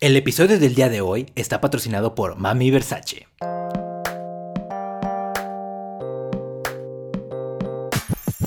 El 0.00 0.14
episodio 0.14 0.60
del 0.60 0.76
día 0.76 0.88
de 0.88 1.00
hoy 1.00 1.26
está 1.34 1.60
patrocinado 1.60 2.14
por 2.14 2.36
Mami 2.36 2.70
Versace. 2.70 3.26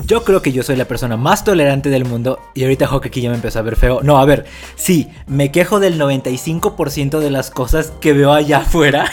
Yo 0.06 0.24
creo 0.24 0.40
que 0.40 0.52
yo 0.52 0.62
soy 0.62 0.76
la 0.76 0.86
persona 0.86 1.18
más 1.18 1.44
tolerante 1.44 1.90
del 1.90 2.06
mundo 2.06 2.38
y 2.54 2.62
ahorita 2.62 2.88
aquí 3.04 3.20
ya 3.20 3.28
me 3.28 3.34
empezó 3.34 3.58
a 3.58 3.62
ver 3.62 3.76
feo. 3.76 4.00
No, 4.02 4.16
a 4.16 4.24
ver, 4.24 4.46
sí, 4.76 5.10
me 5.26 5.52
quejo 5.52 5.78
del 5.78 6.00
95% 6.00 7.18
de 7.18 7.30
las 7.30 7.50
cosas 7.50 7.92
que 8.00 8.14
veo 8.14 8.32
allá 8.32 8.60
afuera. 8.60 9.12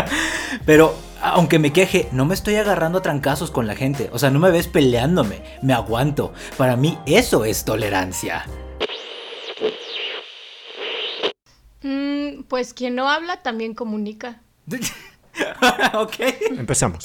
Pero 0.66 0.94
aunque 1.22 1.58
me 1.58 1.72
queje, 1.72 2.08
no 2.12 2.26
me 2.26 2.34
estoy 2.34 2.56
agarrando 2.56 2.98
a 2.98 3.02
trancazos 3.02 3.50
con 3.50 3.66
la 3.66 3.74
gente. 3.74 4.10
O 4.12 4.18
sea, 4.18 4.28
no 4.28 4.38
me 4.38 4.50
ves 4.50 4.68
peleándome, 4.68 5.40
me 5.62 5.72
aguanto. 5.72 6.34
Para 6.58 6.76
mí 6.76 6.98
eso 7.06 7.46
es 7.46 7.64
tolerancia. 7.64 8.44
Pues 12.48 12.74
quien 12.74 12.94
no 12.94 13.08
habla 13.08 13.42
también 13.42 13.74
comunica. 13.74 14.42
ok. 15.94 16.14
Empezamos. 16.50 17.04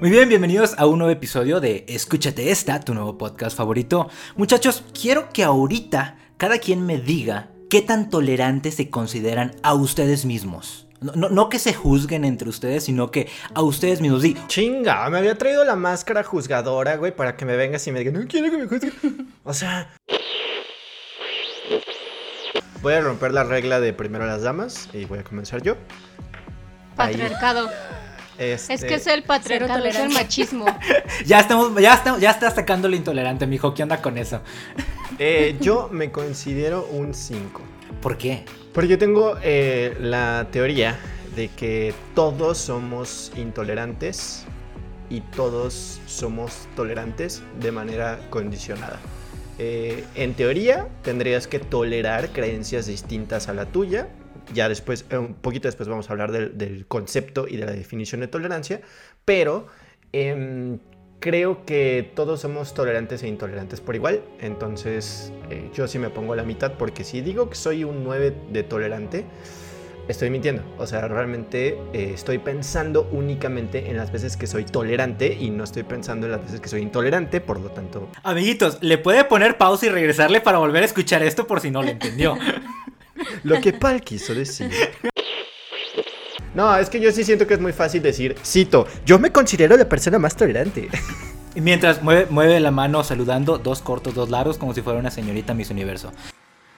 Muy 0.00 0.08
bien, 0.08 0.30
bienvenidos 0.30 0.74
a 0.78 0.86
un 0.86 0.98
nuevo 0.98 1.12
episodio 1.12 1.60
de 1.60 1.84
Escúchate 1.86 2.50
esta, 2.50 2.80
tu 2.80 2.94
nuevo 2.94 3.18
podcast 3.18 3.54
favorito. 3.54 4.08
Muchachos, 4.34 4.82
quiero 4.98 5.28
que 5.28 5.44
ahorita 5.44 6.16
cada 6.38 6.58
quien 6.58 6.86
me 6.86 6.98
diga 6.98 7.50
qué 7.68 7.82
tan 7.82 8.08
tolerantes 8.08 8.76
se 8.76 8.88
consideran 8.88 9.54
a 9.62 9.74
ustedes 9.74 10.24
mismos. 10.24 10.86
No, 11.00 11.48
que 11.48 11.58
se 11.58 11.72
juzguen 11.72 12.24
entre 12.24 12.48
ustedes, 12.48 12.84
sino 12.84 13.10
que 13.10 13.28
a 13.54 13.62
ustedes 13.62 14.00
mismos. 14.00 14.22
Sí. 14.22 14.36
Chinga, 14.48 15.08
me 15.08 15.18
había 15.18 15.36
traído 15.36 15.64
la 15.64 15.74
máscara 15.74 16.22
juzgadora, 16.22 16.96
güey, 16.96 17.14
para 17.14 17.36
que 17.36 17.46
me 17.46 17.56
vengas 17.56 17.86
y 17.86 17.92
me 17.92 18.00
digan, 18.00 18.14
no 18.14 18.26
quiero 18.28 18.50
que 18.50 18.58
me 18.58 18.66
juzguen. 18.66 19.28
O 19.44 19.54
sea. 19.54 19.90
Voy 22.82 22.94
a 22.94 23.00
romper 23.00 23.32
la 23.32 23.44
regla 23.44 23.80
de 23.80 23.92
primero 23.92 24.26
las 24.26 24.42
damas 24.42 24.88
y 24.92 25.06
voy 25.06 25.18
a 25.18 25.24
comenzar 25.24 25.62
yo. 25.62 25.76
Patriarcado. 26.96 27.70
Este, 28.38 28.72
es 28.72 28.84
que 28.84 28.94
es 28.94 29.06
el 29.06 29.22
patriarcado, 29.22 29.84
es 29.84 29.96
el 29.96 30.10
machismo. 30.10 30.64
ya 31.26 31.40
estamos, 31.40 31.78
ya 31.78 31.94
estamos, 31.94 32.20
ya 32.20 32.30
está 32.30 32.50
sacando 32.50 32.88
lo 32.88 32.96
intolerante, 32.96 33.46
mijo. 33.46 33.74
¿Qué 33.74 33.82
onda 33.82 34.00
con 34.00 34.16
eso? 34.16 34.40
Eh, 35.18 35.58
yo 35.60 35.88
me 35.92 36.10
considero 36.10 36.86
un 36.86 37.12
5. 37.12 37.60
¿Por 38.00 38.16
qué? 38.16 38.46
Porque 38.72 38.88
yo 38.88 38.98
tengo 38.98 39.36
eh, 39.42 39.96
la 40.00 40.48
teoría 40.50 40.98
de 41.34 41.48
que 41.48 41.94
todos 42.14 42.58
somos 42.58 43.32
intolerantes 43.36 44.44
y 45.08 45.20
todos 45.20 46.00
somos 46.06 46.68
tolerantes 46.76 47.42
de 47.60 47.72
manera 47.72 48.20
condicionada. 48.30 49.00
Eh, 49.58 50.04
en 50.14 50.34
teoría, 50.34 50.88
tendrías 51.02 51.46
que 51.46 51.58
tolerar 51.58 52.30
creencias 52.30 52.86
distintas 52.86 53.48
a 53.48 53.54
la 53.54 53.66
tuya 53.66 54.08
ya 54.52 54.68
después, 54.68 55.04
eh, 55.10 55.18
un 55.18 55.34
poquito 55.34 55.68
después 55.68 55.88
vamos 55.88 56.08
a 56.10 56.12
hablar 56.12 56.32
del, 56.32 56.86
concepto 56.86 57.46
y 57.48 57.56
de 57.56 57.66
la 57.66 57.72
definición 57.72 58.20
de 58.20 58.28
tolerancia, 58.28 58.80
pero 59.24 59.66
em, 60.12 60.78
creo 61.20 61.64
que 61.64 62.10
todos 62.14 62.40
somos 62.40 62.74
tolerantes 62.74 63.22
e 63.22 63.28
intolerantes 63.28 63.80
por 63.80 63.94
igual, 63.94 64.22
entonces 64.40 65.32
eh, 65.50 65.70
yo 65.74 65.86
sí 65.86 65.98
me 65.98 66.10
pongo 66.10 66.32
a 66.32 66.36
la 66.36 66.42
mitad 66.42 66.72
porque 66.72 67.04
si 67.04 67.20
digo 67.20 67.50
que 67.50 67.56
soy 67.56 67.84
un 67.84 68.02
9 68.02 68.34
de 68.50 68.62
tolerante, 68.62 69.26
estoy 70.08 70.30
mintiendo. 70.30 70.62
O 70.78 70.86
sea, 70.86 71.06
realmente 71.06 71.78
eh, 71.92 72.12
estoy 72.14 72.38
pensando 72.38 73.08
únicamente 73.12 73.90
en 73.90 73.96
las 73.96 74.10
veces 74.10 74.36
que 74.36 74.46
soy 74.46 74.64
tolerante 74.64 75.36
y 75.38 75.50
no 75.50 75.64
estoy 75.64 75.82
pensando 75.82 76.26
en 76.26 76.32
las 76.32 76.42
veces 76.42 76.60
que 76.60 76.68
soy 76.68 76.80
intolerante, 76.80 77.40
por 77.40 77.60
lo 77.60 77.70
tanto... 77.70 78.08
Amiguitos, 78.22 78.78
¿le 78.80 78.98
puede 78.98 79.24
poner 79.24 79.58
pausa 79.58 79.86
y 79.86 79.88
regresarle 79.90 80.40
para 80.40 80.58
volver 80.58 80.82
a 80.82 80.86
escuchar 80.86 81.22
esto 81.22 81.46
por 81.46 81.60
si 81.60 81.70
no 81.70 81.82
lo 81.82 81.90
entendió? 81.90 82.36
Lo 83.42 83.60
que 83.60 83.74
Pal 83.74 84.00
quiso 84.00 84.34
decir. 84.34 84.70
No, 86.54 86.76
es 86.76 86.90
que 86.90 87.00
yo 87.00 87.12
sí 87.12 87.24
siento 87.24 87.46
que 87.46 87.54
es 87.54 87.60
muy 87.60 87.72
fácil 87.72 88.02
decir, 88.02 88.36
cito, 88.44 88.86
yo 89.06 89.18
me 89.18 89.30
considero 89.30 89.76
la 89.76 89.88
persona 89.88 90.18
más 90.18 90.36
tolerante. 90.36 90.88
Y 91.52 91.60
mientras 91.60 92.00
mueve, 92.00 92.28
mueve 92.30 92.60
la 92.60 92.70
mano 92.70 93.02
saludando, 93.02 93.58
dos 93.58 93.82
cortos, 93.82 94.14
dos 94.14 94.30
largos, 94.30 94.56
como 94.56 94.72
si 94.72 94.82
fuera 94.82 95.00
una 95.00 95.10
señorita 95.10 95.52
Miss 95.52 95.70
Universo. 95.70 96.12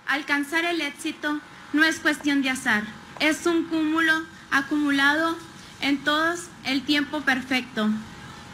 Alcanzar 0.06 0.64
el 0.64 0.80
éxito 0.80 1.40
no 1.74 1.84
es 1.84 1.98
cuestión 1.98 2.40
de 2.40 2.48
azar, 2.48 2.84
es 3.20 3.44
un 3.44 3.64
cúmulo 3.66 4.12
acumulado 4.50 5.36
en 5.82 6.02
todos 6.02 6.46
el 6.64 6.82
tiempo 6.84 7.20
perfecto. 7.20 7.90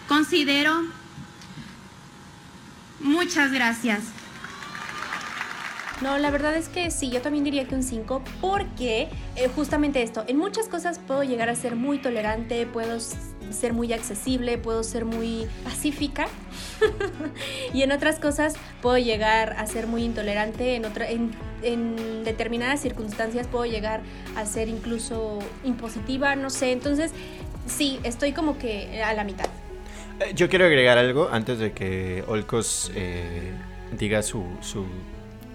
Considero... 0.08 0.72
Muchas 3.00 3.52
gracias. 3.52 4.00
No, 6.00 6.16
la 6.16 6.30
verdad 6.30 6.54
es 6.54 6.68
que 6.68 6.90
sí, 6.92 7.10
yo 7.10 7.20
también 7.20 7.42
diría 7.42 7.64
que 7.64 7.74
un 7.74 7.82
5 7.82 8.22
porque 8.40 9.08
eh, 9.34 9.48
justamente 9.54 10.02
esto, 10.02 10.24
en 10.28 10.36
muchas 10.38 10.68
cosas 10.68 11.00
puedo 11.00 11.24
llegar 11.24 11.48
a 11.48 11.56
ser 11.56 11.74
muy 11.74 11.98
tolerante, 11.98 12.66
puedo 12.66 13.00
ser 13.00 13.72
muy 13.72 13.92
accesible, 13.92 14.58
puedo 14.58 14.84
ser 14.84 15.04
muy 15.04 15.48
pacífica 15.64 16.28
y 17.74 17.82
en 17.82 17.90
otras 17.90 18.20
cosas 18.20 18.54
puedo 18.80 18.98
llegar 18.98 19.54
a 19.58 19.66
ser 19.66 19.88
muy 19.88 20.04
intolerante, 20.04 20.76
en, 20.76 20.84
en, 20.84 21.30
en 21.62 22.24
determinadas 22.24 22.80
circunstancias 22.80 23.48
puedo 23.48 23.66
llegar 23.66 24.00
a 24.36 24.46
ser 24.46 24.68
incluso 24.68 25.40
impositiva, 25.64 26.36
no 26.36 26.50
sé, 26.50 26.70
entonces 26.70 27.10
sí, 27.66 27.98
estoy 28.04 28.32
como 28.32 28.56
que 28.56 29.02
a 29.02 29.14
la 29.14 29.24
mitad. 29.24 29.46
Eh, 30.20 30.32
yo 30.34 30.48
quiero 30.48 30.66
agregar 30.66 30.96
algo 30.96 31.28
antes 31.32 31.58
de 31.58 31.72
que 31.72 32.22
Olcos 32.28 32.92
eh, 32.94 33.52
diga 33.98 34.22
su, 34.22 34.44
su 34.60 34.84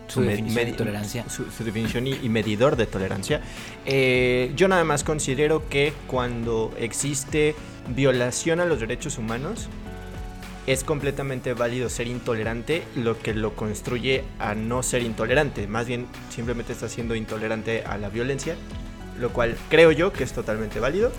su, 0.07 0.21
definición 0.21 0.65
de 0.65 0.73
tolerancia. 0.73 1.25
Su, 1.29 1.63
definición 1.63 2.07
y, 2.07 2.29
medidor 2.29 2.75
de 2.75 2.85
tolerancia. 2.85 3.41
Eh, 3.85 4.51
yo 4.55 4.67
nada 4.67 4.83
más 4.83 5.03
considero 5.03 5.67
que 5.69 5.93
cuando 6.07 6.73
existe 6.77 7.55
violación 7.89 8.59
a 8.59 8.65
los 8.65 8.79
derechos 8.79 9.17
humanos, 9.17 9.69
es 10.65 10.83
completamente 10.83 11.53
válido 11.53 11.89
ser 11.89 12.07
intolerante, 12.07 12.83
lo 12.95 13.19
que 13.19 13.33
lo 13.33 13.55
construye 13.55 14.23
a 14.39 14.55
no 14.55 14.81
ser 14.81 15.03
intolerante. 15.03 15.67
Más 15.67 15.87
bien, 15.87 16.07
simplemente 16.29 16.73
está 16.73 16.87
siendo 16.87 17.15
intolerante 17.15 17.83
a 17.85 17.97
la 17.97 18.09
violencia, 18.09 18.55
lo 19.19 19.31
cual 19.31 19.57
creo 19.69 19.91
yo 19.91 20.13
que 20.13 20.23
es 20.23 20.31
totalmente 20.31 20.79
válido. 20.79 21.11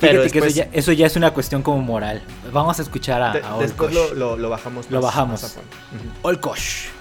Pero 0.00 0.22
eso, 0.22 0.92
ya, 0.92 1.06
es 1.06 1.16
una 1.16 1.32
cuestión 1.32 1.62
como 1.62 1.82
moral. 1.82 2.22
Vamos 2.52 2.78
a 2.78 2.82
escuchar 2.82 3.20
a, 3.20 3.58
Después 3.58 3.92
lo, 3.92 4.48
bajamos. 4.48 4.88
Lo 4.90 5.00
bajamos. 5.00 5.56
Olkosh. 6.22 6.97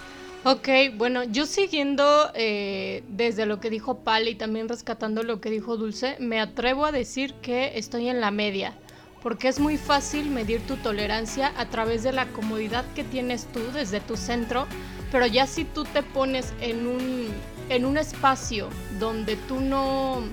Ok, 0.49 0.69
bueno, 0.95 1.25
yo 1.25 1.45
siguiendo 1.45 2.31
eh, 2.33 3.03
desde 3.09 3.45
lo 3.45 3.59
que 3.59 3.69
dijo 3.69 3.97
Pal 3.97 4.29
y 4.29 4.35
también 4.35 4.69
rescatando 4.69 5.21
lo 5.23 5.41
que 5.41 5.49
dijo 5.49 5.75
Dulce, 5.75 6.15
me 6.19 6.39
atrevo 6.39 6.85
a 6.85 6.93
decir 6.93 7.33
que 7.41 7.77
estoy 7.77 8.07
en 8.07 8.21
la 8.21 8.31
media, 8.31 8.73
porque 9.21 9.49
es 9.49 9.59
muy 9.59 9.75
fácil 9.75 10.29
medir 10.29 10.61
tu 10.61 10.77
tolerancia 10.77 11.51
a 11.57 11.65
través 11.69 12.01
de 12.01 12.13
la 12.13 12.27
comodidad 12.27 12.85
que 12.95 13.03
tienes 13.03 13.45
tú 13.51 13.59
desde 13.73 13.99
tu 13.99 14.15
centro, 14.15 14.67
pero 15.11 15.25
ya 15.25 15.47
si 15.47 15.65
tú 15.65 15.83
te 15.83 16.01
pones 16.01 16.53
en 16.61 16.87
un, 16.87 17.27
en 17.67 17.83
un 17.83 17.97
espacio 17.97 18.69
donde 19.01 19.35
tú 19.35 19.59
no... 19.59 20.23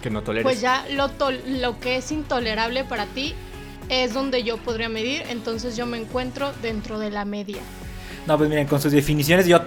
que 0.00 0.08
no 0.08 0.22
toleres. 0.22 0.44
Pues 0.44 0.60
ya 0.60 0.86
lo, 0.90 1.10
lo 1.48 1.80
que 1.80 1.96
es 1.96 2.12
intolerable 2.12 2.84
para 2.84 3.06
ti 3.06 3.34
es 3.88 4.14
donde 4.14 4.44
yo 4.44 4.56
podría 4.58 4.88
medir, 4.88 5.24
entonces 5.30 5.76
yo 5.76 5.84
me 5.84 5.98
encuentro 5.98 6.52
dentro 6.62 7.00
de 7.00 7.10
la 7.10 7.24
media. 7.24 7.58
No, 8.28 8.36
pues 8.36 8.50
miren, 8.50 8.66
con 8.66 8.78
sus 8.78 8.92
definiciones 8.92 9.46
yo 9.46 9.58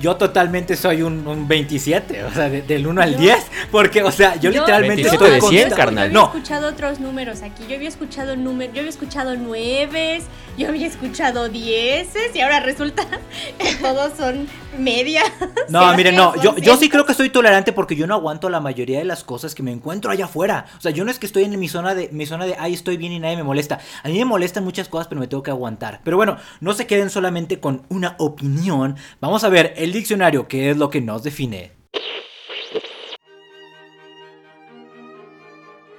yo 0.00 0.16
totalmente 0.16 0.76
soy 0.76 1.02
un, 1.02 1.46
27, 1.46 2.24
o 2.24 2.32
sea, 2.32 2.48
del 2.48 2.86
1 2.86 3.02
al 3.02 3.18
10, 3.18 3.36
porque, 3.70 4.02
o 4.02 4.10
sea, 4.10 4.36
yo, 4.36 4.50
literalmente 4.50 5.02
estoy 5.02 5.30
de 5.30 5.40
100, 5.40 5.70
carnal. 5.70 6.10
Yo 6.10 6.20
había 6.20 6.32
escuchado 6.32 6.68
otros 6.68 7.00
números 7.00 7.42
aquí, 7.42 7.64
yo 7.68 7.76
había 7.76 7.88
escuchado 7.88 8.36
números, 8.36 8.74
yo 8.74 8.80
había 8.80 8.90
escuchado 8.90 9.36
9, 9.36 10.22
yo 10.56 10.68
había 10.68 10.86
escuchado 10.86 11.48
10 11.48 12.08
y 12.34 12.40
ahora 12.40 12.60
resulta 12.60 13.06
que 13.58 13.74
todos 13.76 14.12
son 14.16 14.46
media. 14.78 15.22
No, 15.68 15.92
miren, 15.96 16.16
no, 16.16 16.40
yo, 16.42 16.56
yo 16.56 16.76
sí 16.76 16.88
creo 16.88 17.04
que 17.04 17.14
soy 17.14 17.30
tolerante 17.30 17.72
porque 17.72 17.94
yo 17.94 18.06
no 18.06 18.14
aguanto 18.14 18.48
la 18.48 18.60
mayoría 18.60 18.98
de 18.98 19.04
las 19.04 19.22
cosas 19.22 19.54
que 19.54 19.62
me 19.62 19.70
encuentro 19.70 20.10
allá 20.10 20.24
afuera. 20.24 20.66
O 20.78 20.80
sea, 20.80 20.92
yo 20.92 21.04
no 21.04 21.10
es 21.10 21.18
que 21.18 21.26
estoy 21.26 21.44
en 21.44 21.58
mi 21.58 21.68
zona 21.68 21.94
de 21.94 22.08
mi 22.10 22.26
zona 22.26 22.46
de 22.46 22.56
ay, 22.58 22.74
estoy 22.74 22.96
bien 22.96 23.12
y 23.12 23.18
nadie 23.18 23.36
me 23.36 23.42
molesta. 23.42 23.78
A 24.02 24.08
mí 24.08 24.18
me 24.18 24.24
molestan 24.24 24.64
muchas 24.64 24.88
cosas, 24.88 25.08
pero 25.08 25.20
me 25.20 25.26
tengo 25.26 25.42
que 25.42 25.50
aguantar. 25.50 26.00
Pero 26.04 26.16
bueno, 26.16 26.38
no 26.60 26.72
se 26.72 26.86
queden 26.86 27.10
solamente 27.10 27.60
con 27.60 27.82
una 27.88 28.14
opinión. 28.18 28.96
Vamos 29.20 29.44
a 29.44 29.48
ver 29.48 29.74
el 29.76 29.92
diccionario, 29.92 30.48
que 30.48 30.70
es 30.70 30.76
lo 30.76 30.90
que 30.90 31.00
nos 31.00 31.22
define. 31.22 31.77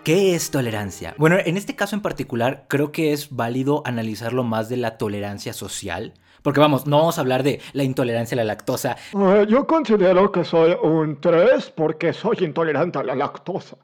¿Qué 0.03 0.33
es 0.33 0.49
tolerancia? 0.49 1.13
Bueno, 1.17 1.37
en 1.43 1.57
este 1.57 1.75
caso 1.75 1.95
en 1.95 2.01
particular 2.01 2.65
creo 2.69 2.91
que 2.91 3.11
es 3.11 3.35
válido 3.35 3.83
analizarlo 3.85 4.43
más 4.43 4.69
de 4.69 4.77
la 4.77 4.97
tolerancia 4.97 5.51
social. 5.51 6.13
Porque 6.41 6.61
vamos, 6.61 6.87
no 6.87 6.99
vamos 6.99 7.17
a 7.17 7.21
hablar 7.21 7.43
de 7.43 7.59
la 7.73 7.83
intolerancia 7.83 8.35
a 8.35 8.37
la 8.37 8.45
lactosa. 8.45 8.95
Eh, 9.13 9.45
yo 9.49 9.67
considero 9.67 10.31
que 10.31 10.45
soy 10.45 10.73
un 10.81 11.19
3 11.19 11.73
porque 11.75 12.13
soy 12.13 12.37
intolerante 12.39 12.97
a 12.99 13.03
la 13.03 13.13
lactosa. 13.13 13.77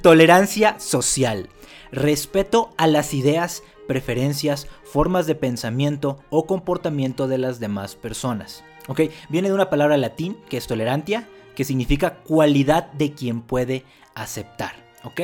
Tolerancia 0.00 0.78
social. 0.78 1.48
respeto 1.92 2.70
a 2.76 2.88
las 2.88 3.14
ideas, 3.14 3.62
preferencias, 3.86 4.66
formas 4.82 5.26
de 5.26 5.36
pensamiento 5.36 6.18
o 6.30 6.46
comportamiento 6.46 7.28
de 7.28 7.38
las 7.38 7.60
demás 7.60 7.94
personas. 7.94 8.64
¿Ok? 8.88 9.02
Viene 9.28 9.48
de 9.48 9.54
una 9.54 9.70
palabra 9.70 9.96
latín 9.96 10.36
que 10.48 10.56
es 10.56 10.66
tolerantia, 10.66 11.28
que 11.54 11.64
significa 11.64 12.16
cualidad 12.16 12.92
de 12.92 13.12
quien 13.12 13.40
puede 13.40 13.84
aceptar. 14.14 14.72
¿Ok? 15.04 15.20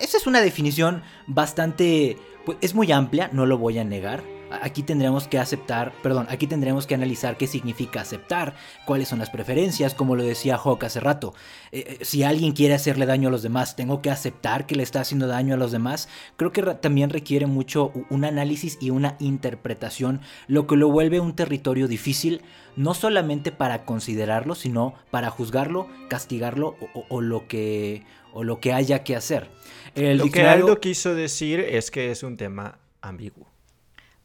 Esa 0.00 0.18
es 0.18 0.26
una 0.26 0.40
definición 0.40 1.02
bastante... 1.26 2.18
Pues, 2.44 2.58
es 2.60 2.74
muy 2.74 2.92
amplia, 2.92 3.30
no 3.32 3.46
lo 3.46 3.58
voy 3.58 3.78
a 3.78 3.84
negar 3.84 4.37
Aquí 4.50 4.82
tendremos 4.82 5.28
que 5.28 5.38
aceptar, 5.38 5.92
perdón, 6.02 6.26
aquí 6.30 6.46
tendremos 6.46 6.86
que 6.86 6.94
analizar 6.94 7.36
qué 7.36 7.46
significa 7.46 8.00
aceptar, 8.00 8.54
cuáles 8.86 9.08
son 9.08 9.18
las 9.18 9.30
preferencias, 9.30 9.94
como 9.94 10.16
lo 10.16 10.22
decía 10.22 10.56
Hawk 10.56 10.84
hace 10.84 11.00
rato. 11.00 11.34
Eh, 11.70 11.98
eh, 12.00 12.04
si 12.04 12.22
alguien 12.22 12.52
quiere 12.52 12.74
hacerle 12.74 13.06
daño 13.06 13.28
a 13.28 13.30
los 13.30 13.42
demás, 13.42 13.76
tengo 13.76 14.00
que 14.00 14.10
aceptar 14.10 14.66
que 14.66 14.74
le 14.74 14.82
está 14.82 15.00
haciendo 15.00 15.26
daño 15.26 15.54
a 15.54 15.58
los 15.58 15.72
demás. 15.72 16.08
Creo 16.36 16.52
que 16.52 16.62
también 16.62 17.10
requiere 17.10 17.46
mucho 17.46 17.92
un 18.08 18.24
análisis 18.24 18.78
y 18.80 18.90
una 18.90 19.16
interpretación, 19.18 20.20
lo 20.46 20.66
que 20.66 20.76
lo 20.76 20.90
vuelve 20.90 21.20
un 21.20 21.36
territorio 21.36 21.88
difícil, 21.88 22.42
no 22.76 22.94
solamente 22.94 23.52
para 23.52 23.84
considerarlo, 23.84 24.54
sino 24.54 24.94
para 25.10 25.30
juzgarlo, 25.30 25.88
castigarlo 26.08 26.76
o, 27.08 27.20
lo 27.20 27.48
que 27.48 28.04
o 28.32 28.44
lo 28.44 28.60
que 28.60 28.72
haya 28.72 29.04
que 29.04 29.16
hacer. 29.16 29.50
lo 29.94 30.30
que 30.30 30.42
Aldo 30.42 30.80
quiso 30.80 31.14
decir 31.14 31.60
es 31.60 31.90
que 31.90 32.10
es 32.10 32.22
un 32.22 32.36
tema 32.36 32.78
ambiguo. 33.00 33.47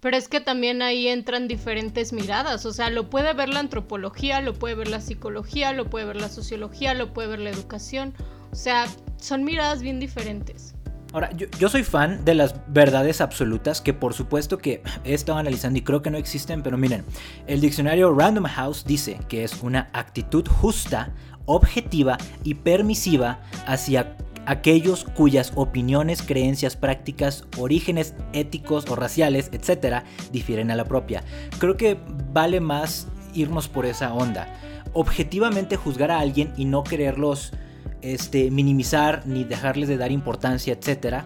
Pero 0.04 0.18
es 0.18 0.28
que 0.28 0.42
también 0.42 0.82
ahí 0.82 1.08
entran 1.08 1.48
diferentes 1.48 2.12
miradas, 2.12 2.66
o 2.66 2.74
sea, 2.74 2.90
lo 2.90 3.10
puede 3.10 3.34
ver 3.34 3.48
la 3.48 3.62
antropología, 3.62 4.42
lo 4.42 4.54
puede 4.54 4.76
ver 4.76 4.90
la 4.90 5.00
psicología, 5.00 5.72
lo 5.72 5.90
puede 5.90 6.06
ver 6.06 6.18
la 6.18 6.28
sociología, 6.28 6.94
lo 6.94 7.14
puede 7.14 7.30
ver 7.30 7.40
la 7.40 7.52
educación, 7.52 8.14
o 8.52 8.56
sea, 8.56 8.86
son 9.16 9.46
miradas 9.46 9.82
bien 9.82 10.02
diferentes. 10.02 10.76
Ahora, 11.14 11.30
yo, 11.32 11.70
soy 11.70 11.84
fan 11.84 12.26
de 12.26 12.36
las 12.36 12.54
verdades 12.68 13.22
absolutas 13.22 13.80
que 13.80 13.94
por 13.94 14.14
supuesto 14.14 14.58
que 14.58 14.84
he 15.06 15.14
estado 15.14 15.38
analizando 15.38 15.80
y 15.80 15.84
creo 15.84 16.02
que 16.02 16.12
no 16.12 16.18
existen, 16.18 16.64
pero 16.64 16.78
miren, 16.78 17.06
el 17.48 17.62
diccionario 17.62 18.14
Random 18.14 18.46
House 18.46 18.84
dice 18.84 19.18
que 19.30 19.46
es 19.46 19.64
una 19.64 19.90
actitud 19.94 20.46
justa, 20.46 21.14
objetiva 21.46 22.18
y 22.44 22.56
permisiva 22.56 23.40
hacia 23.68 24.18
aquellos 24.46 25.04
cuyas 25.04 25.52
opiniones, 25.56 26.22
creencias, 26.22 26.76
prácticas, 26.76 27.46
orígenes 27.58 28.16
éticos 28.34 28.90
o 28.90 28.96
raciales, 28.96 29.50
etcétera, 29.52 30.04
difieren 30.32 30.72
a 30.72 30.76
la 30.76 30.86
propia. 30.86 31.24
Creo 31.60 31.78
que 31.78 31.98
vale 32.32 32.60
más 32.60 33.08
irnos 33.34 33.68
por 33.68 33.86
esa 33.86 34.14
onda. 34.14 34.54
Objetivamente 34.94 35.76
juzgar 35.76 36.12
a 36.12 36.20
alguien 36.20 36.54
y 36.58 36.66
no 36.66 36.84
quererlos 36.84 37.54
este, 38.02 38.52
minimizar 38.52 39.26
ni 39.26 39.44
dejarles 39.44 39.90
de 39.90 39.98
dar 39.98 40.12
importancia, 40.12 40.74
etcétera, 40.74 41.26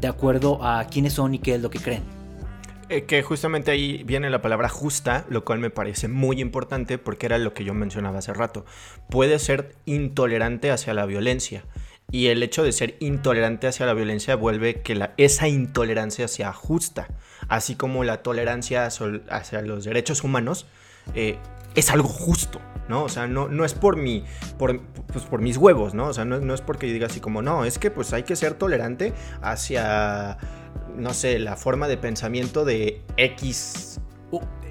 de 0.00 0.08
acuerdo 0.08 0.62
a 0.62 0.84
quiénes 0.86 1.14
son 1.14 1.34
y 1.34 1.38
qué 1.38 1.54
es 1.54 1.62
lo 1.62 1.70
que 1.70 1.78
creen. 1.78 2.02
Eh, 2.88 3.04
que 3.04 3.20
justamente 3.22 3.72
ahí 3.72 4.04
viene 4.04 4.30
la 4.30 4.42
palabra 4.42 4.68
justa, 4.68 5.24
lo 5.28 5.44
cual 5.44 5.58
me 5.58 5.70
parece 5.70 6.06
muy 6.06 6.40
importante 6.40 6.98
porque 6.98 7.26
era 7.26 7.36
lo 7.38 7.52
que 7.52 7.64
yo 7.64 7.74
mencionaba 7.74 8.18
hace 8.18 8.32
rato. 8.32 8.64
Puede 9.08 9.40
ser 9.40 9.74
intolerante 9.86 10.70
hacia 10.70 10.94
la 10.94 11.04
violencia 11.04 11.64
y 12.10 12.28
el 12.28 12.42
hecho 12.42 12.62
de 12.62 12.72
ser 12.72 12.96
intolerante 13.00 13.66
hacia 13.66 13.86
la 13.86 13.94
violencia 13.94 14.36
vuelve 14.36 14.80
que 14.82 14.94
la, 14.94 15.12
esa 15.16 15.48
intolerancia 15.48 16.28
sea 16.28 16.52
justa, 16.52 17.08
así 17.48 17.74
como 17.74 18.04
la 18.04 18.22
tolerancia 18.22 18.86
hacia 18.86 19.62
los 19.62 19.84
derechos 19.84 20.22
humanos 20.22 20.66
eh, 21.14 21.38
es 21.74 21.90
algo 21.90 22.08
justo, 22.08 22.60
¿no? 22.88 23.04
O 23.04 23.08
sea, 23.08 23.26
no, 23.26 23.48
no 23.48 23.64
es 23.64 23.74
por, 23.74 23.96
mi, 23.96 24.24
por, 24.58 24.80
pues 25.12 25.24
por 25.24 25.40
mis 25.40 25.56
huevos, 25.56 25.94
¿no? 25.94 26.06
O 26.06 26.14
sea, 26.14 26.24
no, 26.24 26.38
no 26.38 26.54
es 26.54 26.60
porque 26.60 26.86
diga 26.86 27.06
así 27.06 27.20
como, 27.20 27.42
no, 27.42 27.64
es 27.64 27.78
que 27.78 27.90
pues 27.90 28.12
hay 28.12 28.22
que 28.22 28.36
ser 28.36 28.54
tolerante 28.54 29.12
hacia, 29.42 30.38
no 30.96 31.12
sé, 31.12 31.38
la 31.38 31.56
forma 31.56 31.88
de 31.88 31.98
pensamiento 31.98 32.64
de 32.64 33.02
X 33.16 34.00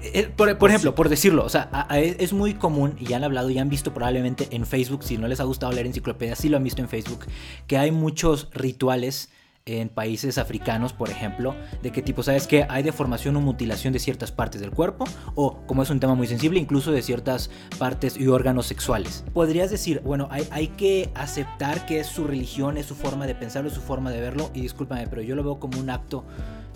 eh, 0.02 0.30
por, 0.36 0.56
pues 0.58 0.70
ejemplo, 0.70 0.94
por 0.94 1.08
decirlo, 1.08 1.44
o 1.44 1.48
sea, 1.48 1.88
es 1.90 2.32
muy 2.32 2.54
común, 2.54 2.96
y 2.98 3.06
ya 3.06 3.16
han 3.16 3.24
hablado 3.24 3.50
y 3.50 3.58
han 3.58 3.68
visto 3.68 3.92
probablemente 3.92 4.48
en 4.50 4.66
Facebook, 4.66 5.02
si 5.02 5.18
no 5.18 5.28
les 5.28 5.40
ha 5.40 5.44
gustado 5.44 5.72
leer 5.72 5.86
enciclopedias, 5.86 6.38
sí 6.38 6.48
lo 6.48 6.56
han 6.56 6.64
visto 6.64 6.82
en 6.82 6.88
Facebook, 6.88 7.26
que 7.66 7.78
hay 7.78 7.90
muchos 7.90 8.48
rituales 8.52 9.30
en 9.68 9.88
países 9.88 10.38
africanos, 10.38 10.92
por 10.92 11.10
ejemplo, 11.10 11.56
de 11.82 11.90
qué 11.90 12.00
tipo, 12.00 12.22
¿sabes 12.22 12.46
que 12.46 12.66
Hay 12.68 12.84
deformación 12.84 13.34
o 13.34 13.40
mutilación 13.40 13.92
de 13.92 13.98
ciertas 13.98 14.30
partes 14.30 14.60
del 14.60 14.70
cuerpo, 14.70 15.06
o 15.34 15.66
como 15.66 15.82
es 15.82 15.90
un 15.90 15.98
tema 15.98 16.14
muy 16.14 16.28
sensible, 16.28 16.60
incluso 16.60 16.92
de 16.92 17.02
ciertas 17.02 17.50
partes 17.76 18.16
y 18.16 18.28
órganos 18.28 18.66
sexuales. 18.66 19.24
Podrías 19.34 19.70
decir, 19.70 20.02
bueno, 20.04 20.28
hay, 20.30 20.46
hay 20.52 20.68
que 20.68 21.10
aceptar 21.16 21.84
que 21.84 21.98
es 21.98 22.06
su 22.06 22.28
religión, 22.28 22.76
es 22.76 22.86
su 22.86 22.94
forma 22.94 23.26
de 23.26 23.34
pensarlo, 23.34 23.68
es 23.68 23.74
su 23.74 23.80
forma 23.80 24.12
de 24.12 24.20
verlo, 24.20 24.50
y 24.54 24.60
discúlpame, 24.60 25.08
pero 25.08 25.22
yo 25.22 25.34
lo 25.34 25.42
veo 25.42 25.58
como 25.58 25.80
un 25.80 25.90
acto 25.90 26.24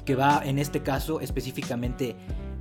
que 0.04 0.14
va, 0.14 0.42
en 0.44 0.58
este 0.58 0.82
caso, 0.82 1.20
específicamente 1.20 2.16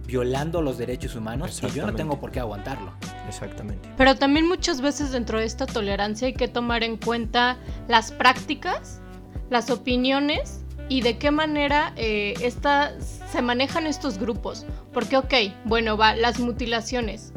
violando 0.09 0.63
los 0.63 0.79
derechos 0.79 1.15
humanos 1.15 1.61
y 1.63 1.69
yo 1.71 1.85
no 1.85 1.93
tengo 1.93 2.19
por 2.19 2.31
qué 2.31 2.39
aguantarlo. 2.39 2.93
Exactamente. 3.27 3.87
Pero 3.95 4.15
también 4.15 4.47
muchas 4.47 4.81
veces 4.81 5.11
dentro 5.11 5.37
de 5.37 5.45
esta 5.45 5.67
tolerancia 5.67 6.27
hay 6.27 6.33
que 6.33 6.47
tomar 6.47 6.83
en 6.83 6.97
cuenta 6.97 7.57
las 7.87 8.11
prácticas, 8.11 9.01
las 9.51 9.69
opiniones 9.69 10.65
y 10.89 11.01
de 11.01 11.19
qué 11.19 11.29
manera 11.29 11.93
eh, 11.95 12.33
se 13.31 13.41
manejan 13.43 13.85
estos 13.85 14.17
grupos. 14.17 14.65
Porque, 14.91 15.15
ok, 15.15 15.33
bueno, 15.65 15.95
va, 15.95 16.15
las 16.15 16.39
mutilaciones, 16.39 17.31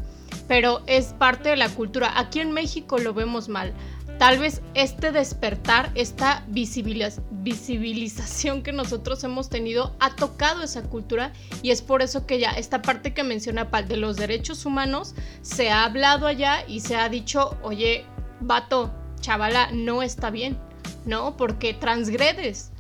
pero 0.49 0.81
es 0.87 1.13
parte 1.13 1.51
de 1.51 1.57
la 1.57 1.69
cultura. 1.69 2.19
Aquí 2.19 2.41
en 2.41 2.53
México 2.53 2.97
lo 2.99 3.13
vemos 3.13 3.51
mal 3.51 3.75
tal 4.19 4.39
vez 4.39 4.63
este 4.75 5.13
despertar, 5.13 5.91
esta 5.95 6.45
visibilización 6.49 8.63
que 8.63 8.73
nosotros 8.73 9.25
hemos 9.25 9.49
tenido 9.49 9.97
ha 10.01 10.15
tocado 10.15 10.63
esa 10.63 10.83
cultura 10.83 11.33
y 11.63 11.71
es 11.71 11.83
por 11.83 12.03
eso 12.03 12.27
que 12.27 12.39
ya 12.39 12.51
esta 12.51 12.83
parte 12.83 13.15
que 13.15 13.25
menciona 13.25 13.71
Pal 13.71 13.89
de 13.89 13.97
los 13.97 14.17
derechos 14.17 14.67
humanos 14.67 15.15
se 15.43 15.71
ha 15.71 15.85
hablado 15.85 16.27
allá 16.27 16.65
y 16.67 16.81
se 16.81 16.97
ha 16.97 17.09
dicho, 17.09 17.57
oye, 17.63 18.05
vato, 18.41 18.93
chavala, 19.21 19.71
no 19.73 20.03
está 20.03 20.31
bien, 20.31 20.59
¿no? 21.05 21.37
Porque 21.37 21.75
transgredes 21.75 22.71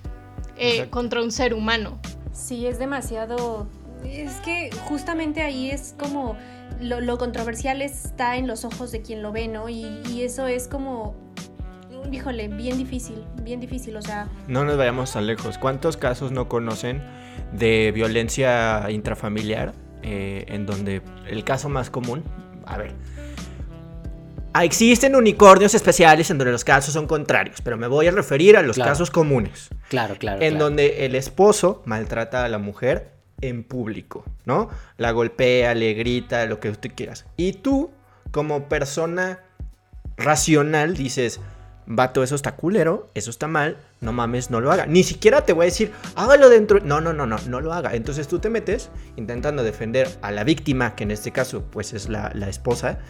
eh, 0.56 0.88
contra 0.90 1.22
un 1.22 1.32
ser 1.32 1.54
humano. 1.54 1.98
Sí, 2.32 2.66
es 2.66 2.78
demasiado... 2.78 3.66
Es 4.04 4.34
que 4.40 4.70
justamente 4.88 5.42
ahí 5.42 5.70
es 5.70 5.94
como... 5.98 6.36
Lo, 6.80 7.16
controversial 7.16 7.80
está 7.80 8.36
en 8.36 8.48
los 8.48 8.64
ojos 8.64 8.90
de 8.90 9.02
quien 9.02 9.22
lo 9.22 9.30
ve, 9.30 9.46
¿no? 9.46 9.68
y 9.68 10.22
eso 10.22 10.48
es 10.48 10.66
como 10.66 11.14
híjole, 12.10 12.48
bien 12.48 12.78
difícil, 12.78 13.24
bien 13.42 13.60
difícil, 13.60 13.96
o 13.96 14.02
sea... 14.02 14.28
No 14.48 14.64
nos 14.64 14.76
vayamos 14.76 15.12
tan 15.12 15.26
lejos. 15.26 15.58
¿Cuántos 15.58 15.96
casos 15.96 16.32
no 16.32 16.48
conocen 16.48 17.02
de 17.52 17.92
violencia 17.94 18.90
intrafamiliar 18.90 19.72
eh, 20.02 20.44
en 20.48 20.66
donde 20.66 21.02
el 21.28 21.44
caso 21.44 21.68
más 21.68 21.90
común, 21.90 22.24
a 22.66 22.76
ver, 22.76 22.94
Existen 24.60 25.16
unicornios 25.16 25.74
especiales 25.74 26.30
en 26.30 26.36
donde 26.36 26.52
los 26.52 26.62
casos 26.62 26.92
son 26.92 27.06
contrarios, 27.06 27.62
pero 27.62 27.78
me 27.78 27.86
voy 27.86 28.08
a 28.08 28.10
referir 28.10 28.58
a 28.58 28.62
los 28.62 28.76
casos 28.76 29.10
comunes. 29.10 29.70
Claro, 29.88 30.16
claro. 30.18 30.42
En 30.42 30.58
donde 30.58 31.06
el 31.06 31.14
esposo 31.14 31.82
maltrata 31.86 32.44
a 32.44 32.50
la 32.50 32.58
mujer 32.58 33.12
en 33.42 33.64
público, 33.64 34.24
¿no? 34.46 34.70
La 34.96 35.10
golpea, 35.10 35.74
le 35.74 35.92
grita, 35.92 36.46
lo 36.46 36.60
que 36.60 36.72
tú 36.72 36.88
quieras. 36.94 37.26
Y 37.36 37.52
tú, 37.52 37.90
como 38.30 38.68
persona 38.68 39.40
racional, 40.16 40.96
dices, 40.96 41.40
vato, 41.86 42.22
eso 42.22 42.34
está 42.34 42.56
culero, 42.56 43.10
eso 43.14 43.30
está 43.30 43.48
mal, 43.48 43.76
no 44.00 44.12
mames, 44.12 44.50
no 44.50 44.60
lo 44.60 44.72
haga. 44.72 44.86
Ni 44.86 45.02
siquiera 45.02 45.44
te 45.44 45.52
voy 45.52 45.64
a 45.64 45.66
decir, 45.66 45.92
hágalo 46.14 46.48
dentro. 46.48 46.80
No, 46.80 47.00
no, 47.00 47.12
no, 47.12 47.26
no, 47.26 47.36
no 47.46 47.60
lo 47.60 47.72
haga. 47.72 47.94
Entonces 47.94 48.28
tú 48.28 48.38
te 48.38 48.48
metes 48.48 48.90
intentando 49.16 49.62
defender 49.62 50.08
a 50.22 50.30
la 50.30 50.44
víctima, 50.44 50.94
que 50.94 51.04
en 51.04 51.10
este 51.10 51.32
caso 51.32 51.64
pues 51.70 51.92
es 51.92 52.08
la, 52.08 52.30
esposa, 52.48 53.00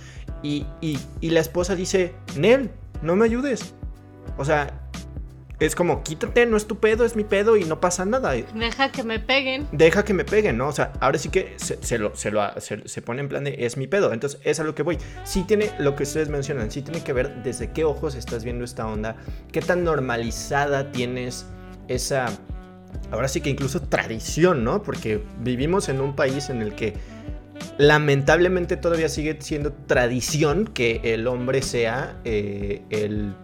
y, 0.42 0.66
y, 0.80 0.98
y 1.20 1.30
la 1.30 1.40
esposa 1.40 1.74
dice, 1.76 2.14
Nel, 2.36 2.70
no 3.02 3.16
me 3.16 3.24
ayudes. 3.24 3.74
O 4.38 4.44
sea, 4.44 4.82
es 5.66 5.74
como, 5.74 6.02
quítate, 6.02 6.46
no 6.46 6.56
es 6.56 6.66
tu 6.66 6.78
pedo, 6.78 7.04
es 7.04 7.16
mi 7.16 7.24
pedo 7.24 7.56
y 7.56 7.64
no 7.64 7.80
pasa 7.80 8.04
nada. 8.04 8.32
Deja 8.32 8.90
que 8.90 9.02
me 9.02 9.20
peguen. 9.20 9.68
Deja 9.72 10.04
que 10.04 10.14
me 10.14 10.24
peguen, 10.24 10.58
¿no? 10.58 10.68
O 10.68 10.72
sea, 10.72 10.92
ahora 11.00 11.18
sí 11.18 11.28
que 11.28 11.54
se, 11.56 11.98
lo, 11.98 12.14
se, 12.16 12.30
lo, 12.30 12.42
se, 12.60 13.02
pone 13.02 13.20
en 13.20 13.28
plan 13.28 13.44
de, 13.44 13.56
es 13.58 13.76
mi 13.76 13.86
pedo. 13.86 14.12
Entonces, 14.12 14.40
es 14.44 14.60
a 14.60 14.64
lo 14.64 14.74
que 14.74 14.82
voy. 14.82 14.98
Sí 15.24 15.44
tiene, 15.44 15.70
lo 15.78 15.94
que 15.96 16.02
ustedes 16.02 16.28
mencionan, 16.28 16.70
sí 16.70 16.82
tiene 16.82 17.02
que 17.02 17.12
ver 17.12 17.42
desde 17.42 17.70
qué 17.70 17.84
ojos 17.84 18.14
estás 18.14 18.44
viendo 18.44 18.64
esta 18.64 18.86
onda, 18.86 19.16
qué 19.52 19.60
tan 19.60 19.84
normalizada 19.84 20.90
tienes 20.90 21.46
esa, 21.88 22.26
ahora 23.10 23.28
sí 23.28 23.40
que 23.40 23.50
incluso 23.50 23.80
tradición, 23.80 24.64
¿no? 24.64 24.82
Porque 24.82 25.22
vivimos 25.40 25.88
en 25.88 26.00
un 26.00 26.16
país 26.16 26.50
en 26.50 26.62
el 26.62 26.74
que 26.74 26.94
lamentablemente 27.78 28.76
todavía 28.76 29.08
sigue 29.08 29.36
siendo 29.40 29.72
tradición 29.72 30.66
que 30.66 31.00
el 31.04 31.26
hombre 31.26 31.62
sea 31.62 32.16
eh, 32.24 32.82
el 32.90 33.34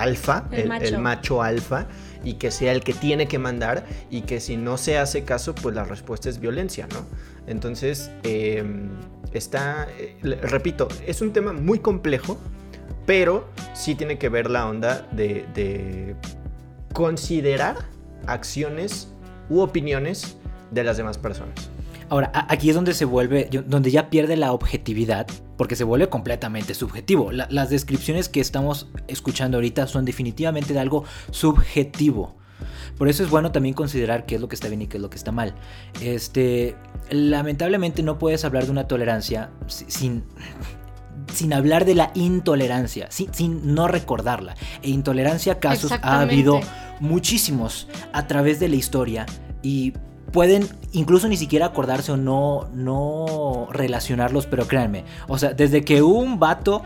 alfa, 0.00 0.48
el, 0.52 0.98
macho. 0.98 1.42
alfa, 1.42 1.86
y 2.24 2.34
que 2.34 2.50
sea 2.50 2.72
el 2.72 2.82
que 2.82 2.92
tiene 2.92 3.28
que 3.28 3.38
mandar 3.38 3.86
y 4.10 4.22
que 4.22 4.40
si 4.40 4.56
no 4.56 4.76
se 4.76 4.98
hace 4.98 5.24
caso, 5.24 5.54
pues 5.54 5.74
la 5.74 5.84
respuesta 5.84 6.28
es 6.28 6.40
violencia, 6.40 6.86
¿no? 6.92 7.04
Entonces, 7.46 8.10
em, 8.22 8.90
está, 9.32 9.88
eh, 9.98 10.16
repito, 10.42 10.88
es 11.06 11.22
un 11.22 11.32
tema 11.32 11.52
muy 11.52 11.78
complejo, 11.78 12.38
pero 13.06 13.48
sí 13.72 13.94
tiene 13.94 14.18
que 14.18 14.28
ver 14.28 14.50
la 14.50 14.68
onda 14.68 15.06
de, 15.12 16.14
considerar 16.92 17.76
acciones 18.26 19.08
u 19.48 19.60
opiniones 19.60 20.36
de 20.70 20.84
las 20.84 20.96
demás 20.96 21.16
personas. 21.16 21.70
Ahora, 22.10 22.30
aquí 22.48 22.70
es 22.70 22.74
donde 22.74 22.94
se 22.94 23.04
vuelve, 23.04 23.48
donde 23.66 23.90
ya 23.90 24.08
pierde 24.10 24.36
la 24.36 24.52
objetividad, 24.52 25.26
porque 25.56 25.76
se 25.76 25.84
vuelve 25.84 26.08
completamente 26.08 26.74
subjetivo. 26.74 27.32
las 27.32 27.70
descripciones 27.70 28.28
que 28.28 28.40
estamos 28.40 28.88
escuchando 29.08 29.58
ahorita 29.58 29.86
son 29.86 30.04
definitivamente 30.04 30.72
de 30.72 30.80
algo 30.80 31.04
subjetivo. 31.30 32.36
Por 32.96 33.08
eso 33.08 33.22
es 33.22 33.30
bueno 33.30 33.52
también 33.52 33.74
considerar 33.74 34.26
qué 34.26 34.36
es 34.36 34.40
lo 34.40 34.48
que 34.48 34.56
está 34.56 34.68
bien 34.68 34.82
y 34.82 34.86
qué 34.86 34.96
es 34.96 35.02
lo 35.02 35.10
que 35.10 35.16
está 35.16 35.32
mal. 35.32 35.54
Este, 36.00 36.76
lamentablemente 37.10 38.02
no 38.02 38.18
puedes 38.18 38.44
hablar 38.44 38.64
de 38.64 38.72
una 38.72 38.88
tolerancia 38.88 39.50
sin, 39.66 40.24
sin 41.32 41.52
hablar 41.52 41.84
de 41.84 41.94
la 41.94 42.10
intolerancia, 42.14 43.08
sin, 43.10 43.32
sin 43.32 43.74
no 43.74 43.86
recordarla. 43.86 44.56
E 44.82 44.90
intolerancia 44.90 45.60
casos 45.60 45.92
ha 46.02 46.20
habido 46.20 46.60
muchísimos 47.00 47.86
a 48.12 48.26
través 48.26 48.58
de 48.58 48.68
la 48.68 48.76
historia 48.76 49.26
y 49.62 49.92
pueden 50.32 50.68
incluso 50.92 51.28
ni 51.28 51.36
siquiera 51.36 51.66
acordarse 51.66 52.12
o 52.12 52.16
no, 52.16 52.68
no 52.74 53.68
relacionarlos, 53.70 54.46
pero 54.46 54.66
créanme, 54.66 55.04
o 55.26 55.38
sea, 55.38 55.52
desde 55.52 55.84
que 55.84 56.02
un 56.02 56.38
vato 56.38 56.82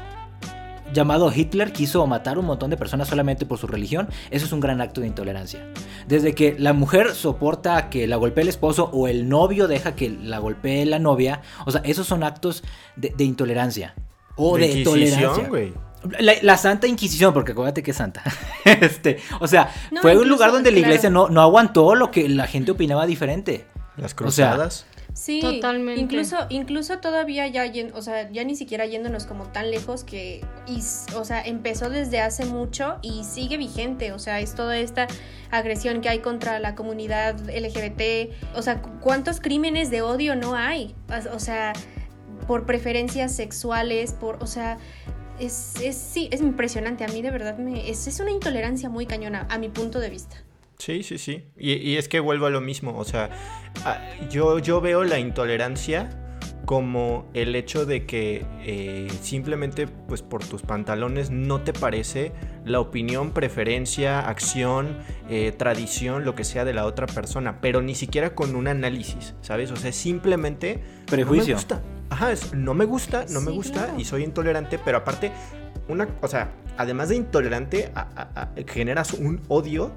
llamado 0.93 1.33
Hitler 1.35 1.73
quiso 1.73 2.07
matar 2.07 2.39
un 2.39 2.45
montón 2.45 2.71
de 2.71 2.77
personas 2.77 3.09
solamente 3.09 3.47
por 3.47 3.59
su 3.59 3.67
religión, 3.67 4.09
eso 4.31 4.47
es 4.47 4.53
un 4.53 4.61
gran 4.61 4.81
acto 4.81 5.01
de 5.01 5.07
intolerancia. 5.07 5.67
Desde 6.07 6.35
que 6.35 6.57
la 6.59 6.73
mujer 6.73 7.15
soporta 7.15 7.89
que 7.89 8.07
la 8.07 8.17
golpee 8.17 8.43
el 8.43 8.49
esposo 8.49 8.91
o 8.93 9.09
el 9.09 9.29
novio 9.29 9.69
deja 9.69 9.97
que 9.97 10.11
la 10.11 10.39
golpee 10.39 10.85
la 10.85 10.99
novia, 10.99 11.41
o 11.67 11.71
sea, 11.71 11.81
esos 11.85 12.07
son 12.07 12.23
actos 12.23 12.63
de, 12.97 13.13
intolerancia 13.25 13.95
o 14.37 14.59
de, 14.59 14.83
tolerancia. 14.85 15.49
La, 16.19 16.57
Santa 16.57 16.87
Inquisición, 16.87 17.33
porque 17.33 17.53
acuérdate 17.53 17.83
que 17.83 17.93
es 17.93 17.97
santa. 17.97 18.23
este, 18.65 19.19
o 19.41 19.47
sea, 19.47 19.73
fue 20.01 20.17
un 20.17 20.29
lugar 20.29 20.53
donde 20.53 20.71
la 20.71 20.79
iglesia 20.79 21.11
no, 21.11 21.29
no 21.29 21.41
aguantó 21.41 21.95
lo 21.95 22.11
que 22.11 22.29
la 22.29 22.47
gente 22.47 22.73
opinaba 22.73 23.07
diferente. 23.07 23.67
Las 23.97 24.15
cruzadas. 24.15 24.87
sí, 25.13 25.41
totalmente. 25.41 26.01
Incluso, 26.01 26.37
incluso 26.49 26.99
todavía 26.99 27.47
ya, 27.47 27.71
o 27.95 28.01
sea, 28.01 28.31
ya 28.31 28.43
ni 28.45 28.57
siquiera 28.57 28.87
yéndonos 28.87 29.27
como 29.27 29.45
tan 29.45 29.71
lejos 29.71 30.03
que, 30.03 30.45
o 31.15 31.25
sea, 31.25 31.43
empezó 31.43 31.91
desde 31.91 32.21
hace 32.21 32.47
mucho 32.47 32.97
y 33.03 33.25
sigue 33.25 33.59
vigente. 33.59 34.13
O 34.13 34.19
sea, 34.19 34.41
es 34.41 34.55
toda 34.55 34.79
esta 34.79 35.09
agresión 35.51 36.01
que 36.01 36.09
hay 36.09 36.21
contra 36.21 36.59
la 36.59 36.75
comunidad 36.75 37.39
LGBT. 37.49 38.33
O 38.57 38.63
sea, 38.63 38.81
¿cuántos 39.01 39.41
crímenes 39.41 39.91
de 39.91 40.01
odio 40.01 40.37
no 40.37 40.55
hay? 40.57 40.95
O 41.33 41.39
sea, 41.39 41.75
por 42.47 42.67
preferencias 42.67 43.33
sexuales, 43.35 44.15
por, 44.15 44.43
o 44.43 44.47
sea, 44.47 44.79
es, 45.39 45.77
es, 45.81 45.97
sí, 45.97 46.29
es 46.31 46.41
impresionante. 46.41 47.05
A 47.05 47.09
mí 47.09 47.23
de 47.23 47.31
verdad 47.31 47.59
me, 47.59 47.89
es, 47.91 48.07
es 48.07 48.21
una 48.21 48.31
intolerancia 48.31 48.89
muy 48.89 49.07
cañona, 49.07 49.47
a 49.51 49.59
mi 49.59 49.69
punto 49.69 50.01
de 50.01 50.11
vista. 50.11 50.43
Sí, 50.79 51.03
sí, 51.03 51.19
sí. 51.19 51.45
Y, 51.57 51.75
y 51.75 51.97
es 51.97 52.09
que 52.09 52.21
vuelvo 52.21 52.47
a 52.47 52.51
lo 52.51 52.61
mismo. 52.61 52.99
O 52.99 53.05
sea, 53.05 53.31
yo, 54.31 54.59
yo 54.59 54.81
veo 54.81 55.05
la 55.05 55.19
intolerancia 55.19 56.22
como 56.65 57.27
el 57.35 57.55
hecho 57.57 57.87
de 57.87 58.07
que 58.07 58.45
eh, 58.61 59.09
simplemente 59.21 59.87
pues 59.87 60.23
por 60.23 60.45
tus 60.45 60.63
pantalones 60.63 61.31
no 61.31 61.61
te 61.61 61.73
parece 61.73 62.33
la 62.65 62.81
opinión, 62.81 63.33
preferencia, 63.33 64.21
acción, 64.21 64.99
eh, 65.29 65.53
tradición, 65.53 66.25
lo 66.25 66.35
que 66.35 66.45
sea 66.45 66.65
de 66.65 66.75
la 66.75 66.87
otra 66.87 67.07
persona, 67.07 67.61
pero 67.61 67.83
ni 67.83 67.95
siquiera 67.95 68.35
con 68.35 68.55
un 68.55 68.69
análisis, 68.69 69.35
¿sabes? 69.41 69.71
O 69.71 69.77
sea, 69.77 69.93
simplemente 69.93 70.83
prejuicio. 71.07 71.57
Ajá, 72.11 72.33
es, 72.33 72.53
no 72.55 72.75
me 72.75 72.85
gusta, 72.85 73.25
no 73.31 73.41
me 73.41 73.51
gusta 73.51 73.95
y 73.97 74.05
soy 74.05 74.25
intolerante, 74.25 74.79
pero 74.79 74.99
aparte, 74.99 75.33
una, 75.89 76.09
o 76.21 76.29
sea, 76.29 76.53
además 76.77 77.09
de 77.09 77.17
intolerante, 77.17 77.91
generas 78.67 79.15
un 79.15 79.41
odio 79.49 79.93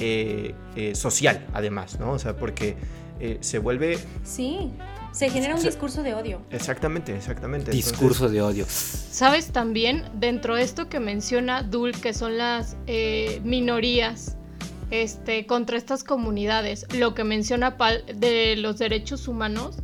eh, 0.00 0.54
eh, 0.74 0.94
social, 0.94 1.46
además, 1.52 2.00
¿no? 2.00 2.12
O 2.12 2.18
sea, 2.18 2.36
porque 2.36 2.76
eh, 3.20 3.38
se 3.40 3.60
vuelve... 3.60 3.98
Sí, 4.24 4.72
se 5.14 5.30
genera 5.30 5.54
un 5.54 5.62
discurso 5.62 6.02
de 6.02 6.12
odio. 6.12 6.42
Exactamente, 6.50 7.14
exactamente. 7.14 7.70
Discurso 7.70 8.28
de 8.28 8.42
odio. 8.42 8.66
Sabes 8.68 9.52
también, 9.52 10.04
dentro 10.14 10.56
de 10.56 10.62
esto 10.62 10.88
que 10.88 10.98
menciona 10.98 11.62
Dul, 11.62 11.92
que 11.92 12.12
son 12.12 12.36
las 12.36 12.76
minorías 13.44 14.36
este, 14.90 15.46
contra 15.46 15.78
estas 15.78 16.02
comunidades, 16.02 16.86
lo 16.98 17.14
que 17.14 17.22
menciona 17.22 17.76
Pal 17.76 18.04
de 18.12 18.56
los 18.56 18.78
derechos 18.78 19.28
humanos, 19.28 19.76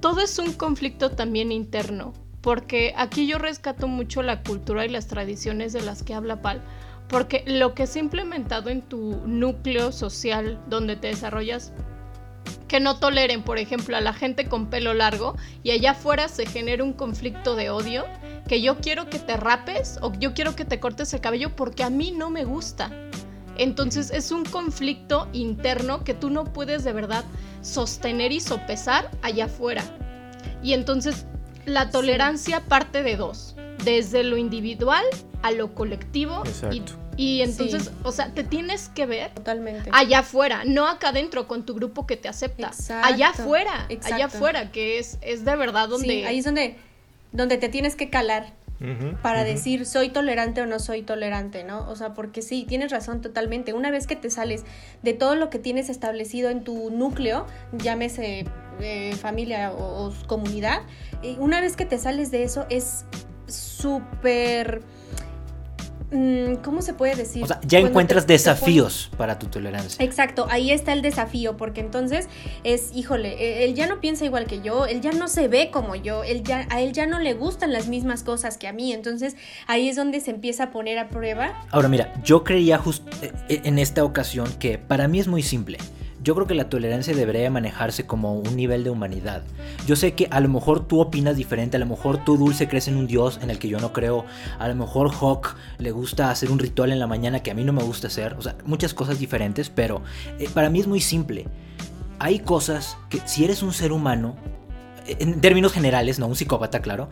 todo 0.00 0.20
es 0.20 0.38
un 0.38 0.52
conflicto 0.52 1.10
también 1.10 1.50
interno, 1.50 2.14
porque 2.40 2.94
aquí 2.96 3.26
yo 3.26 3.38
rescato 3.38 3.88
mucho 3.88 4.22
la 4.22 4.42
cultura 4.44 4.86
y 4.86 4.88
las 4.88 5.08
tradiciones 5.08 5.72
de 5.72 5.82
las 5.82 6.04
que 6.04 6.14
habla 6.14 6.42
Pal, 6.42 6.62
porque 7.08 7.42
lo 7.46 7.74
que 7.74 7.88
se 7.88 7.98
ha 7.98 8.02
implementado 8.02 8.70
en 8.70 8.82
tu 8.82 9.20
núcleo 9.26 9.90
social 9.90 10.62
donde 10.68 10.94
te 10.94 11.08
desarrollas, 11.08 11.72
que 12.68 12.78
no 12.78 12.98
toleren, 12.98 13.42
por 13.42 13.58
ejemplo, 13.58 13.96
a 13.96 14.00
la 14.00 14.12
gente 14.12 14.46
con 14.46 14.70
pelo 14.70 14.94
largo 14.94 15.36
y 15.64 15.72
allá 15.72 15.90
afuera 15.90 16.28
se 16.28 16.46
genera 16.46 16.84
un 16.84 16.92
conflicto 16.92 17.56
de 17.56 17.68
odio, 17.68 18.04
que 18.46 18.62
yo 18.62 18.78
quiero 18.78 19.10
que 19.10 19.18
te 19.18 19.36
rapes 19.36 19.98
o 20.02 20.12
yo 20.14 20.34
quiero 20.34 20.54
que 20.54 20.64
te 20.64 20.78
cortes 20.78 21.12
el 21.12 21.20
cabello 21.20 21.56
porque 21.56 21.82
a 21.82 21.90
mí 21.90 22.12
no 22.12 22.30
me 22.30 22.44
gusta. 22.44 22.90
Entonces 23.56 24.10
es 24.10 24.30
un 24.30 24.44
conflicto 24.44 25.28
interno 25.32 26.04
que 26.04 26.14
tú 26.14 26.30
no 26.30 26.44
puedes 26.44 26.84
de 26.84 26.92
verdad 26.92 27.24
sostener 27.60 28.30
y 28.30 28.40
sopesar 28.40 29.10
allá 29.22 29.46
afuera. 29.46 29.82
Y 30.62 30.72
entonces 30.72 31.26
la 31.66 31.90
tolerancia 31.90 32.60
parte 32.68 33.02
de 33.02 33.16
dos, 33.16 33.56
desde 33.84 34.22
lo 34.22 34.36
individual 34.36 35.04
a 35.42 35.50
lo 35.50 35.74
colectivo. 35.74 36.42
Y, 37.20 37.42
entonces, 37.42 37.90
o 38.02 38.12
sea, 38.12 38.32
te 38.32 38.44
tienes 38.44 38.88
que 38.88 39.04
ver 39.04 39.34
Totalmente. 39.34 39.90
allá 39.92 40.20
afuera, 40.20 40.62
no 40.64 40.86
acá 40.86 41.10
adentro 41.10 41.46
con 41.46 41.66
tu 41.66 41.74
grupo 41.74 42.06
que 42.06 42.16
te 42.16 42.28
acepta. 42.28 42.70
allá 43.02 43.28
afuera, 43.28 43.86
allá 44.04 44.24
afuera, 44.24 44.72
que 44.72 44.98
es, 44.98 45.18
es 45.20 45.44
de 45.44 45.54
verdad 45.54 45.90
donde... 45.90 46.24
ahí 46.26 46.38
es 46.38 46.46
donde, 46.46 46.76
donde 47.32 47.58
te 47.58 47.68
tienes 47.68 47.94
que 47.94 48.08
calar 48.08 48.54
para 49.20 49.44
decir 49.44 49.84
soy 49.84 50.08
tolerante 50.08 50.62
o 50.62 50.66
no 50.66 50.78
soy 50.78 51.02
tolerante, 51.02 51.62
¿no? 51.62 51.86
O 51.90 51.96
sea, 51.96 52.14
porque 52.14 52.40
sí, 52.40 52.64
tienes 52.66 52.90
razón 52.90 53.20
totalmente. 53.20 53.74
Una 53.74 53.90
vez 53.90 54.06
que 54.06 54.16
te 54.16 54.30
sales 54.30 54.64
de 55.02 55.12
todo 55.12 55.34
lo 55.34 55.50
que 55.50 55.58
tienes 55.58 55.90
establecido 55.90 56.48
en 56.48 56.64
tu 56.64 56.90
núcleo, 56.90 57.46
llámese 57.72 58.46
eh, 58.80 59.14
familia 59.20 59.72
o, 59.72 60.10
comunidad, 60.26 60.80
eh, 61.22 61.36
una 61.38 61.60
vez 61.60 61.76
que 61.76 61.84
te 61.84 61.98
sales 61.98 62.30
de 62.30 62.44
eso 62.44 62.64
es 62.70 63.04
súper 63.46 64.80
¿Cómo 66.62 66.82
se 66.82 66.92
puede 66.92 67.14
decir? 67.14 67.44
O 67.44 67.46
sea, 67.46 67.60
ya 67.64 67.78
encuentras 67.78 68.26
desafíos 68.26 69.10
para 69.16 69.38
tu 69.38 69.46
tolerancia. 69.46 70.04
Exacto, 70.04 70.46
ahí 70.50 70.72
está 70.72 70.92
el 70.92 71.02
desafío, 71.02 71.56
porque 71.56 71.80
entonces 71.80 72.28
es, 72.64 72.90
híjole, 72.94 73.34
e, 73.40 73.64
él 73.64 73.74
ya 73.74 73.86
no 73.86 74.00
piensa 74.00 74.24
igual 74.24 74.46
que 74.46 74.60
yo, 74.60 74.86
él 74.86 75.00
ya 75.00 75.12
no 75.12 75.28
se 75.28 75.46
ve 75.46 75.70
como 75.70 75.94
yo, 75.94 76.24
él 76.24 76.42
ya, 76.42 76.66
a 76.70 76.80
él 76.80 76.92
ya 76.92 77.06
no 77.06 77.20
le 77.20 77.34
gustan 77.34 77.72
las 77.72 77.86
mismas 77.86 78.24
cosas 78.24 78.58
que 78.58 78.66
a 78.66 78.72
mí, 78.72 78.92
entonces 78.92 79.36
ahí 79.68 79.88
es 79.88 79.96
donde 79.96 80.20
se 80.20 80.32
empieza 80.32 80.64
a 80.64 80.70
poner 80.72 80.98
a 80.98 81.08
prueba. 81.08 81.64
Ahora 81.70 81.88
mira, 81.88 82.12
yo 82.24 82.42
creía 82.42 82.78
justo 82.78 83.08
eh, 83.22 83.60
en 83.64 83.78
esta 83.78 84.02
ocasión 84.02 84.52
que 84.58 84.78
para 84.78 85.06
mí 85.06 85.20
es 85.20 85.28
muy 85.28 85.42
simple. 85.42 85.78
Yo 86.22 86.34
creo 86.34 86.46
que 86.46 86.54
la 86.54 86.68
tolerancia 86.68 87.14
debería 87.14 87.50
manejarse 87.50 88.06
como 88.06 88.34
un 88.34 88.54
nivel 88.54 88.84
de 88.84 88.90
humanidad. 88.90 89.42
Yo 89.86 89.96
sé 89.96 90.12
que 90.12 90.28
a 90.30 90.40
lo 90.40 90.48
mejor 90.48 90.86
tú 90.86 91.00
opinas 91.00 91.36
diferente, 91.36 91.78
a 91.78 91.80
lo 91.80 91.86
mejor 91.86 92.24
tú 92.24 92.36
Dulce 92.36 92.68
crees 92.68 92.88
en 92.88 92.96
un 92.96 93.06
dios 93.06 93.38
en 93.42 93.48
el 93.48 93.58
que 93.58 93.68
yo 93.68 93.80
no 93.80 93.94
creo, 93.94 94.26
a 94.58 94.68
lo 94.68 94.74
mejor 94.74 95.10
Hawk 95.10 95.56
le 95.78 95.92
gusta 95.92 96.30
hacer 96.30 96.50
un 96.50 96.58
ritual 96.58 96.92
en 96.92 96.98
la 96.98 97.06
mañana 97.06 97.42
que 97.42 97.50
a 97.50 97.54
mí 97.54 97.64
no 97.64 97.72
me 97.72 97.82
gusta 97.82 98.08
hacer, 98.08 98.34
o 98.34 98.42
sea, 98.42 98.54
muchas 98.66 98.92
cosas 98.92 99.18
diferentes, 99.18 99.70
pero 99.70 100.02
eh, 100.38 100.48
para 100.52 100.68
mí 100.68 100.80
es 100.80 100.86
muy 100.86 101.00
simple. 101.00 101.46
Hay 102.18 102.40
cosas 102.40 102.98
que 103.08 103.20
si 103.24 103.44
eres 103.44 103.62
un 103.62 103.72
ser 103.72 103.92
humano, 103.92 104.36
en 105.06 105.40
términos 105.40 105.72
generales, 105.72 106.18
no 106.18 106.26
un 106.26 106.36
psicópata, 106.36 106.80
claro, 106.80 107.08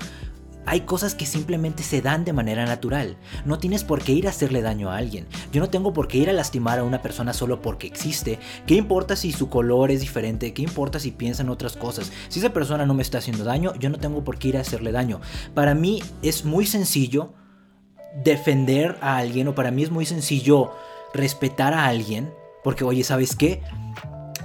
hay 0.68 0.82
cosas 0.82 1.14
que 1.14 1.25
simplemente 1.25 1.82
se 1.82 2.02
dan 2.02 2.26
de 2.26 2.34
manera 2.34 2.66
natural. 2.66 3.16
No 3.46 3.58
tienes 3.58 3.84
por 3.84 4.02
qué 4.02 4.12
ir 4.12 4.26
a 4.26 4.30
hacerle 4.30 4.60
daño 4.60 4.90
a 4.90 4.98
alguien. 4.98 5.26
Yo 5.50 5.62
no 5.62 5.70
tengo 5.70 5.94
por 5.94 6.08
qué 6.08 6.18
ir 6.18 6.28
a 6.28 6.34
lastimar 6.34 6.78
a 6.78 6.84
una 6.84 7.00
persona 7.00 7.32
solo 7.32 7.62
porque 7.62 7.87
existe. 7.87 8.38
¿Qué 8.66 8.75
importa 8.75 9.16
si 9.16 9.32
su 9.32 9.48
color 9.48 9.90
es 9.90 10.00
diferente? 10.00 10.52
¿Qué 10.52 10.60
importa 10.60 11.00
si 11.00 11.10
piensa 11.10 11.42
en 11.42 11.48
otras 11.48 11.75
cosas? 11.75 12.12
Si 12.28 12.40
esa 12.40 12.52
persona 12.52 12.84
no 12.84 12.92
me 12.92 13.02
está 13.02 13.16
haciendo 13.16 13.44
daño, 13.44 13.75
yo 13.76 13.88
no 13.88 13.98
tengo 13.98 14.22
por 14.25 14.38
qué 14.38 14.48
ir 14.48 14.58
a 14.58 14.60
hacerle 14.60 14.92
daño. 14.92 15.22
Para 15.54 15.75
mí 15.75 16.02
es 16.22 16.44
muy 16.44 16.66
sencillo 16.66 17.32
defender 18.22 18.98
a 19.00 19.16
alguien 19.16 19.48
o 19.48 19.54
para 19.54 19.70
mí 19.70 19.84
es 19.84 19.90
muy 19.90 20.04
sencillo 20.04 20.72
respetar 21.14 21.72
a 21.72 21.87
alguien. 21.87 22.30
Porque, 22.62 22.84
oye, 22.84 23.04
¿sabes 23.04 23.34
qué? 23.37 23.62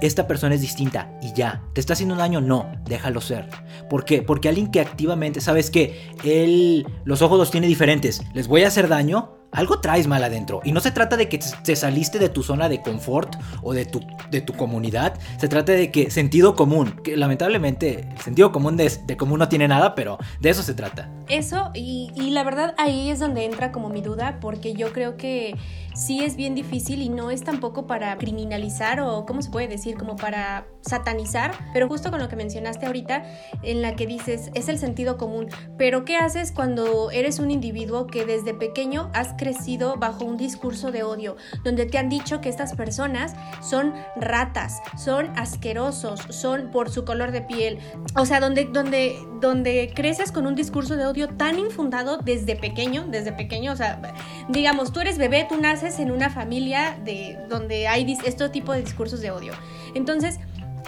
Esta 0.00 0.26
persona 0.26 0.54
es 0.54 0.60
distinta 0.60 1.10
y 1.22 1.32
ya. 1.32 1.62
¿Te 1.72 1.80
está 1.80 1.92
haciendo 1.92 2.16
daño? 2.16 2.40
No, 2.40 2.70
déjalo 2.84 3.20
ser. 3.20 3.48
¿Por 3.88 4.04
qué? 4.04 4.22
Porque 4.22 4.48
alguien 4.48 4.70
que 4.70 4.80
activamente, 4.80 5.40
¿sabes 5.40 5.70
que 5.70 6.10
Él, 6.24 6.86
los 7.04 7.22
ojos 7.22 7.38
los 7.38 7.50
tiene 7.50 7.66
diferentes, 7.66 8.22
¿les 8.34 8.48
voy 8.48 8.64
a 8.64 8.68
hacer 8.68 8.88
daño? 8.88 9.38
Algo 9.54 9.80
traes 9.80 10.06
mal 10.06 10.22
adentro. 10.22 10.60
Y 10.64 10.72
no 10.72 10.80
se 10.80 10.90
trata 10.90 11.16
de 11.16 11.28
que 11.28 11.38
te 11.38 11.76
saliste 11.76 12.18
de 12.18 12.28
tu 12.28 12.42
zona 12.42 12.68
de 12.68 12.82
confort 12.82 13.36
o 13.62 13.72
de 13.72 13.86
tu, 13.86 14.00
de 14.30 14.40
tu 14.40 14.52
comunidad. 14.52 15.14
Se 15.38 15.48
trata 15.48 15.72
de 15.72 15.90
que 15.90 16.10
sentido 16.10 16.54
común. 16.54 17.00
Que 17.02 17.16
lamentablemente 17.16 18.08
el 18.10 18.20
sentido 18.20 18.52
común 18.52 18.76
de, 18.76 18.90
de 19.06 19.16
común 19.16 19.38
no 19.38 19.48
tiene 19.48 19.68
nada, 19.68 19.94
pero 19.94 20.18
de 20.40 20.50
eso 20.50 20.62
se 20.62 20.74
trata. 20.74 21.08
eso, 21.28 21.70
y, 21.74 22.10
y 22.14 22.30
la 22.30 22.44
verdad 22.44 22.74
ahí 22.78 23.10
es 23.10 23.18
donde 23.18 23.44
entra 23.44 23.72
como 23.72 23.88
mi 23.88 24.02
duda, 24.02 24.38
porque 24.40 24.74
yo 24.74 24.92
creo 24.92 25.16
que 25.16 25.54
sí 25.94 26.22
es 26.24 26.36
bien 26.36 26.54
difícil 26.54 27.00
y 27.02 27.08
no 27.08 27.30
es 27.30 27.44
tampoco 27.44 27.86
para 27.86 28.16
criminalizar 28.18 29.00
o, 29.00 29.24
¿cómo 29.26 29.42
se 29.42 29.50
puede 29.50 29.68
decir? 29.68 29.96
Como 29.96 30.16
para 30.16 30.66
satanizar, 30.80 31.52
pero 31.72 31.88
justo 31.88 32.10
con 32.10 32.20
lo 32.20 32.28
que 32.28 32.36
mencionaste 32.36 32.86
ahorita, 32.86 33.24
en 33.62 33.80
la 33.80 33.94
que 33.94 34.06
dices, 34.06 34.50
es 34.54 34.68
el 34.68 34.78
sentido 34.78 35.16
común, 35.16 35.48
pero 35.78 36.04
¿qué 36.04 36.16
haces 36.16 36.52
cuando 36.52 37.10
eres 37.10 37.38
un 37.38 37.50
individuo 37.50 38.06
que 38.06 38.26
desde 38.26 38.54
pequeño 38.54 39.10
has 39.14 39.34
crecido 39.44 39.96
bajo 39.96 40.24
un 40.24 40.38
discurso 40.38 40.90
de 40.90 41.02
odio, 41.02 41.36
donde 41.64 41.84
te 41.84 41.98
han 41.98 42.08
dicho 42.08 42.40
que 42.40 42.48
estas 42.48 42.74
personas 42.74 43.34
son 43.60 43.92
ratas, 44.16 44.80
son 44.96 45.26
asquerosos, 45.36 46.20
son 46.30 46.70
por 46.70 46.88
su 46.88 47.04
color 47.04 47.30
de 47.30 47.42
piel, 47.42 47.78
o 48.16 48.24
sea, 48.24 48.40
donde, 48.40 48.64
donde, 48.64 49.18
donde 49.40 49.92
creces 49.94 50.32
con 50.32 50.46
un 50.46 50.54
discurso 50.54 50.96
de 50.96 51.04
odio 51.04 51.28
tan 51.28 51.58
infundado 51.58 52.16
desde 52.16 52.56
pequeño, 52.56 53.04
desde 53.06 53.32
pequeño, 53.32 53.72
o 53.72 53.76
sea, 53.76 54.00
digamos, 54.48 54.92
tú 54.92 55.00
eres 55.00 55.18
bebé, 55.18 55.46
tú 55.46 55.60
naces 55.60 55.98
en 55.98 56.10
una 56.10 56.30
familia 56.30 56.98
de 57.04 57.38
donde 57.50 57.86
hay 57.86 58.16
este 58.24 58.48
tipo 58.48 58.72
de 58.72 58.80
discursos 58.80 59.20
de 59.20 59.30
odio. 59.30 59.52
Entonces, 59.94 60.40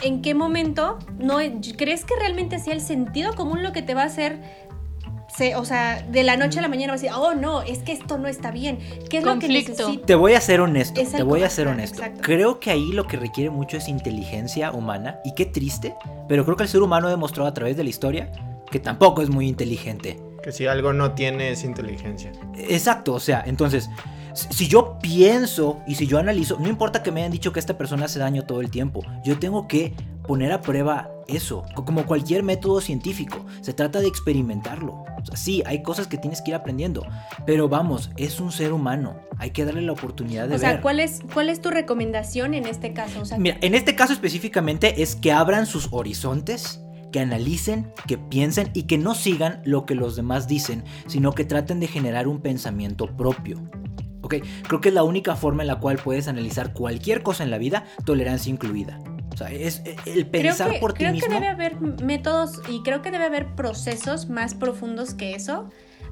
¿en 0.03 0.23
qué 0.23 0.35
momento 0.35 0.99
no 1.19 1.39
crees 1.77 2.05
que 2.05 2.15
realmente 2.19 2.59
sea 2.59 2.73
el 2.73 2.81
sentido 2.81 3.35
común 3.35 3.63
lo 3.63 3.73
que 3.73 3.83
te 3.83 3.95
va 3.95 4.03
a 4.03 4.07
hacer 4.07 4.66
o 5.57 5.65
sea, 5.65 6.03
de 6.03 6.23
la 6.23 6.37
noche 6.37 6.59
a 6.59 6.63
la 6.63 6.69
mañana 6.69 6.93
vas 6.93 7.01
a 7.01 7.05
decir, 7.05 7.19
oh 7.19 7.35
no, 7.35 7.63
es 7.63 7.79
que 7.81 7.93
esto 7.93 8.19
no 8.19 8.29
está 8.29 8.51
bien. 8.51 8.79
¿Qué 9.11 9.19
es 9.19 9.25
lo 9.25 9.39
que 9.39 9.49
necesito? 9.49 10.01
Te 10.01 10.15
voy 10.15 10.35
a 10.35 10.41
ser 10.41 10.61
honesto, 10.61 11.01
te 11.03 11.23
voy 11.23 11.43
a 11.43 11.51
ser 11.51 11.69
honesto. 11.69 12.03
Creo 12.21 12.61
que 12.61 12.71
ahí 12.71 12.93
lo 12.93 13.07
que 13.07 13.17
requiere 13.17 13.51
mucho 13.51 13.77
es 13.77 13.89
inteligencia 13.89 14.73
humana 14.73 15.21
y 15.25 15.35
qué 15.35 15.47
triste, 15.47 15.95
pero 16.29 16.45
creo 16.45 16.57
que 16.57 16.65
el 16.65 16.69
ser 16.69 16.83
humano 16.83 17.09
ha 17.09 17.11
demostrado 17.11 17.49
a 17.49 17.55
través 17.55 17.77
de 17.77 17.85
la 17.85 17.91
historia 17.91 18.31
que 18.71 18.81
tampoco 18.81 19.23
es 19.23 19.31
muy 19.31 19.49
inteligente. 19.49 20.19
Que 20.43 20.53
si 20.53 20.67
algo 20.67 20.93
no 20.93 21.13
tiene 21.13 21.51
es 21.51 21.65
inteligencia. 21.65 22.33
Exacto, 22.57 23.15
o 23.15 23.21
sea, 23.21 23.43
entonces, 23.47 23.91
si 24.33 24.69
yo 24.69 24.99
pienso 25.01 25.81
y 25.87 25.97
si 25.97 26.07
yo 26.07 26.19
analizo, 26.19 26.59
no 26.59 26.69
importa 26.69 27.03
que 27.03 27.11
me 27.11 27.21
hayan 27.21 27.33
dicho 27.33 27.53
que 27.53 27.61
esta 27.61 27.77
persona 27.77 28.05
hace 28.05 28.19
daño 28.19 28.45
todo 28.45 28.61
el 28.61 28.71
tiempo, 28.71 29.03
yo 29.25 29.39
tengo 29.39 29.67
que 29.67 29.95
poner 30.27 30.53
a 30.53 30.61
prueba 30.61 31.11
eso, 31.29 31.65
como 31.75 32.07
cualquier 32.07 32.43
método 32.43 32.81
científico, 32.81 33.45
se 33.61 33.73
trata 33.73 34.01
de 34.01 34.09
experimentarlo. 34.09 35.05
sí, 35.35 35.63
hay 35.67 35.83
cosas 35.83 36.07
que 36.07 36.19
tienes 36.19 36.41
que 36.41 36.51
ir 36.51 36.55
aprendiendo, 36.55 37.05
pero 37.47 37.69
vamos, 37.69 38.11
es 38.17 38.41
un 38.41 38.53
ser 38.53 38.73
humano, 38.73 39.17
hay 39.39 39.51
que 39.51 39.65
darle 39.65 39.83
la 39.83 39.93
oportunidad 39.93 40.45
de 40.45 40.51
ver. 40.51 40.57
O 40.57 40.61
sea, 40.61 40.81
¿cuál 40.81 41.01
es, 41.01 41.21
¿cuál 41.33 41.49
es 41.49 41.61
tu 41.61 41.71
recomendación 41.71 42.55
en 42.55 42.67
este 42.67 42.93
caso? 42.93 43.23
Mira, 43.39 43.59
en 43.61 43.75
este 43.75 43.97
caso 43.97 44.13
específicamente 44.13 45.03
es 45.03 45.17
que 45.17 45.33
abran 45.33 45.67
sus 45.67 45.89
horizontes 45.91 46.81
que 47.13 47.21
analicen, 47.21 47.93
que 48.07 48.19
piensen 48.19 48.71
y 48.75 48.85
que 48.85 48.99
no 48.99 49.15
sigan 49.15 49.63
lo 49.65 49.87
que 49.87 49.95
los 49.95 50.17
demás 50.17 50.49
dicen, 50.49 50.85
sino 51.07 51.33
que 51.33 51.45
traten 51.45 51.81
de 51.81 51.87
generar 51.87 52.29
un 52.29 52.41
pensamiento 52.41 53.07
propio. 53.17 53.63
Creo 54.29 54.81
que 54.81 54.89
es 54.89 54.95
la 54.95 55.05
única 55.05 55.37
forma 55.37 55.63
en 55.63 55.69
la 55.69 55.79
cual 55.79 55.99
puedes 55.99 56.29
analizar 56.29 56.73
cualquier 56.73 57.23
cosa 57.23 57.45
en 57.45 57.51
la 57.51 57.59
vida, 57.59 57.85
tolerancia 58.05 58.51
incluida. 58.51 58.99
O 59.37 59.39
sea, 59.39 59.53
es 59.53 59.83
eh, 59.85 59.97
el 60.07 60.27
pensar 60.27 60.81
por 60.81 60.95
ti 60.95 61.01
creo 61.01 61.13
mismo. 61.13 61.29
Creo 61.29 61.41
que 61.41 61.45
debe 61.45 61.49
haber 61.49 61.81
métodos 62.03 62.63
y 62.71 62.83
creo 62.83 63.03
que 63.03 63.11
debe 63.11 63.25
haber 63.25 63.55
procesos 63.55 64.31
más 64.31 64.55
profundos 64.55 65.13
que 65.13 65.35
eso. 65.35 65.69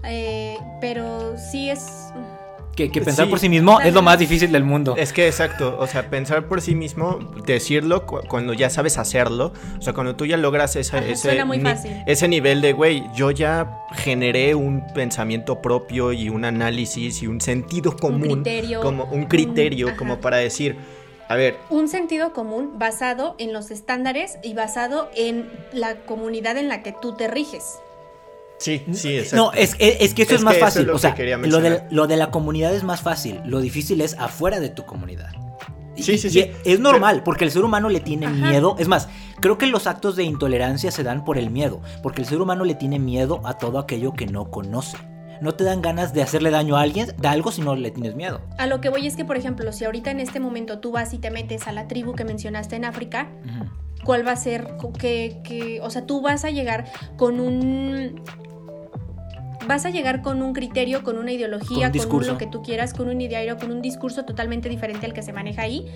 Eh, 0.06 0.58
pero 0.82 1.38
sí 1.38 1.70
es 1.70 2.12
que, 2.76 2.88
pensar 3.00 3.30
por 3.30 3.38
sí 3.38 3.48
mismo 3.48 3.80
es 3.80 3.94
lo 3.94 4.02
más 4.02 4.18
difícil 4.18 4.52
del 4.52 4.62
mundo. 4.62 4.94
Es 4.98 5.14
que 5.14 5.26
exacto, 5.26 5.74
o 5.78 5.86
sea, 5.86 6.10
pensar 6.10 6.48
por 6.48 6.60
sí 6.60 6.74
mismo, 6.74 7.18
decirlo 7.46 8.04
cuando 8.04 8.52
ya 8.52 8.68
sabes 8.68 8.98
hacerlo, 8.98 9.54
o 9.78 9.80
sea, 9.80 9.94
cuando 9.94 10.16
tú 10.16 10.26
ya 10.26 10.36
logras 10.36 10.76
ese, 10.76 11.14
ese 12.06 12.28
nivel 12.28 12.60
de, 12.60 12.74
güey, 12.74 13.04
yo 13.14 13.30
ya 13.30 13.86
generé 13.94 14.54
un 14.54 14.84
pensamiento 14.92 15.62
propio 15.62 16.12
y 16.12 16.28
un 16.28 16.44
análisis 16.44 17.22
y 17.22 17.26
un 17.26 17.40
sentido 17.40 17.96
común. 17.96 18.22
Un 18.22 18.42
criterio. 18.42 18.80
Como 18.82 19.04
un 19.04 19.24
criterio, 19.24 19.96
como 19.96 20.20
para 20.20 20.36
decir, 20.36 20.76
a 21.28 21.36
ver. 21.36 21.56
Un 21.70 21.88
sentido 21.88 22.32
común 22.32 22.78
basado 22.78 23.34
en 23.38 23.52
los 23.52 23.70
estándares 23.70 24.38
y 24.42 24.54
basado 24.54 25.10
en 25.14 25.50
la 25.72 25.96
comunidad 25.96 26.56
en 26.56 26.68
la 26.68 26.82
que 26.82 26.92
tú 26.92 27.14
te 27.14 27.28
riges. 27.28 27.78
Sí, 28.58 28.82
sí, 28.92 29.18
exacto. 29.18 29.36
No, 29.36 29.52
es, 29.52 29.74
que 29.74 30.22
eso 30.22 30.34
es, 30.34 30.42
más 30.42 30.58
fácil. 30.58 30.88
o 30.90 30.98
sea, 30.98 31.14
lo 31.38 31.60
de, 31.60 31.82
lo 31.90 32.06
de 32.06 32.16
la 32.16 32.30
comunidad 32.30 32.74
es 32.74 32.84
más 32.84 33.02
fácil. 33.02 33.40
Lo 33.44 33.60
difícil 33.60 34.00
es 34.00 34.14
afuera 34.14 34.60
de 34.60 34.68
tu 34.68 34.84
comunidad. 34.84 35.30
Sí, 35.96 36.18
sí, 36.18 36.30
sí. 36.30 36.50
es 36.64 36.80
normal, 36.80 37.22
porque 37.22 37.44
el 37.44 37.50
ser 37.50 37.64
humano 37.64 37.88
le 37.88 38.00
tiene 38.00 38.28
miedo. 38.28 38.76
Es 38.78 38.88
más, 38.88 39.08
creo 39.40 39.58
que 39.58 39.66
los 39.66 39.86
actos 39.86 40.16
de 40.16 40.24
intolerancia 40.24 40.90
se 40.90 41.02
dan 41.02 41.24
por 41.24 41.38
el 41.38 41.50
miedo, 41.50 41.80
porque 42.02 42.20
el 42.20 42.26
ser 42.26 42.40
humano 42.40 42.64
le 42.64 42.74
tiene 42.74 42.98
miedo 42.98 43.40
a 43.44 43.58
todo 43.58 43.78
aquello 43.78 44.12
que 44.12 44.26
no 44.26 44.50
conoce. 44.50 44.96
No 45.44 45.54
te 45.54 45.62
dan 45.62 45.82
ganas 45.82 46.14
de 46.14 46.22
hacerle 46.22 46.50
daño 46.50 46.74
a 46.74 46.80
alguien, 46.80 47.14
de 47.18 47.28
algo 47.28 47.52
si 47.52 47.60
no 47.60 47.76
le 47.76 47.90
tienes 47.90 48.14
miedo. 48.14 48.40
A 48.56 48.66
lo 48.66 48.80
que 48.80 48.88
voy 48.88 49.06
es 49.06 49.14
que, 49.14 49.26
por 49.26 49.36
ejemplo, 49.36 49.72
si 49.72 49.84
ahorita 49.84 50.10
en 50.10 50.20
este 50.20 50.40
momento 50.40 50.78
tú 50.78 50.90
vas 50.90 51.12
y 51.12 51.18
te 51.18 51.30
metes 51.30 51.68
a 51.68 51.72
la 51.72 51.86
tribu 51.86 52.14
que 52.14 52.24
mencionaste 52.24 52.76
en 52.76 52.86
África, 52.86 53.28
¿cuál 54.04 54.26
va 54.26 54.32
a 54.32 54.36
ser? 54.36 54.66
Que, 54.98 55.42
que, 55.44 55.82
o 55.82 55.90
sea, 55.90 56.06
tú 56.06 56.22
vas 56.22 56.46
a 56.46 56.50
llegar 56.50 56.86
con 57.18 57.40
un 57.40 58.22
vas 59.68 59.84
a 59.84 59.90
llegar 59.90 60.22
con 60.22 60.42
un 60.42 60.54
criterio, 60.54 61.04
con 61.04 61.18
una 61.18 61.32
ideología, 61.32 61.92
con, 62.08 62.26
lo 62.26 62.38
que 62.38 62.46
tú 62.46 62.62
quieras, 62.62 62.94
con 62.94 63.08
un 63.08 63.20
ideario, 63.20 63.58
con 63.58 63.70
un 63.70 63.82
discurso 63.82 64.24
totalmente 64.24 64.70
diferente 64.70 65.04
al 65.04 65.12
que 65.12 65.22
se 65.22 65.34
maneja 65.34 65.60
ahí, 65.60 65.86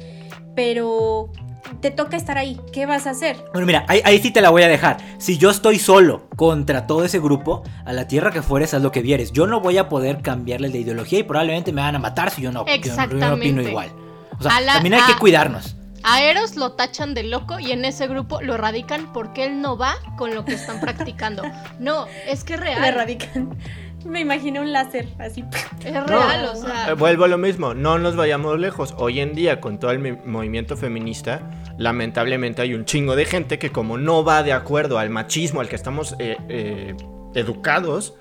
pero 0.54 1.32
te 1.80 1.90
toca 1.90 2.16
estar 2.16 2.38
ahí. 2.38 2.60
¿Qué 2.72 2.86
vas 2.86 3.06
a 3.06 3.10
hacer? 3.10 3.36
Bueno, 3.52 3.66
mira, 3.66 3.84
ahí, 3.88 4.18
sí 4.20 4.30
te 4.30 4.40
la 4.40 4.50
voy 4.50 4.62
a 4.62 4.68
dejar. 4.68 4.98
Si 5.18 5.38
yo 5.38 5.50
estoy 5.50 5.78
solo 5.78 6.28
contra 6.36 6.86
todo 6.86 7.04
ese 7.04 7.18
grupo, 7.18 7.62
a 7.84 7.92
la 7.92 8.08
tierra 8.08 8.30
que 8.30 8.42
fueres, 8.42 8.74
haz 8.74 8.82
lo 8.82 8.92
que 8.92 9.02
vieres. 9.02 9.32
Yo 9.32 9.46
no 9.46 9.60
voy 9.60 9.78
a 9.78 9.88
poder 9.88 10.22
cambiarle 10.22 10.68
de 10.68 10.78
ideología 10.78 11.20
y 11.20 11.22
probablemente 11.22 11.72
me 11.72 11.82
van 11.82 11.96
a 11.96 11.98
matar 11.98 12.30
si 12.30 12.42
yo 12.42 12.52
no, 12.52 12.62
opino 12.62 13.62
igual. 13.62 13.90
O 14.38 14.42
sea, 14.42 14.52
también 14.64 14.94
hay 14.94 15.12
que 15.12 15.18
cuidarnos. 15.18 15.76
A 16.04 16.22
Eros 16.22 16.56
lo 16.56 16.72
tachan 16.72 17.12
de 17.14 17.24
loco 17.24 17.58
y 17.58 17.72
en 17.72 17.84
ese 17.84 18.06
grupo 18.06 18.40
lo 18.40 18.54
erradican 18.54 19.12
porque 19.12 19.44
él 19.44 19.60
no 19.60 19.76
va 19.76 19.96
con 20.16 20.34
lo 20.34 20.44
que 20.44 20.54
están 20.54 20.80
practicando. 20.80 21.42
No, 21.78 22.06
es 22.26 22.44
que 22.44 22.54
es 22.54 22.60
real. 22.60 22.80
Lo 22.80 22.86
erradican. 22.86 23.56
Me 24.04 24.20
imagino 24.20 24.60
un 24.60 24.72
láser 24.72 25.08
así. 25.18 25.44
Es 25.84 26.06
real, 26.06 26.44
o 26.52 26.56
sea. 26.56 26.90
Eh, 26.90 26.94
vuelvo 26.94 27.24
a 27.24 27.28
lo 27.28 27.38
mismo, 27.38 27.72
no 27.72 27.98
nos 27.98 28.16
vayamos 28.16 28.58
lejos. 28.58 28.94
Hoy 28.98 29.20
en 29.20 29.34
día, 29.34 29.60
con 29.60 29.78
todo 29.78 29.92
el 29.92 30.18
movimiento 30.24 30.76
feminista, 30.76 31.50
lamentablemente 31.78 32.62
hay 32.62 32.74
un 32.74 32.84
chingo 32.84 33.16
de 33.16 33.24
gente 33.24 33.58
que, 33.58 33.70
como 33.70 33.96
no 33.96 34.24
va 34.24 34.42
de 34.42 34.52
acuerdo 34.52 34.98
al 34.98 35.10
machismo 35.10 35.60
al 35.60 35.68
que 35.68 35.76
estamos 35.76 36.16
eh, 36.18 36.36
eh, 36.48 36.96
educados, 37.34 38.14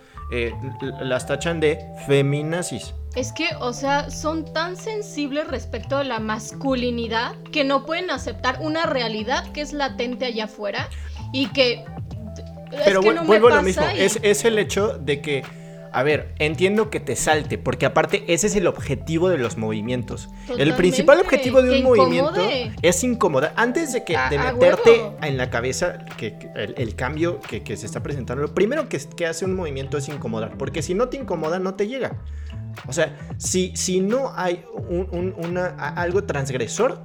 las 1.01 1.25
tachan 1.25 1.59
de 1.59 1.79
feminazis. 2.05 2.93
Es 3.15 3.31
que, 3.31 3.47
o 3.59 3.73
sea, 3.73 4.11
son 4.11 4.53
tan 4.53 4.75
sensibles 4.75 5.47
respecto 5.47 5.97
a 5.97 6.03
la 6.03 6.19
masculinidad 6.19 7.35
que 7.51 7.63
no 7.63 7.85
pueden 7.85 8.11
aceptar 8.11 8.59
una 8.61 8.85
realidad 8.85 9.49
que 9.53 9.61
es 9.61 9.73
latente 9.73 10.25
allá 10.25 10.45
afuera 10.45 10.89
y 11.33 11.47
que... 11.47 11.83
Pero 12.85 13.01
vuelvo 13.01 13.47
a 13.47 13.55
lo 13.55 13.63
mismo, 13.63 13.85
es, 13.95 14.19
es 14.21 14.43
el 14.43 14.59
hecho 14.59 14.97
de 14.97 15.21
que 15.21 15.43
a 15.91 16.03
ver, 16.03 16.33
entiendo 16.39 16.89
que 16.89 16.99
te 16.99 17.15
salte, 17.15 17.57
porque 17.57 17.85
aparte 17.85 18.23
ese 18.27 18.47
es 18.47 18.55
el 18.55 18.67
objetivo 18.67 19.29
de 19.29 19.37
los 19.37 19.57
movimientos. 19.57 20.29
El 20.57 20.75
principal 20.75 21.19
objetivo 21.19 21.61
de 21.61 21.77
un 21.77 21.83
movimiento 21.83 22.41
es 22.81 23.03
incomodar. 23.03 23.53
Antes 23.55 23.93
de, 23.93 24.03
que, 24.03 24.17
de 24.29 24.39
meterte 24.39 25.11
en 25.21 25.37
la 25.37 25.49
cabeza 25.49 26.05
que, 26.17 26.37
el, 26.55 26.95
cambio 26.95 27.39
que, 27.39 27.77
se 27.77 27.85
está 27.85 28.03
presentando, 28.03 28.41
lo 28.41 28.53
primero 28.53 28.89
que, 28.89 28.99
que 28.99 29.25
hace 29.25 29.45
un 29.45 29.55
movimiento 29.55 29.97
es 29.97 30.07
incomodar, 30.09 30.57
porque 30.57 30.81
si 30.81 30.93
no 30.93 31.09
te 31.09 31.17
incomoda, 31.17 31.59
no 31.59 31.75
te 31.75 31.87
llega. 31.87 32.17
O 32.87 32.93
sea, 32.93 33.17
si, 33.37 33.75
si 33.75 33.99
no 33.99 34.33
hay 34.35 34.63
algo 35.77 36.23
transgresor, 36.25 37.01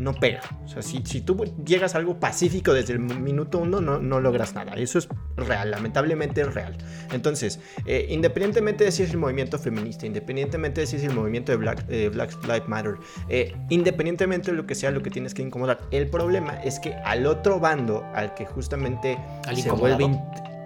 no 0.00 0.14
pega. 0.14 0.40
O 0.64 0.68
sea, 0.68 0.82
si, 0.82 1.00
tú 1.20 1.44
llegas 1.64 1.94
a 1.94 1.98
algo 1.98 2.18
pacífico 2.18 2.72
desde 2.72 2.94
el 2.94 3.00
minuto 3.00 3.58
uno, 3.58 3.80
no, 3.80 3.98
no 3.98 4.18
logras 4.18 4.54
nada. 4.54 4.72
Eso 4.74 4.98
es 4.98 5.08
real, 5.36 5.70
lamentablemente 5.70 6.40
es 6.40 6.54
real. 6.54 6.76
Entonces, 7.12 7.60
eh, 7.84 8.06
independientemente 8.08 8.84
de 8.84 8.92
si 8.92 9.02
es 9.02 9.10
el 9.10 9.18
movimiento 9.18 9.58
feminista, 9.58 10.06
independientemente 10.06 10.80
de 10.80 10.86
si 10.86 10.96
es 10.96 11.04
el 11.04 11.14
movimiento 11.14 11.52
de 11.52 11.58
Black, 11.58 11.84
eh, 11.90 12.08
Black 12.08 12.32
Lives 12.44 12.66
Matter, 12.66 12.94
eh, 13.28 13.54
independientemente 13.68 14.50
de 14.50 14.56
lo 14.56 14.66
que 14.66 14.74
sea 14.74 14.90
lo 14.90 15.02
que 15.02 15.10
tienes 15.10 15.34
que 15.34 15.42
incomodar, 15.42 15.80
el 15.90 16.08
problema 16.08 16.54
es 16.62 16.80
que 16.80 16.94
al 16.94 17.26
otro 17.26 17.60
bando, 17.60 18.02
al 18.14 18.32
que 18.34 18.46
justamente 18.46 19.18
se 19.54 19.70
vuelve 19.70 20.18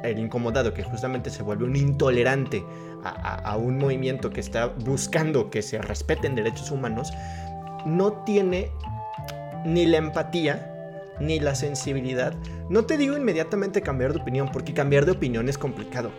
el 0.05 0.19
incomodado, 0.21 0.73
que 0.73 0.85
justamente 0.85 1.29
se 1.31 1.43
vuelve 1.43 1.65
un 1.65 1.75
intolerante 1.75 2.65
a, 3.03 3.57
un 3.57 3.79
movimiento 3.79 4.31
que 4.31 4.41
está 4.41 4.69
buscando 4.69 5.51
que 5.51 5.61
se 5.61 5.79
respeten 5.83 6.35
derechos 6.35 6.71
humanos, 6.71 7.13
no 7.85 8.13
tiene 8.25 8.71
ni 9.65 9.87
la 9.87 9.99
empatía 9.99 10.71
ni 11.21 11.41
la 11.41 11.55
sensibilidad. 11.55 12.35
No 12.69 12.85
te 12.87 12.97
digo 12.97 13.17
inmediatamente 13.17 13.83
cambiar 13.83 14.13
de 14.13 14.21
opinión, 14.21 14.51
porque 14.53 14.75
cambiar 14.75 15.07
de 15.07 15.13
opinión 15.13 15.49
es 15.49 15.59
complicado. 15.59 16.11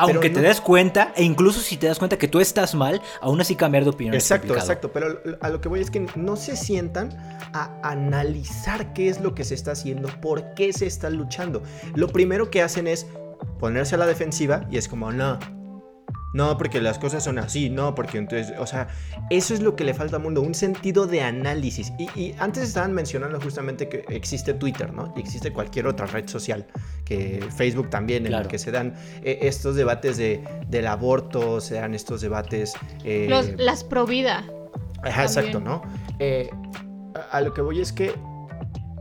Aunque 0.00 0.30
te 0.30 0.40
des 0.40 0.60
cuenta, 0.60 1.12
e 1.16 1.24
incluso 1.24 1.60
si 1.60 1.76
te 1.76 1.88
das 1.88 1.98
cuenta 1.98 2.18
que 2.18 2.28
tú 2.28 2.38
estás 2.38 2.76
mal, 2.76 3.02
aún 3.20 3.40
así 3.40 3.56
cambiar 3.56 3.82
de 3.82 3.90
opinión 3.90 4.14
exacto, 4.14 4.54
es 4.54 4.62
Exacto, 4.62 4.92
Pero 4.92 5.20
a 5.40 5.48
lo 5.48 5.60
que 5.60 5.68
voy 5.68 5.80
es 5.80 5.90
que 5.90 6.06
no 6.14 6.36
se 6.36 6.56
sientan 6.56 7.10
a 7.52 7.80
analizar 7.82 8.92
qué 8.92 9.08
es 9.08 9.20
lo 9.20 9.34
que 9.34 9.42
se 9.42 9.54
está 9.54 9.72
haciendo, 9.72 10.08
por 10.20 10.54
qué 10.54 10.72
se 10.72 10.86
está 10.86 11.10
luchando. 11.10 11.64
Lo 11.96 12.06
primero 12.08 12.48
que 12.48 12.62
hacen 12.62 12.86
es 12.86 13.08
ponerse 13.58 13.96
a 13.96 13.98
la 13.98 14.06
defensiva 14.06 14.66
y 14.70 14.78
es 14.78 14.86
como, 14.86 15.10
no, 15.10 15.40
no, 16.34 16.58
porque 16.58 16.80
las 16.80 16.98
cosas 16.98 17.24
son 17.24 17.38
así, 17.38 17.70
no, 17.70 17.94
porque 17.94 18.18
entonces, 18.18 18.52
o 18.58 18.66
sea, 18.66 18.88
eso 19.30 19.54
es 19.54 19.60
lo 19.62 19.76
que 19.76 19.84
le 19.84 19.94
falta 19.94 20.16
al 20.16 20.22
mundo, 20.22 20.42
un 20.42 20.54
sentido 20.54 21.06
de 21.06 21.22
análisis. 21.22 21.92
Y, 21.98 22.04
y 22.20 22.34
antes 22.38 22.64
estaban 22.64 22.92
mencionando 22.92 23.40
justamente 23.40 23.88
que 23.88 24.04
existe 24.08 24.52
Twitter, 24.54 24.92
¿no? 24.92 25.12
Y 25.16 25.20
existe 25.20 25.52
cualquier 25.52 25.86
otra 25.86 26.06
red 26.06 26.28
social, 26.28 26.66
que 27.04 27.44
Facebook 27.56 27.88
también, 27.90 28.24
en 28.26 28.30
Claro. 28.32 28.44
el 28.44 28.48
que 28.50 28.58
se 28.58 28.70
dan 28.70 28.94
eh, 29.22 29.38
estos 29.42 29.74
debates 29.76 30.16
de, 30.18 30.44
del 30.68 30.86
aborto, 30.86 31.60
se 31.60 31.74
dan 31.76 31.94
estos 31.94 32.20
debates... 32.20 32.74
eh, 33.04 33.26
Los- 33.28 33.52
las 33.58 33.82
pro 33.84 34.04
vida. 34.06 34.44
Ajá, 35.02 35.22
exacto. 35.24 35.60
¿no? 35.60 35.82
Eh, 36.18 36.50
a, 37.14 37.38
a 37.38 37.40
lo 37.40 37.54
que 37.54 37.62
voy 37.62 37.80
es 37.80 37.92
que 37.92 38.12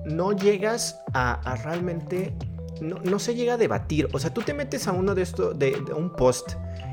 no 0.05 0.31
llegas 0.31 0.99
a, 1.13 1.33
a 1.49 1.55
realmente. 1.57 2.33
No, 2.79 2.99
no 2.99 3.17
se 3.17 3.33
llega 3.33 3.55
a 3.55 3.57
debatir. 3.57 4.07
O 4.13 4.19
sea, 4.19 4.31
tú 4.31 4.41
te 4.43 4.53
metes 4.53 4.87
a 4.87 4.91
uno 4.91 5.15
de 5.15 5.23
estos. 5.23 5.57
De, 5.57 5.71
de 5.71 5.93
un 5.93 6.11
post 6.11 6.51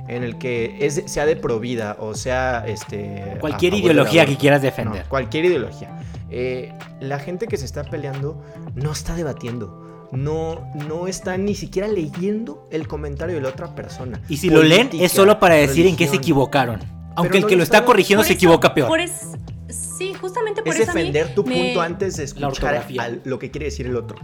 en 0.09 0.23
el 0.23 0.37
que 0.39 0.77
es, 0.81 0.97
de- 0.97 1.09
sea 1.09 1.27
de 1.27 1.37
provida 1.37 1.97
o 2.01 2.15
sea. 2.15 2.65
Este, 2.67 3.37
Cualquier 3.41 3.75
ideología 3.75 4.27
que 4.27 4.37
quieras 4.37 4.61
No, 4.61 4.65
defender. 4.67 5.05
cualquier 5.09 5.45
ideología. 5.47 5.99
Eh, 6.31 6.73
la 7.01 7.19
gente 7.19 7.47
que 7.47 7.57
se 7.57 7.65
está 7.65 7.85
peleando 7.85 8.43
no 8.75 8.93
está 8.93 9.15
debatiendo. 9.15 10.09
No, 10.13 10.71
no 10.89 11.07
está 11.09 11.37
ni 11.39 11.55
siquiera 11.55 11.89
leyendo 11.89 12.69
el 12.71 12.87
comentario 12.87 13.35
de 13.37 13.41
la 13.41 13.49
otra 13.49 13.75
persona. 13.75 14.21
Y 14.29 14.37
si 14.37 14.49
lo 14.51 14.63
leen 14.63 14.91
es 14.93 15.11
solo 15.13 15.41
para 15.41 15.55
decir 15.57 15.87
en 15.87 15.97
qué 15.97 16.07
se 16.07 16.17
equivocaron. 16.17 16.81
Aunque 17.17 17.39
el 17.39 17.43
no 17.43 17.49
que 17.49 17.57
lo 17.57 17.63
está 17.63 17.85
corrigiendo 17.85 18.21
Por 18.21 18.27
se 18.27 18.33
eso- 18.35 18.39
equivoca 18.39 18.75
peor. 18.75 18.89
por 18.89 19.01
es- 19.01 19.33
sí, 19.69 20.13
justamente 20.15 20.63
por 20.63 20.73
Es 20.75 20.81
eso 20.81 20.91
a 20.91 20.95
mí 20.95 21.01
defender 21.01 21.35
tu 21.35 21.45
me- 21.45 21.57
punto 21.57 21.81
antes 21.81 22.17
de 22.17 22.25
escuchar 22.25 22.85
al- 22.99 23.21
lo 23.25 23.39
que 23.39 23.51
quiere 23.51 23.67
decir 23.67 23.87
el 23.87 23.97
otro. 23.97 24.17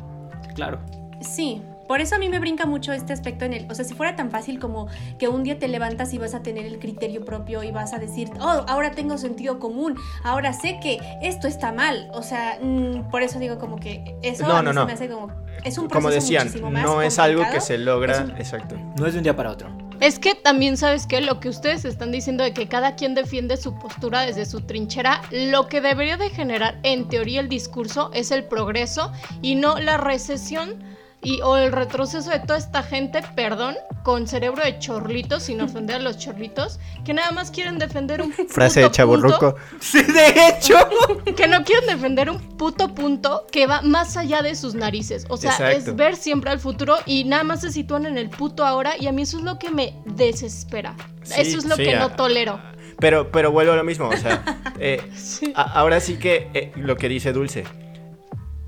Claro. 0.55 0.81
Sí, 1.23 1.62
por 1.90 2.00
eso 2.00 2.14
a 2.14 2.18
mí 2.18 2.29
me 2.29 2.38
brinca 2.38 2.66
mucho 2.66 2.92
este 2.92 3.12
aspecto 3.12 3.44
en 3.44 3.53
el, 3.53 3.66
o 3.68 3.74
sea, 3.74 3.85
si 3.85 3.94
fuera 3.94 4.14
tan 4.14 4.31
fácil 4.31 4.61
como 4.61 4.87
que 5.18 5.26
un 5.26 5.42
día 5.42 5.59
te 5.59 5.66
levantas 5.66 6.14
y 6.14 6.18
vas 6.18 6.35
a 6.35 6.40
tener 6.40 6.64
el 6.64 6.79
criterio 6.79 7.24
propio 7.24 7.64
y 7.64 7.72
vas 7.72 7.92
a 7.92 7.98
decir, 7.98 8.31
oh, 8.38 8.64
ahora 8.68 8.92
tengo 8.92 9.18
sentido 9.18 9.59
común, 9.59 9.96
ahora 10.22 10.53
sé 10.53 10.79
que 10.81 11.00
esto 11.20 11.48
está 11.48 11.72
mal, 11.72 12.09
o 12.12 12.22
sea, 12.22 12.61
mm, 12.62 13.11
por 13.11 13.22
eso 13.22 13.40
digo 13.40 13.59
como 13.59 13.81
que 13.81 14.14
eso 14.22 14.46
No, 14.46 14.55
a 14.55 14.62
mí 14.62 14.66
no, 14.66 14.70
se 14.72 14.79
no. 14.79 14.87
me 14.87 14.92
hace 14.92 15.09
como, 15.09 15.33
es 15.64 15.79
un 15.79 15.88
proceso 15.88 15.90
Como 15.90 16.11
decían, 16.11 16.44
muchísimo 16.46 16.70
más 16.70 16.85
no 16.85 17.03
es 17.03 17.18
algo 17.18 17.42
que 17.50 17.61
se 17.61 17.76
logra. 17.76 18.20
Un- 18.22 18.31
Exacto. 18.37 18.76
No 18.96 19.07
es 19.07 19.14
de 19.14 19.18
un 19.18 19.24
día 19.24 19.35
para 19.35 19.50
otro. 19.50 19.68
Es 19.98 20.20
que 20.20 20.37
también 20.37 20.76
sabes 20.76 21.09
que 21.09 21.20
lo 21.20 21.40
que 21.40 21.48
ustedes 21.48 21.85
están 21.85 22.12
diciendo 22.12 22.44
de 22.44 22.55
que 22.55 22.68
cada 22.68 22.94
quien 22.94 23.16
defiende 23.16 23.57
su 23.57 23.76
postura 23.81 24.20
desde 24.20 24.46
su 24.46 24.61
trinchera, 24.61 25.22
lo 25.33 25.66
que 25.66 25.81
debería 25.81 26.16
de 26.16 26.31
generar 26.31 26.79
en 26.85 27.09
teoría 27.09 27.40
el 27.40 27.48
discurso 27.48 28.12
es 28.14 28.31
el 28.31 28.44
progreso 28.44 29.11
y 29.42 29.57
no 29.57 29.76
la 29.81 29.96
recesión 29.96 30.88
y 31.23 31.41
o 31.43 31.57
el 31.59 31.71
retroceso 31.73 32.31
de 32.31 32.41
toda 32.41 32.59
esta 32.59 32.83
gente, 32.83 33.21
perdón, 33.37 33.77
con 34.03 34.27
cerebro 34.27 34.63
de 34.65 34.79
chorlitos, 34.79 35.43
sin 35.43 35.61
ofender 35.61 35.97
a 35.97 35.99
los 35.99 36.17
chorlitos, 36.19 36.81
que 37.05 37.13
nada 37.13 37.31
más 37.33 37.51
quieren 37.51 37.79
defender 37.79 38.23
un 38.23 38.33
Frase 38.49 38.81
de 38.81 38.87
puto 38.87 38.95
chaborruco. 38.97 39.57
Sí, 39.81 40.03
de 40.03 40.49
hecho. 40.49 40.75
que 41.37 41.47
no 41.47 41.63
quieren 41.65 41.87
defender 41.87 42.31
un 42.31 42.39
puto 42.57 42.95
punto 42.95 43.47
que 43.53 43.67
va 43.67 43.83
más 43.83 44.17
allá 44.17 44.41
de 44.43 44.55
sus 44.55 44.75
narices. 44.75 45.27
O 45.29 45.37
sea, 45.37 45.51
Exacto. 45.53 45.77
es 45.91 45.97
ver 45.97 46.17
siempre 46.17 46.51
al 46.51 46.59
futuro 46.61 46.97
y 47.05 47.25
nada 47.25 47.45
más 47.45 47.61
se 47.61 47.71
sitúan 47.71 48.07
en 48.07 48.17
el 48.17 48.31
puto 48.31 48.65
ahora 48.65 48.95
y 48.99 49.07
a 49.07 49.13
mí 49.13 49.23
eso 49.23 49.37
es 49.39 49.45
lo 49.45 49.59
que 49.59 49.71
me 49.71 49.95
desespera. 50.07 50.95
Sí, 51.23 51.35
eso 51.43 51.59
es 51.59 51.65
lo 51.67 51.77
sí, 51.77 51.85
que 51.85 51.97
a- 51.97 52.01
no 52.01 52.11
tolero. 52.13 52.61
Pero, 52.99 53.31
pero 53.31 53.51
vuelvo 53.53 53.73
a 53.73 53.77
lo 53.77 53.85
mismo. 53.85 54.09
O 54.09 54.17
sea, 54.17 54.43
eh, 54.81 55.03
Sí. 55.15 55.53
a- 55.55 55.79
ahora 55.79 56.01
sí 56.01 56.17
que 56.19 56.49
eh, 56.55 56.73
lo 56.77 56.97
que 56.97 57.09
dice 57.11 57.33
Dulce. 57.35 57.65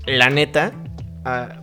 La 0.05 0.29
neta, 0.29 0.73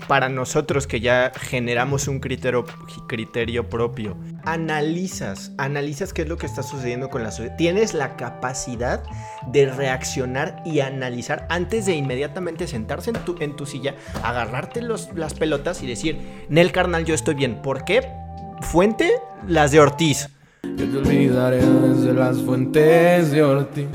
para 0.08 0.28
nosotros 0.28 0.86
que 0.86 1.00
ya 1.00 1.32
generamos 1.34 2.08
un 2.08 2.20
criterio, 2.20 2.64
criterio 3.08 3.68
propio, 3.68 4.16
analizas, 4.44 5.52
analizas 5.58 6.12
qué 6.12 6.22
es 6.22 6.28
lo 6.28 6.38
que 6.38 6.46
está 6.46 6.62
sucediendo 6.62 7.10
con 7.10 7.22
la 7.22 7.30
sociedad. 7.30 7.56
Tienes 7.56 7.94
la 7.94 8.16
capacidad 8.16 9.02
de 9.46 9.66
reaccionar 9.66 10.62
y 10.64 10.80
analizar 10.80 11.46
antes 11.50 11.86
de 11.86 11.94
inmediatamente 11.94 12.66
sentarse 12.66 13.10
en 13.10 13.16
tu, 13.24 13.36
en 13.40 13.56
tu 13.56 13.66
silla, 13.66 13.94
agarrarte 14.22 14.82
los, 14.82 15.10
las 15.14 15.34
pelotas 15.34 15.82
y 15.82 15.86
decir, 15.86 16.18
Nel 16.48 16.72
carnal, 16.72 17.04
yo 17.04 17.14
estoy 17.14 17.34
bien. 17.34 17.60
¿Por 17.62 17.84
qué? 17.84 18.08
Fuente, 18.62 19.12
las 19.46 19.72
de 19.72 19.80
Ortiz. 19.80 20.28
Yo 20.62 20.88
te 20.88 20.96
olvidaré 20.98 21.64
desde 21.64 22.12
las 22.14 22.38
fuentes 22.38 23.30
de 23.30 23.42
Ortiz. 23.42 23.86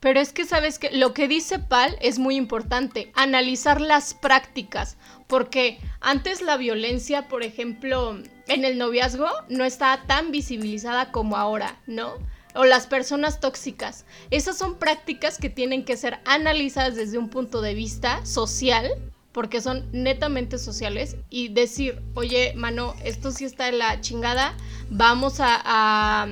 Pero 0.00 0.18
es 0.18 0.32
que 0.32 0.46
sabes 0.46 0.78
que 0.78 0.90
lo 0.90 1.12
que 1.12 1.28
dice 1.28 1.58
Pal 1.58 1.96
es 2.00 2.18
muy 2.18 2.36
importante, 2.36 3.12
analizar 3.14 3.80
las 3.80 4.14
prácticas, 4.14 4.96
porque 5.26 5.78
antes 6.00 6.40
la 6.42 6.56
violencia, 6.56 7.28
por 7.28 7.42
ejemplo, 7.42 8.18
en 8.48 8.64
el 8.64 8.78
noviazgo 8.78 9.28
no 9.48 9.64
estaba 9.64 10.02
tan 10.06 10.30
visibilizada 10.32 11.12
como 11.12 11.36
ahora, 11.36 11.78
¿no? 11.86 12.14
O 12.54 12.64
las 12.64 12.86
personas 12.86 13.38
tóxicas. 13.38 14.06
Esas 14.30 14.58
son 14.58 14.78
prácticas 14.78 15.38
que 15.38 15.50
tienen 15.50 15.84
que 15.84 15.96
ser 15.96 16.18
analizadas 16.24 16.96
desde 16.96 17.18
un 17.18 17.28
punto 17.28 17.60
de 17.60 17.74
vista 17.74 18.24
social, 18.26 18.90
porque 19.30 19.60
son 19.60 19.88
netamente 19.92 20.58
sociales, 20.58 21.16
y 21.28 21.48
decir, 21.48 22.02
oye, 22.14 22.52
mano, 22.56 22.96
esto 23.04 23.30
sí 23.30 23.44
está 23.44 23.66
de 23.66 23.72
la 23.72 24.00
chingada, 24.00 24.56
vamos 24.88 25.36
a, 25.38 26.26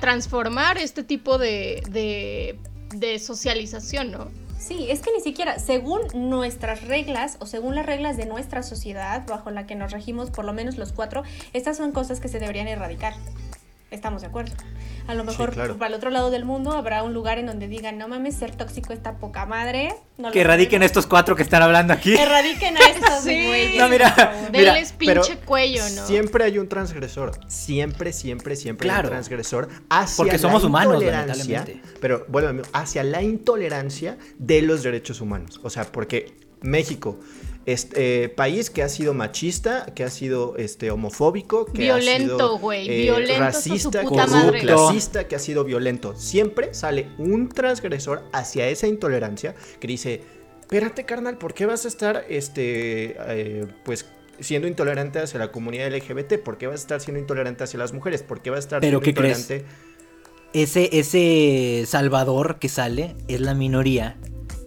transformar 0.00 0.78
este 0.78 1.02
tipo 1.02 1.36
de, 1.36 2.58
de 2.94 3.18
socialización, 3.18 4.10
¿no? 4.10 4.30
Sí, 4.58 4.86
es 4.90 5.00
que 5.00 5.12
ni 5.12 5.20
siquiera, 5.20 5.58
según 5.58 6.00
nuestras 6.14 6.82
reglas 6.82 7.36
o 7.40 7.46
según 7.46 7.76
las 7.76 7.86
reglas 7.86 8.16
de 8.16 8.26
nuestra 8.26 8.62
sociedad 8.62 9.24
bajo 9.26 9.50
la 9.50 9.66
que 9.66 9.76
nos 9.76 9.92
regimos, 9.92 10.30
por 10.30 10.44
lo 10.44 10.52
menos 10.52 10.78
los 10.78 10.92
cuatro, 10.92 11.22
estas 11.52 11.76
son 11.76 11.92
cosas 11.92 12.18
que 12.18 12.28
se 12.28 12.40
deberían 12.40 12.66
erradicar. 12.66 13.14
Estamos 13.90 14.22
de 14.22 14.28
acuerdo. 14.28 14.52
A 15.08 15.14
lo 15.14 15.22
Sí, 15.22 15.28
mejor 15.30 15.52
claro. 15.54 15.76
para 15.78 15.88
el 15.88 15.94
otro 15.94 16.10
lado 16.10 16.30
del 16.30 16.44
mundo 16.44 16.72
habrá 16.72 17.02
un 17.02 17.14
lugar 17.14 17.38
en 17.38 17.46
donde 17.46 17.66
digan, 17.66 17.98
no 17.98 18.06
mames, 18.08 18.36
ser 18.36 18.54
tóxico 18.54 18.92
está 18.92 19.16
poca 19.18 19.46
madre. 19.46 19.94
No 20.18 20.30
Que 20.30 20.42
erradiquen 20.42 20.68
queremos". 20.80 20.86
estos 20.86 21.06
cuatro 21.06 21.34
que 21.34 21.42
están 21.42 21.62
hablando 21.62 21.92
aquí. 21.94 22.14
Erradiquen 22.14 22.76
a 22.76 22.80
estos 22.80 23.20
Sí. 23.24 23.46
güeyes. 23.46 23.76
No, 23.78 23.88
mira, 23.88 24.48
Denles 24.52 24.94
pero 24.98 25.22
pinche 25.22 25.40
cuello, 25.40 25.82
¿no? 25.96 26.06
Siempre 26.06 26.44
hay 26.44 26.58
un 26.58 26.68
transgresor. 26.68 27.32
Siempre, 27.48 28.12
siempre, 28.12 28.54
siempre 28.54 28.86
hay 28.88 28.92
Claro. 28.94 29.08
un 29.08 29.12
transgresor 29.14 29.68
hacia 29.88 30.16
Porque 30.18 30.32
la 30.32 30.38
somos 30.38 30.62
humanos, 30.62 30.94
intolerancia, 30.94 31.34
lamentablemente. 31.58 31.98
Pero 32.00 32.26
bueno, 32.28 32.62
hacia 32.74 33.02
la 33.02 33.22
intolerancia 33.22 34.18
de 34.38 34.60
los 34.62 34.82
derechos 34.82 35.20
humanos. 35.22 35.58
O 35.64 35.70
sea, 35.70 35.84
porque 35.84 36.34
México, 36.60 37.18
este 37.72 38.30
país 38.30 38.70
que 38.70 38.82
ha 38.82 38.88
sido 38.88 39.12
machista, 39.12 39.84
que 39.94 40.02
ha 40.02 40.08
sido 40.08 40.56
este 40.56 40.90
homofóbico, 40.90 41.66
que 41.66 41.82
Violento, 41.82 42.34
ha 42.34 42.38
sido 42.38 42.56
eh, 42.56 42.60
güey, 42.60 42.88
violento 42.88 43.44
hasta 43.44 43.60
su 43.60 43.68
racista, 43.68 44.02
puta 44.02 44.08
corrupto, 44.24 44.46
madre. 44.46 44.60
clasista, 44.60 45.28
que 45.28 45.36
ha 45.36 45.38
sido 45.38 45.64
violento. 45.64 46.16
Siempre 46.16 46.72
sale 46.72 47.08
un 47.18 47.50
transgresor 47.50 48.24
hacia 48.32 48.68
esa 48.68 48.86
intolerancia 48.86 49.54
que 49.80 49.86
dice, 49.86 50.22
espérate 50.60 51.04
carnal, 51.04 51.36
¿por 51.36 51.52
qué 51.52 51.66
vas 51.66 51.84
a 51.84 51.88
estar, 51.88 52.24
este, 52.30 53.16
eh, 53.18 53.66
pues, 53.84 54.06
siendo 54.40 54.66
intolerante 54.66 55.18
hacia 55.18 55.38
la 55.38 55.52
comunidad 55.52 55.92
LGBT? 55.94 56.38
¿Por 56.38 56.56
qué 56.56 56.68
vas 56.68 56.80
a 56.80 56.82
estar 56.84 57.00
siendo 57.02 57.20
intolerante 57.20 57.64
hacia 57.64 57.78
las 57.78 57.92
mujeres? 57.92 58.22
¿Por 58.22 58.40
qué 58.40 58.48
vas 58.48 58.58
a 58.58 58.60
estar 58.60 58.80
¿Pero 58.80 59.00
siendo 59.00 59.04
qué 59.04 59.14
crees? 59.14 59.40
intolerante? 59.40 59.70
Ese, 60.54 60.88
ese 60.98 61.84
salvador 61.86 62.58
que 62.58 62.70
sale 62.70 63.14
es 63.28 63.42
la 63.42 63.52
minoría 63.52 64.16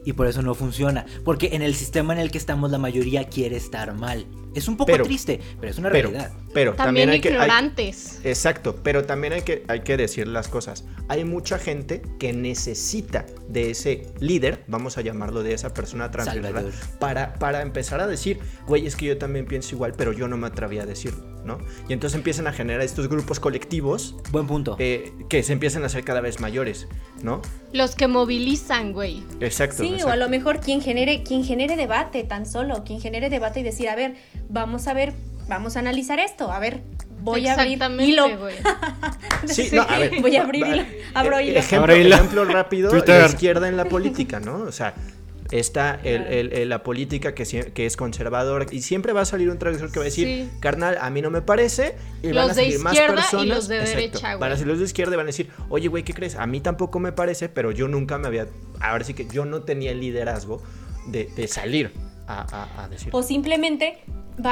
y 0.05 0.13
por 0.13 0.27
eso 0.27 0.41
no 0.41 0.55
funciona. 0.55 1.05
Porque 1.23 1.49
en 1.53 1.61
el 1.61 1.75
sistema 1.75 2.13
en 2.13 2.19
el 2.19 2.31
que 2.31 2.37
estamos 2.37 2.71
la 2.71 2.77
mayoría 2.77 3.25
quiere 3.25 3.57
estar 3.57 3.93
mal. 3.93 4.25
Es 4.53 4.67
un 4.67 4.75
poco 4.77 4.91
Pero- 4.91 5.03
triste, 5.05 5.39
pero 5.59 5.71
es 5.71 5.77
una 5.77 5.89
Pero, 5.91 6.09
realidad. 6.11 6.33
pero 6.53 6.73
También, 6.73 7.07
también, 7.07 7.09
hay 7.11 7.21
que... 7.21 7.29
hay- 7.29 7.33
ignorantes. 7.35 8.19
Exacto, 8.23 8.75
pero 8.83 9.05
también 9.05 9.33
hay 9.33 9.41
que, 9.43 9.63
hay 9.67 9.79
que 9.81 9.95
decir 9.97 10.27
las 10.27 10.47
cosas. 10.49 10.83
Hay 11.07 11.23
mucha 11.23 11.57
gente 11.57 12.01
que 12.19 12.33
necesita 12.33 13.25
de 13.47 13.71
ese 13.71 14.07
líder, 14.19 14.63
vamos 14.67 14.97
a 14.97 15.01
llamarlo 15.01 15.43
de 15.43 15.53
esa 15.53 15.73
persona 15.73 16.11
transgresora, 16.11 16.63
para, 16.99 17.33
para 17.35 17.61
empezar 17.61 17.99
a 18.01 18.07
decir, 18.07 18.39
güey, 18.67 18.85
es 18.85 18.95
que 18.95 19.05
yo 19.05 19.17
también 19.17 19.45
pienso 19.45 19.75
igual, 19.75 19.93
pero 19.97 20.11
yo 20.13 20.27
no 20.27 20.37
me 20.37 20.47
atreví 20.47 20.79
a 20.79 20.85
decirlo, 20.85 21.25
¿no? 21.45 21.57
Y 21.89 21.93
entonces 21.93 22.17
empiezan 22.17 22.47
a 22.47 22.53
generar 22.53 22.81
estos 22.81 23.07
grupos 23.07 23.39
colectivos 23.39 24.15
Buen 24.31 24.47
punto. 24.47 24.75
eh, 24.79 25.11
que 25.29 25.43
se 25.43 25.53
empiezan 25.53 25.83
a 25.83 25.87
hacer 25.87 26.03
cada 26.03 26.21
vez 26.21 26.39
mayores, 26.39 26.87
¿no? 27.23 27.41
Los 27.73 27.95
que 27.95 28.07
movilizan, 28.07 28.93
güey. 28.93 29.23
Exacto. 29.39 29.83
Sí, 29.83 29.95
o 30.03 30.09
a 30.09 30.15
lo 30.17 30.27
mejor 30.29 30.59
quien 30.59 30.81
genere, 30.81 31.23
quien 31.23 31.43
genere 31.43 31.75
debate 31.77 32.23
tan 32.23 32.45
solo, 32.45 32.83
quien 32.83 32.99
genere 33.01 33.29
debate 33.29 33.61
y 33.61 33.63
decir, 33.63 33.87
a 33.89 33.95
ver, 33.95 34.15
vamos 34.51 34.87
a 34.87 34.93
ver, 34.93 35.13
vamos 35.47 35.75
a 35.75 35.79
analizar 35.79 36.19
esto, 36.19 36.51
a 36.51 36.59
ver, 36.59 36.81
voy 37.21 37.47
a 37.47 37.53
abrir 37.53 37.79
hilo. 38.01 38.37
güey. 38.37 38.55
Sí, 39.47 39.69
no, 39.73 39.81
a 39.81 39.97
ver. 39.97 40.21
Voy 40.21 40.35
a 40.35 40.43
abrir 40.43 40.65
hilo, 40.67 40.83
abro 41.15 41.39
Eh, 41.39 41.47
hilo. 41.47 41.59
Ejemplo, 41.59 41.79
Abro 41.93 41.95
hilo. 41.97 42.15
ejemplo 42.15 42.45
rápido, 42.45 42.91
Twitter. 42.91 43.21
la 43.21 43.27
izquierda 43.27 43.67
en 43.67 43.75
la 43.77 43.85
política, 43.85 44.39
¿no? 44.39 44.57
O 44.57 44.71
sea, 44.71 44.93
está 45.49 45.95
el- 46.03 46.21
el- 46.27 46.53
el- 46.53 46.69
la 46.69 46.83
política 46.83 47.33
que, 47.33 47.43
que 47.73 47.85
es 47.87 47.97
conservadora 47.97 48.67
y 48.71 48.81
siempre 48.83 49.13
va 49.13 49.21
a 49.21 49.25
salir 49.25 49.49
un 49.49 49.57
transgresor 49.57 49.91
que 49.91 49.97
va 49.99 50.03
a 50.03 50.09
decir, 50.09 50.27
Sí. 50.27 50.49
carnal, 50.59 50.97
a 51.01 51.09
mí 51.09 51.21
no 51.23 51.31
me 51.31 51.41
parece. 51.41 51.95
Y 52.21 52.27
Los 52.27 52.35
van 52.35 52.43
a 52.45 52.47
de 52.49 52.53
salir 52.63 52.79
más 52.79 52.93
izquierda 52.93 53.13
y 53.13 53.17
personas. 53.17 53.47
los 53.47 53.67
de 53.67 53.77
Exacto, 53.79 53.97
derecha, 53.97 54.27
Van 54.29 54.37
güey. 54.37 54.51
a 54.51 54.57
ser 54.57 54.67
los 54.67 54.77
de 54.79 54.85
izquierda 54.85 55.13
y 55.13 55.17
van 55.17 55.25
a 55.25 55.27
decir, 55.27 55.49
oye, 55.69 55.87
güey, 55.87 56.03
¿qué 56.03 56.13
crees? 56.13 56.35
A 56.35 56.45
mí 56.45 56.61
tampoco 56.61 56.99
me 56.99 57.11
parece, 57.13 57.49
pero 57.49 57.71
yo 57.71 57.87
nunca 57.87 58.19
me 58.19 58.27
había. 58.27 58.47
Ahora 58.79 59.03
sí 59.03 59.13
que 59.15 59.25
yo 59.27 59.45
no 59.45 59.63
tenía 59.63 59.89
el 59.91 59.99
liderazgo 60.01 60.61
de, 61.07 61.25
de 61.35 61.47
salir 61.47 61.91
a, 62.27 62.41
a- 62.77 62.83
a 62.83 62.89
decir. 62.89 63.09
O 63.11 63.23
simplemente 63.23 63.97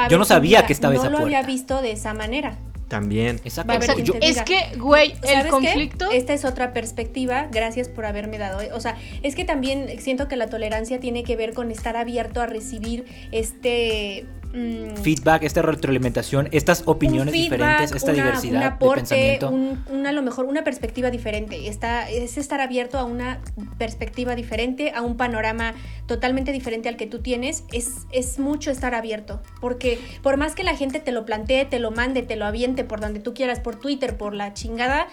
Yo 0.08 0.18
no 0.18 0.24
sabía 0.24 0.66
que 0.66 0.72
estaba 0.72 0.94
no 0.94 1.00
esa 1.00 1.10
lo 1.10 1.18
había 1.18 1.38
puerta. 1.38 1.46
visto 1.46 1.82
de 1.82 1.92
esa 1.92 2.14
manera. 2.14 2.56
También. 2.88 3.40
Exacto. 3.44 3.68
Va 3.68 3.74
a 3.74 3.76
haber 3.76 3.90
Exacto. 3.90 4.12
quien 4.12 4.20
te 4.20 4.28
Es 4.28 4.42
que, 4.42 4.76
güey, 4.78 5.14
el 5.22 5.46
conflicto. 5.46 6.10
Esta 6.10 6.32
es 6.34 6.44
otra 6.44 6.72
perspectiva, 6.72 7.46
gracias 7.52 7.88
por 7.88 8.04
haberme 8.04 8.36
dado. 8.38 8.58
O 8.74 8.80
sea, 8.80 8.96
es 9.22 9.36
que 9.36 9.44
también 9.44 10.00
siento 10.00 10.26
que 10.26 10.34
la 10.34 10.48
tolerancia 10.48 10.98
tiene 10.98 11.22
que 11.22 11.36
ver 11.36 11.54
con 11.54 11.70
estar 11.70 11.96
abierto 11.96 12.40
a 12.40 12.46
recibir 12.46 13.04
este 13.30 14.26
mm, 14.52 14.96
Feedback, 15.02 15.42
esta 15.44 15.62
retroalimentación, 15.62 16.48
estas 16.52 16.82
opiniones 16.86 17.32
feedback, 17.32 17.58
diferentes, 17.58 17.92
esta 17.92 18.12
una- 18.12 18.22
diversidad 18.22 18.54
un 18.54 18.60
de 18.60 18.66
aporte, 18.66 19.00
pensamiento. 19.00 19.50
un- 19.50 19.84
una, 19.90 20.08
a 20.10 20.12
lo 20.12 20.22
mejor 20.22 20.44
una 20.46 20.64
perspectiva 20.64 21.10
diferente. 21.10 21.68
Está, 21.68 22.08
es 22.10 22.36
estar 22.38 22.60
abierto 22.60 22.98
a 22.98 23.04
una 23.04 23.40
perspectiva 23.78 24.34
diferente, 24.34 24.92
a 24.94 25.02
un 25.02 25.16
panorama 25.16 25.74
totalmente 26.06 26.52
diferente 26.52 26.88
al 26.88 26.96
que 26.96 27.06
tú 27.06 27.20
tienes. 27.20 27.64
Es, 27.72 28.06
es 28.12 28.38
mucho 28.38 28.70
estar 28.70 28.94
abierto. 28.94 29.40
Porque 29.60 29.98
por 30.22 30.36
más 30.36 30.54
que 30.54 30.64
la 30.64 30.76
gente 30.76 31.00
te 31.00 31.12
lo 31.12 31.24
plantee, 31.24 31.64
te 31.64 31.78
lo 31.78 31.90
mande, 31.90 32.22
te 32.22 32.36
lo 32.36 32.44
aviente 32.44 32.84
por 32.84 33.00
donde 33.00 33.20
tú 33.20 33.34
quieras, 33.34 33.60
por 33.60 33.76
Twitter, 33.76 34.16
por 34.16 34.34
la 34.34 34.52
chingada, 34.54 35.06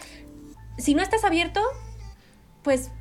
si 0.78 0.94
no 0.96 1.02
estás 1.02 1.24
abierto, 1.24 1.62
pues 2.64 2.92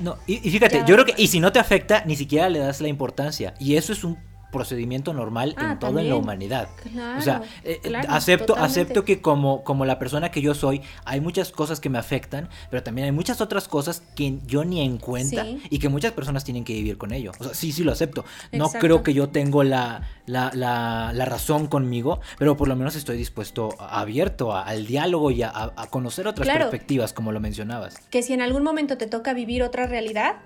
No, 0.00 0.16
y, 0.26 0.46
y 0.46 0.50
fíjate, 0.50 0.78
yo 0.86 0.94
creo 0.94 1.04
que, 1.04 1.14
y 1.16 1.26
si 1.26 1.40
no 1.40 1.52
te 1.52 1.58
afecta, 1.58 2.02
ni 2.06 2.16
siquiera 2.16 2.48
le 2.48 2.58
das 2.60 2.80
la 2.80 2.88
importancia. 2.88 3.52
Y 3.58 3.76
eso 3.76 3.92
es 3.92 4.04
un 4.04 4.16
procedimiento 4.50 5.12
normal 5.14 5.54
Ah, 5.56 5.72
en 5.72 5.78
todo 5.78 5.98
en 5.98 6.08
la 6.08 6.16
humanidad. 6.16 6.68
Claro, 6.92 7.18
o 7.18 7.22
sea, 7.22 7.42
eh, 7.64 7.80
eh, 7.82 7.88
claro, 7.88 8.08
acepto, 8.10 8.46
totalmente. 8.46 8.80
acepto 8.80 9.04
que 9.04 9.20
como, 9.20 9.64
como 9.64 9.84
la 9.84 9.98
persona 9.98 10.30
que 10.30 10.42
yo 10.42 10.54
soy, 10.54 10.82
hay 11.04 11.20
muchas 11.20 11.50
cosas 11.52 11.80
que 11.80 11.88
me 11.88 11.98
afectan, 11.98 12.48
pero 12.70 12.82
también 12.82 13.04
hay 13.06 13.12
muchas 13.12 13.40
otras 13.40 13.68
cosas 13.68 14.02
que 14.16 14.38
yo 14.46 14.64
ni 14.64 14.80
en 14.80 14.98
cuenta 14.98 15.44
Sí. 15.44 15.62
y 15.70 15.78
que 15.78 15.88
muchas 15.88 16.12
personas 16.12 16.44
tienen 16.44 16.64
que 16.64 16.72
vivir 16.72 16.98
con 16.98 17.12
ello. 17.12 17.32
O 17.38 17.44
sea, 17.44 17.54
sí, 17.54 17.72
sí 17.72 17.84
lo 17.84 17.92
acepto. 17.92 18.24
No 18.52 18.66
Exacto. 18.66 18.78
creo 18.86 19.02
que 19.02 19.14
yo 19.14 19.28
tengo 19.28 19.62
la, 19.62 20.02
la, 20.26 20.50
la, 20.54 21.12
la 21.14 21.24
razón 21.24 21.66
conmigo, 21.66 22.20
pero 22.38 22.56
por 22.56 22.68
lo 22.68 22.76
menos 22.76 22.96
estoy 22.96 23.16
dispuesto, 23.16 23.70
a- 23.78 24.00
abierto 24.00 24.52
a- 24.54 24.62
al 24.62 24.86
diálogo 24.86 25.30
y 25.30 25.42
a, 25.42 25.48
a- 25.50 25.72
a 25.76 25.86
conocer 25.88 26.26
otras 26.26 26.46
Claro. 26.46 26.60
perspectivas, 26.70 27.12
como 27.12 27.32
lo 27.32 27.40
mencionabas. 27.40 27.98
que 28.10 28.22
si 28.22 28.32
en 28.32 28.42
algún 28.42 28.62
momento 28.62 28.96
te 28.98 29.06
toca 29.06 29.32
vivir 29.34 29.62
otra 29.62 29.86
realidad, 29.86 30.36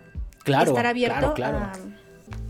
Claro, 0.44 0.72
estar 0.72 0.86
abierto 0.86 1.32
claro, 1.34 1.34
claro. 1.34 1.58
a... 1.58 2.03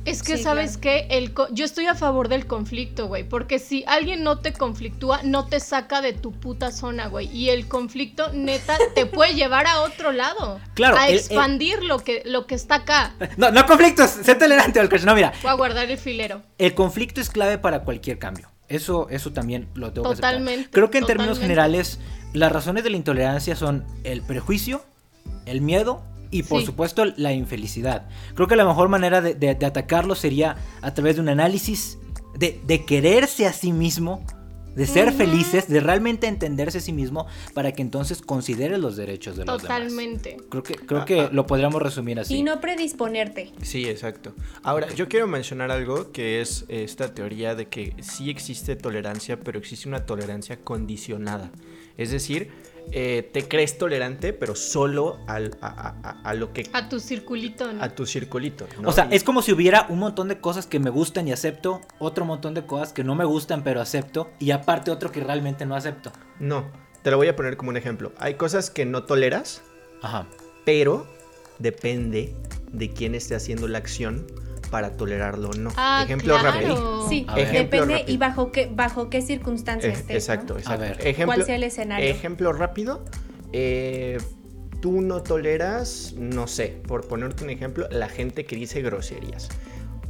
Es 0.05 0.23
que 0.23 0.37
Sí, 0.37 0.43
sabes 0.43 0.77
que 0.77 1.07
el 1.11 1.33
co- 1.33 1.49
yo 1.51 1.65
estoy 1.65 1.87
a 1.87 1.95
favor 1.95 2.29
del 2.29 2.47
conflicto, 2.47 3.07
güey, 3.09 3.25
porque 3.27 3.59
si 3.59 3.85
alguien 3.87 4.23
no 4.23 4.39
te 4.39 4.53
conflictúa, 4.53 5.21
no 5.23 5.47
te 5.47 5.61
saca 5.61 6.03
de 6.03 6.13
tu 6.13 6.33
puta 6.33 6.73
zona, 6.73 7.07
güey, 7.09 7.27
y 7.35 7.49
el 7.51 7.67
conflicto 7.69 8.31
neta 8.33 8.77
te 8.95 9.07
puede 9.07 9.35
llevar 9.35 9.67
a 9.67 9.81
otro 9.81 10.13
lado, 10.13 10.61
Claro, 10.75 10.97
a 10.99 11.07
el- 11.09 11.15
el- 11.15 11.19
expandir 11.21 11.83
lo 11.83 11.99
que 12.01 12.23
lo 12.27 12.47
que 12.47 12.55
está 12.55 12.77
acá. 12.77 13.15
No, 13.37 13.51
no 13.51 13.65
conflictos, 13.67 14.11
sé 14.11 14.35
tolerante 14.35 14.79
al 14.81 14.89
No, 15.05 15.15
mira, 15.15 15.33
Voy 15.43 15.51
a 15.51 15.55
guardar 15.55 15.91
el 15.91 15.99
filero. 15.99 16.43
el 16.59 16.75
conflicto 16.75 17.21
es 17.21 17.31
clave 17.31 17.59
para 17.59 17.81
cualquier 17.81 18.19
cambio. 18.19 18.51
Eso, 18.69 19.09
eso 19.11 19.33
también 19.33 19.69
lo 19.75 19.93
tengo 19.93 20.09
que. 20.09 20.17
Totalmente, 20.17 20.71
Creo 20.71 20.91
que 20.91 20.99
en 20.99 21.07
términos 21.07 21.39
generales, 21.39 21.99
las 22.33 22.51
razones 22.51 22.83
de 22.85 22.91
la 22.91 22.97
intolerancia 22.97 23.57
son 23.57 23.85
el 24.05 24.23
prejuicio, 24.23 24.83
el 25.47 25.61
miedo 25.61 26.03
y 26.35 26.43
por 26.43 26.61
Sí. 26.61 26.67
supuesto 26.67 27.05
la 27.17 27.33
infelicidad. 27.33 28.09
Creo 28.35 28.49
que 28.49 28.57
la 28.57 28.65
mejor 28.67 28.89
manera 28.89 29.21
de, 29.21 29.35
de- 29.35 29.55
de 29.55 29.67
atacarlo 29.67 30.15
sería 30.15 30.57
a 30.83 30.93
través 30.95 31.15
de 31.17 31.21
un 31.23 31.29
análisis 31.29 31.99
de, 32.39 32.61
de 32.67 32.85
quererse 32.85 33.47
a 33.47 33.53
sí 33.53 33.73
mismo, 33.73 34.25
de 34.75 34.87
ser 34.89 35.13
felices, 35.13 35.69
de 35.69 35.79
realmente 35.79 36.27
entenderse 36.27 36.79
a 36.79 36.81
sí 36.81 36.93
mismo 36.93 37.29
para 37.55 37.71
que 37.71 37.81
entonces 37.83 38.21
considere 38.21 38.77
los 38.77 38.97
derechos 38.97 39.37
de 39.37 39.45
los 39.45 39.63
demás. 39.63 39.79
Totalmente. 39.79 40.37
Creo 40.51 40.65
que, 40.65 40.75
creo 40.75 41.03
Ah, 41.03 41.05
que 41.05 41.21
ah. 41.21 41.29
lo 41.33 41.47
podríamos 41.47 41.81
resumir 41.81 42.19
así. 42.19 42.35
Y 42.35 42.43
no 42.43 42.61
predisponerte. 42.61 43.53
Sí, 43.63 43.89
exacto. 43.89 44.35
Ahora, 44.65 44.93
yo 44.93 45.09
quiero 45.09 45.29
mencionar 45.29 45.71
algo 45.71 46.11
que 46.11 46.41
es 46.41 46.65
esta 46.67 47.15
teoría 47.15 47.55
de 47.55 47.69
que 47.69 47.95
sí 48.03 48.31
existe 48.31 48.75
tolerancia, 48.75 49.39
pero 49.39 49.61
existe 49.61 49.89
una 49.89 50.05
tolerancia 50.07 50.57
condicionada. 50.59 51.53
Es 51.97 52.11
decir, 52.11 52.51
eh, 52.93 53.29
te 53.33 53.49
crees 53.49 53.79
tolerante, 53.79 54.33
pero 54.33 54.55
solo 54.55 55.19
al- 55.27 55.57
a, 55.61 55.67
a- 55.69 55.97
a- 56.03 56.21
a 56.23 56.35
lo 56.35 56.53
que... 56.53 56.69
A 56.73 56.89
tu 56.89 57.01
circulito, 57.01 57.73
¿no? 57.73 57.83
a 57.83 57.89
tu 57.89 58.07
circulito. 58.07 58.67
¿no? 58.81 58.89
O 58.89 58.93
sea, 58.93 59.09
Y- 59.11 59.17
es 59.17 59.25
como 59.25 59.43
si 59.43 59.53
hubiera 59.53 59.87
un 59.89 59.99
montón 59.99 60.29
de 60.29 60.41
cosas 60.41 60.67
que 60.67 60.79
me 60.79 60.91
gustan 60.91 61.27
y 61.29 61.33
acepto, 61.33 61.81
otro 61.99 62.25
montón 62.25 62.55
de 62.55 62.67
cosas 62.67 62.93
que 62.93 63.03
no 63.05 63.15
me 63.15 63.25
gustan 63.25 63.65
pero 63.65 63.81
acepto, 63.81 64.31
y 64.39 64.51
aparte 64.53 64.91
otro 64.91 65.11
que 65.11 65.21
realmente 65.21 65.67
no 65.67 65.75
acepto. 65.75 66.13
No, 66.39 66.71
te 67.03 67.11
lo 67.11 67.17
voy 67.17 67.29
a 67.29 67.37
poner 67.37 67.57
como 67.57 67.71
un 67.71 67.77
ejemplo. 67.77 68.13
Hay 68.19 68.35
cosas 68.35 68.71
que 68.71 68.85
no 68.85 69.05
toleras, 69.05 69.63
Ajá. 70.03 70.27
pero 70.65 71.07
depende 71.59 72.35
de 72.73 72.91
quién 72.91 73.15
esté 73.15 73.35
haciendo 73.35 73.69
la 73.69 73.79
acción 73.79 74.27
para 74.75 74.97
tolerarlo 74.97 75.51
o 75.51 75.53
no. 75.55 75.71
Ah, 75.77 76.03
ejemplo 76.05 76.37
claro. 76.37 76.51
rápido. 76.51 77.09
Sí, 77.09 77.25
A 77.29 77.37
ver. 77.37 77.45
Ejemplo 77.47 77.79
depende 77.83 77.95
rápido. 78.01 78.13
y 78.13 78.17
bajo 78.19 78.51
qué, 78.51 78.69
bajo 78.75 79.09
qué 79.09 79.19
Eh, 79.19 79.23
circunstancias 79.23 79.99
estés, 79.99 80.09
¿no? 80.09 80.15
exacto, 80.17 80.59
exacto. 80.59 80.81
ver. 80.81 81.07
Ejemplo, 81.07 81.27
¿Cuál 81.37 81.47
sea 81.47 81.55
el 81.55 81.63
escenario? 81.63 82.11
Ejemplo 82.11 82.53
rápido. 82.53 83.05
eh, 83.53 84.19
tú 84.81 85.01
no 85.01 85.23
toleras, 85.23 86.13
no 86.19 86.49
sé, 86.49 86.83
por 86.89 87.07
ponerte 87.07 87.45
un 87.45 87.51
ejemplo, 87.51 87.87
la 87.93 88.09
gente 88.09 88.45
que 88.47 88.57
dice 88.57 88.83
groserías. 88.83 89.49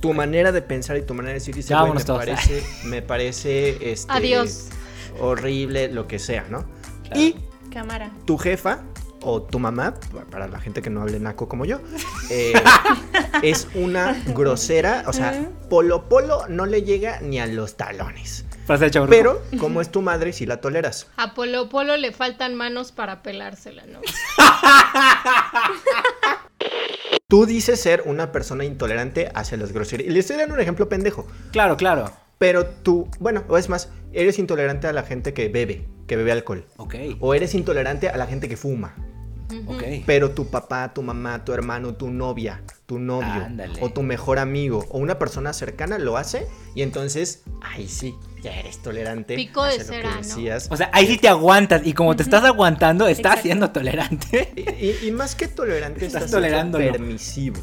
Tu 0.01 0.15
manera 0.15 0.51
de 0.51 0.63
pensar 0.63 0.97
y 0.97 1.03
tu 1.03 1.13
manera 1.13 1.35
de 1.35 1.41
decir 1.41 1.55
dice, 1.55 1.75
"Güey, 1.75 1.83
me 1.83 1.83
vámonos 1.89 2.05
todos". 2.07 2.21
parece, 2.25 2.63
me 2.85 3.03
parece 3.03 3.93
este, 3.93 4.11
Adiós. 4.11 4.69
horrible, 5.21 5.89
lo 5.93 6.07
que 6.09 6.19
sea, 6.19 6.47
¿no? 6.49 6.65
Y 7.15 7.37
Cámara. 7.71 8.13
tu 8.25 8.39
jefa 8.39 8.83
o 9.25 9.43
tu 9.43 9.59
mamá, 9.59 9.95
para 10.31 10.49
la 10.49 10.61
gente 10.61 10.83
que 10.83 10.91
no 10.91 11.03
hable 11.03 11.21
naco 11.21 11.49
como 11.49 11.65
yo, 11.65 11.81
eh, 12.31 12.53
es 13.43 13.69
una 13.75 14.17
grosera, 14.29 15.05
o 15.07 15.13
sea, 15.13 15.49
polo 15.69 16.09
polo 16.09 16.47
no 16.49 16.67
le 16.67 16.83
llega 16.83 17.21
ni 17.21 17.41
a 17.41 17.47
los 17.47 17.77
talones. 17.77 18.45
Pero, 19.09 19.43
como 19.59 19.81
es 19.81 19.91
tu 19.91 20.01
madre, 20.01 20.33
si 20.33 20.47
la 20.47 20.61
toleras. 20.61 21.09
A 21.17 21.35
Polo 21.35 21.69
Polo 21.69 21.97
le 21.97 22.13
faltan 22.13 22.55
manos 22.55 22.93
para 22.93 23.23
pelársela, 23.23 23.85
¿no? 23.87 24.01
Tú 27.29 27.47
dices 27.47 27.81
ser 27.81 28.03
una 28.07 28.33
persona 28.33 28.65
intolerante 28.65 29.31
hacia 29.35 29.59
las 29.59 29.73
groserías. 29.73 30.09
Y 30.09 30.13
le 30.13 30.21
estoy 30.21 30.37
dando 30.37 30.55
un 30.55 30.61
ejemplo 30.61 30.89
pendejo. 30.89 31.27
Claro, 31.53 31.77
claro. 31.77 32.11
Pero 32.39 32.67
tú, 32.67 33.09
bueno, 33.21 33.45
o 33.49 33.59
es 33.59 33.69
más, 33.69 33.91
eres 34.13 34.39
intolerante 34.39 34.87
a 34.87 34.93
la 34.93 35.03
gente 35.03 35.35
que 35.35 35.49
bebe, 35.49 35.87
que 36.07 36.17
bebe 36.17 36.33
alcohol. 36.33 36.65
Ok, 36.77 36.95
O 37.21 37.35
eres 37.35 37.55
intolerante 37.55 38.09
a 38.09 38.17
la 38.17 38.27
gente 38.27 38.49
que 38.49 38.57
fuma. 38.57 38.95
Pero 40.07 40.31
tu 40.33 40.47
papá, 40.49 40.93
tu 40.95 41.03
mamá, 41.03 41.45
tu 41.45 41.53
hermano, 41.53 41.95
tu 41.95 42.11
novia, 42.11 42.63
tu 42.87 42.99
novio, 42.99 43.29
Ándale. 43.45 43.79
o 43.83 43.91
tu 43.91 44.03
mejor 44.03 44.39
amigo, 44.39 44.85
o 44.91 44.99
una 44.99 45.19
persona 45.19 45.53
cercana 45.53 45.99
lo 45.99 46.17
hace, 46.17 46.47
y 46.75 46.83
entonces, 46.83 47.43
ay 47.63 47.87
sí, 47.89 48.15
ya 48.43 48.53
eres 48.59 48.79
tolerante. 48.83 49.37
Pico 49.37 49.63
de 49.65 49.71
hacia 49.71 49.85
lo 49.85 49.91
que 49.91 49.97
cera, 49.97 50.11
¿no? 50.11 50.17
decías. 50.19 50.69
O 50.71 50.77
sea, 50.77 50.91
ahí 50.93 51.07
sí 51.07 51.19
te 51.19 51.29
aguantas 51.29 51.83
y 51.85 51.93
como 51.93 52.17
te 52.17 52.23
estás 52.23 52.45
aguantando, 52.45 53.07
estás 53.07 53.19
Exacto. 53.33 53.43
siendo 53.43 53.71
tolerante. 53.71 54.53
Y, 54.57 54.87
y- 54.87 55.09
y 55.09 55.11
más 55.13 55.35
que 55.35 55.49
tolerante, 55.49 56.05
Estás 56.07 56.31
tolerándolo. 56.31 56.91
permisivo, 56.93 57.61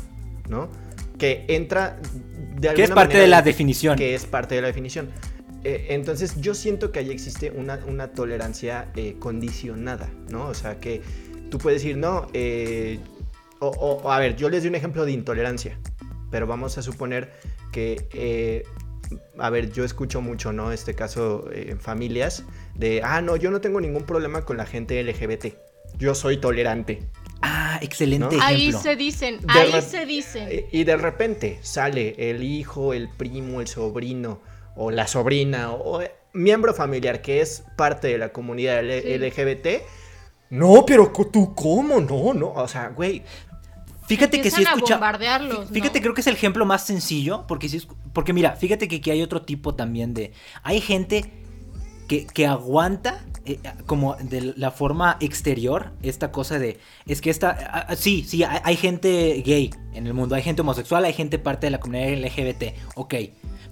¿no? 0.50 0.70
Que 1.18 1.46
entra 1.50 2.00
de 2.56 2.70
alguna 2.70 2.74
que 2.76 2.84
es 2.84 2.90
parte 2.90 3.06
manera 3.14 3.22
de 3.22 3.28
la 3.28 3.42
definición. 3.42 3.98
Que 3.98 4.16
es 4.16 4.26
parte 4.26 4.56
de 4.56 4.62
la 4.62 4.68
definición. 4.68 5.10
Eh, 5.64 5.88
entonces, 5.90 6.42
yo 6.42 6.56
siento 6.56 6.92
que 6.92 6.98
ahí 7.00 7.12
existe 7.12 7.52
una, 7.52 7.80
una 7.88 8.08
tolerancia 8.14 8.88
eh, 8.96 9.16
condicionada, 9.20 10.10
¿no? 10.30 10.48
O 10.48 10.56
sea, 10.56 10.80
que 10.80 11.04
tú 11.52 11.60
puedes 11.60 11.84
decir, 11.84 11.98
no, 11.98 12.26
eh, 12.34 12.98
o, 13.60 13.68
o- 13.68 14.02
o, 14.02 14.12
a 14.12 14.18
ver, 14.18 14.36
yo 14.36 14.50
les 14.50 14.64
doy 14.64 14.70
un 14.70 14.76
ejemplo 14.76 15.06
de 15.06 15.12
intolerancia, 15.12 15.78
pero 16.32 16.48
vamos 16.48 16.80
a 16.80 16.82
suponer 16.82 17.32
que, 17.72 18.08
eh, 18.14 18.64
a 19.38 19.50
ver, 19.52 19.72
yo 19.72 19.84
escucho 19.84 20.22
mucho, 20.22 20.52
¿no? 20.54 20.72
Este 20.72 20.96
caso 20.96 21.48
eh, 21.54 21.68
en 21.70 21.80
familias, 21.80 22.44
de, 22.74 23.02
ah, 23.04 23.22
no, 23.22 23.36
yo 23.36 23.52
no 23.52 23.62
tengo 23.62 23.80
ningún 23.80 24.04
problema 24.04 24.44
con 24.46 24.58
la 24.58 24.66
gente 24.66 25.00
LGBT, 25.04 25.54
yo 26.00 26.16
soy 26.16 26.38
tolerante. 26.38 27.04
Ah, 27.44 27.80
excelente 27.82 28.36
¿No? 28.38 28.44
Ahí 28.44 28.72
se 28.72 28.96
dicen, 28.96 29.40
De 29.42 29.46
ahí 29.50 29.82
se 29.82 30.06
dicen. 30.06 30.48
Eh, 30.50 30.66
Y 30.72 30.84
de 30.86 30.96
repente 30.96 31.60
sale 31.62 32.16
el 32.30 32.44
hijo, 32.44 32.94
el 32.94 33.10
primo, 33.10 33.62
el 33.62 33.68
sobrino 33.68 34.42
o 34.76 34.90
la 34.92 35.08
sobrina 35.08 35.72
o, 35.72 36.00
o, 36.00 36.04
miembro 36.34 36.74
familiar 36.74 37.22
que 37.22 37.42
es 37.42 37.64
parte 37.78 38.08
de 38.08 38.18
la 38.18 38.30
comunidad 38.30 38.80
L- 38.80 39.02
Sí. 39.02 39.18
LGBT. 39.18 39.82
No, 40.52 40.86
pero 40.86 41.12
tú 41.32 41.56
cómo, 41.56 42.00
no, 42.00 42.34
no, 42.34 42.52
o 42.54 42.68
sea, 42.68 42.90
güey, 42.90 43.24
Fíjate 44.06 44.42
que 44.42 44.50
a 44.50 44.52
escucha. 44.52 44.96
bombardearlos, 44.96 45.68
¿no? 45.70 45.74
Fíjate, 45.74 46.02
creo 46.02 46.14
que 46.14 46.20
es 46.22 46.28
el 46.28 46.34
ejemplo 46.36 46.66
más 46.66 46.86
sencillo. 46.86 47.46
Porque 47.48 47.70
sí, 47.70 47.78
es- 47.78 47.88
porque 48.12 48.34
mira, 48.34 48.58
fíjate 48.58 48.90
que 48.90 48.98
aquí 48.98 49.10
hay 49.10 49.22
otro 49.22 49.42
tipo 49.44 49.74
también 49.76 50.14
de. 50.14 50.34
Hay 50.64 50.82
gente 50.82 51.32
que, 52.10 52.26
que 52.28 52.46
aguanta. 52.46 53.24
eh, 53.46 53.58
como 53.86 54.16
de 54.16 54.54
la 54.58 54.70
forma 54.72 55.16
exterior, 55.22 55.94
esta 56.02 56.32
cosa 56.32 56.60
de. 56.60 56.78
Es 57.06 57.22
que 57.22 57.30
esta. 57.30 57.58
ah, 57.72 57.86
ah, 57.90 57.96
sí, 57.96 58.26
sí, 58.28 58.44
hay, 58.44 58.60
hay 58.66 58.76
gente 58.76 59.42
gay 59.46 59.70
en 59.94 60.06
el 60.08 60.14
mundo, 60.14 60.36
hay 60.36 60.42
gente 60.44 60.62
homosexual, 60.62 61.06
hay 61.06 61.14
gente 61.14 61.40
parte 61.40 61.68
de 61.68 61.72
la 61.72 61.80
comunidad 61.80 62.10
LGBT, 62.12 62.76
ok. 62.96 63.16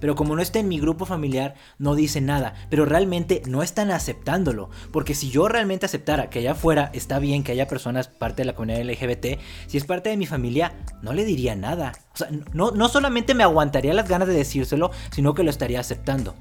Pero 0.00 0.14
como 0.14 0.34
no 0.34 0.42
está 0.42 0.58
en 0.58 0.68
mi 0.68 0.80
grupo 0.80 1.06
familiar, 1.06 1.54
no 1.78 1.94
dice 1.94 2.20
nada. 2.20 2.54
Pero 2.68 2.84
realmente 2.84 3.42
no 3.46 3.62
están 3.62 3.90
aceptándolo. 3.90 4.70
Porque 4.90 5.14
si 5.14 5.30
yo 5.30 5.48
realmente 5.48 5.86
aceptara 5.86 6.30
que 6.30 6.40
allá 6.40 6.52
afuera 6.52 6.90
está 6.94 7.18
bien 7.18 7.42
que 7.42 7.52
haya 7.52 7.68
personas 7.68 8.08
parte 8.08 8.42
de 8.42 8.46
la 8.46 8.54
comunidad 8.54 8.84
LGBT, 8.84 9.38
si 9.66 9.76
es 9.76 9.84
parte 9.84 10.10
de 10.10 10.16
mi 10.16 10.26
familia, 10.26 10.72
no 11.02 11.12
le 11.12 11.24
diría 11.24 11.54
nada. 11.54 11.92
O 12.14 12.16
sea, 12.16 12.28
no, 12.52 12.70
no 12.70 12.88
solamente 12.88 13.34
me 13.34 13.44
aguantaría 13.44 13.94
las 13.94 14.08
ganas 14.08 14.28
de 14.28 14.34
decírselo, 14.34 14.90
sino 15.10 15.34
que 15.34 15.42
lo 15.42 15.50
estaría 15.50 15.80
aceptando. 15.80 16.34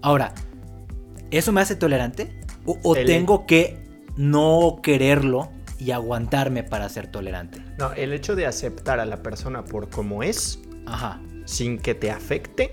Ahora, 0.00 0.34
¿eso 1.30 1.52
me 1.52 1.60
hace 1.60 1.76
tolerante? 1.76 2.40
¿O, 2.64 2.94
tengo 2.94 3.46
que 3.46 3.78
no 4.16 4.80
quererlo 4.82 5.50
y 5.78 5.90
aguantarme 5.90 6.62
para 6.62 6.88
ser 6.88 7.08
tolerante? 7.08 7.62
No, 7.78 7.92
el 7.92 8.12
hecho 8.12 8.36
de 8.36 8.46
aceptar 8.46 9.00
a 9.00 9.04
la 9.04 9.22
persona 9.22 9.64
por 9.64 9.90
como 9.90 10.22
es, 10.22 10.60
Ajá. 10.86 11.20
sin 11.44 11.78
que 11.78 11.94
te 11.94 12.10
afecte, 12.10 12.72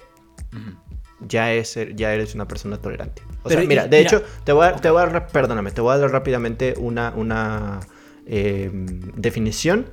Ya, 1.27 1.53
es, 1.53 1.77
ya 1.95 2.13
eres 2.13 2.33
una 2.33 2.47
persona 2.47 2.77
tolerante. 2.77 3.21
O 3.43 3.49
Pero, 3.49 3.61
sea, 3.61 3.67
mira, 3.67 3.85
y- 3.85 3.89
de 3.89 3.97
mira. 3.97 4.09
hecho, 4.09 4.23
te 4.45 4.53
voy 4.53 4.67
a, 4.67 4.75
te 4.75 4.89
voy 4.89 5.01
a 5.01 5.05
dar- 5.07 5.27
perdóname, 5.27 5.71
te 5.71 5.81
voy 5.81 5.93
a 5.93 5.97
dar 5.97 6.11
rápidamente 6.11 6.75
una, 6.77 7.11
una 7.15 7.81
eh, 8.25 8.69
definición. 8.73 9.87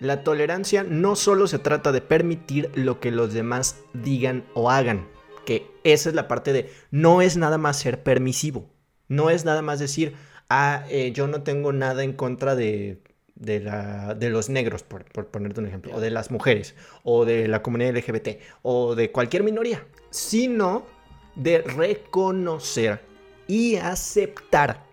La 0.00 0.22
tolerancia 0.22 0.84
no 0.84 1.16
solo 1.16 1.46
se 1.48 1.58
trata 1.58 1.90
de 1.90 2.00
permitir 2.00 2.70
lo 2.74 3.00
que 3.00 3.10
los 3.10 3.32
demás 3.34 3.80
digan 3.94 4.44
o 4.54 4.70
hagan, 4.70 5.08
que 5.44 5.66
esa 5.82 6.08
es 6.10 6.14
la 6.14 6.28
parte 6.28 6.52
de 6.52 6.70
no 6.90 7.20
es 7.22 7.36
nada 7.36 7.58
más 7.58 7.78
ser 7.78 8.02
permisivo, 8.02 8.70
no 9.08 9.28
es 9.30 9.44
nada 9.44 9.60
más 9.62 9.80
decir, 9.80 10.14
ah, 10.50 10.84
eh, 10.88 11.10
yo 11.12 11.26
no 11.26 11.42
tengo 11.42 11.72
nada 11.72 12.04
en 12.04 12.12
contra 12.12 12.54
de, 12.54 13.00
de, 13.38 13.60
la- 13.60 14.14
de 14.14 14.30
los 14.30 14.48
negros, 14.48 14.82
por, 14.82 15.04
por 15.04 15.26
ponerte 15.28 15.60
un 15.60 15.66
ejemplo, 15.66 15.94
o 15.94 16.00
de 16.00 16.10
las 16.10 16.30
mujeres, 16.30 16.74
o 17.04 17.24
de 17.24 17.48
la 17.48 17.62
comunidad 17.62 17.96
LGBT, 17.96 18.40
o 18.62 18.94
de 18.94 19.10
cualquier 19.12 19.42
minoría, 19.42 19.86
sino 20.10 20.84
de 21.34 21.62
reconocer 21.62 23.00
y 23.46 23.76
aceptar 23.76 24.84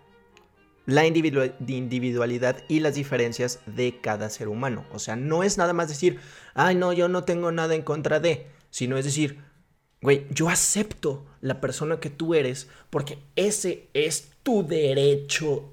la 0.86 1.04
individua- 1.04 1.52
individualidad 1.66 2.62
y 2.68 2.78
las 2.80 2.94
diferencias 2.94 3.58
de 3.66 3.98
cada 4.00 4.30
ser 4.30 4.46
humano. 4.48 4.84
O 4.92 4.98
sea, 5.00 5.16
no 5.16 5.42
es 5.42 5.58
nada 5.58 5.72
más 5.72 5.88
decir, 5.88 6.20
ay, 6.54 6.76
no, 6.76 6.92
yo 6.92 7.08
no 7.08 7.24
tengo 7.24 7.50
nada 7.50 7.74
en 7.74 7.82
contra 7.82 8.20
de, 8.20 8.46
sino 8.70 8.96
es 8.96 9.04
decir, 9.04 9.40
güey, 10.00 10.26
yo 10.30 10.48
acepto 10.48 11.26
la 11.40 11.60
persona 11.60 11.98
que 11.98 12.10
tú 12.10 12.34
eres 12.34 12.68
porque 12.90 13.18
ese 13.34 13.88
es 13.94 14.30
tu 14.44 14.64
derecho 14.64 15.72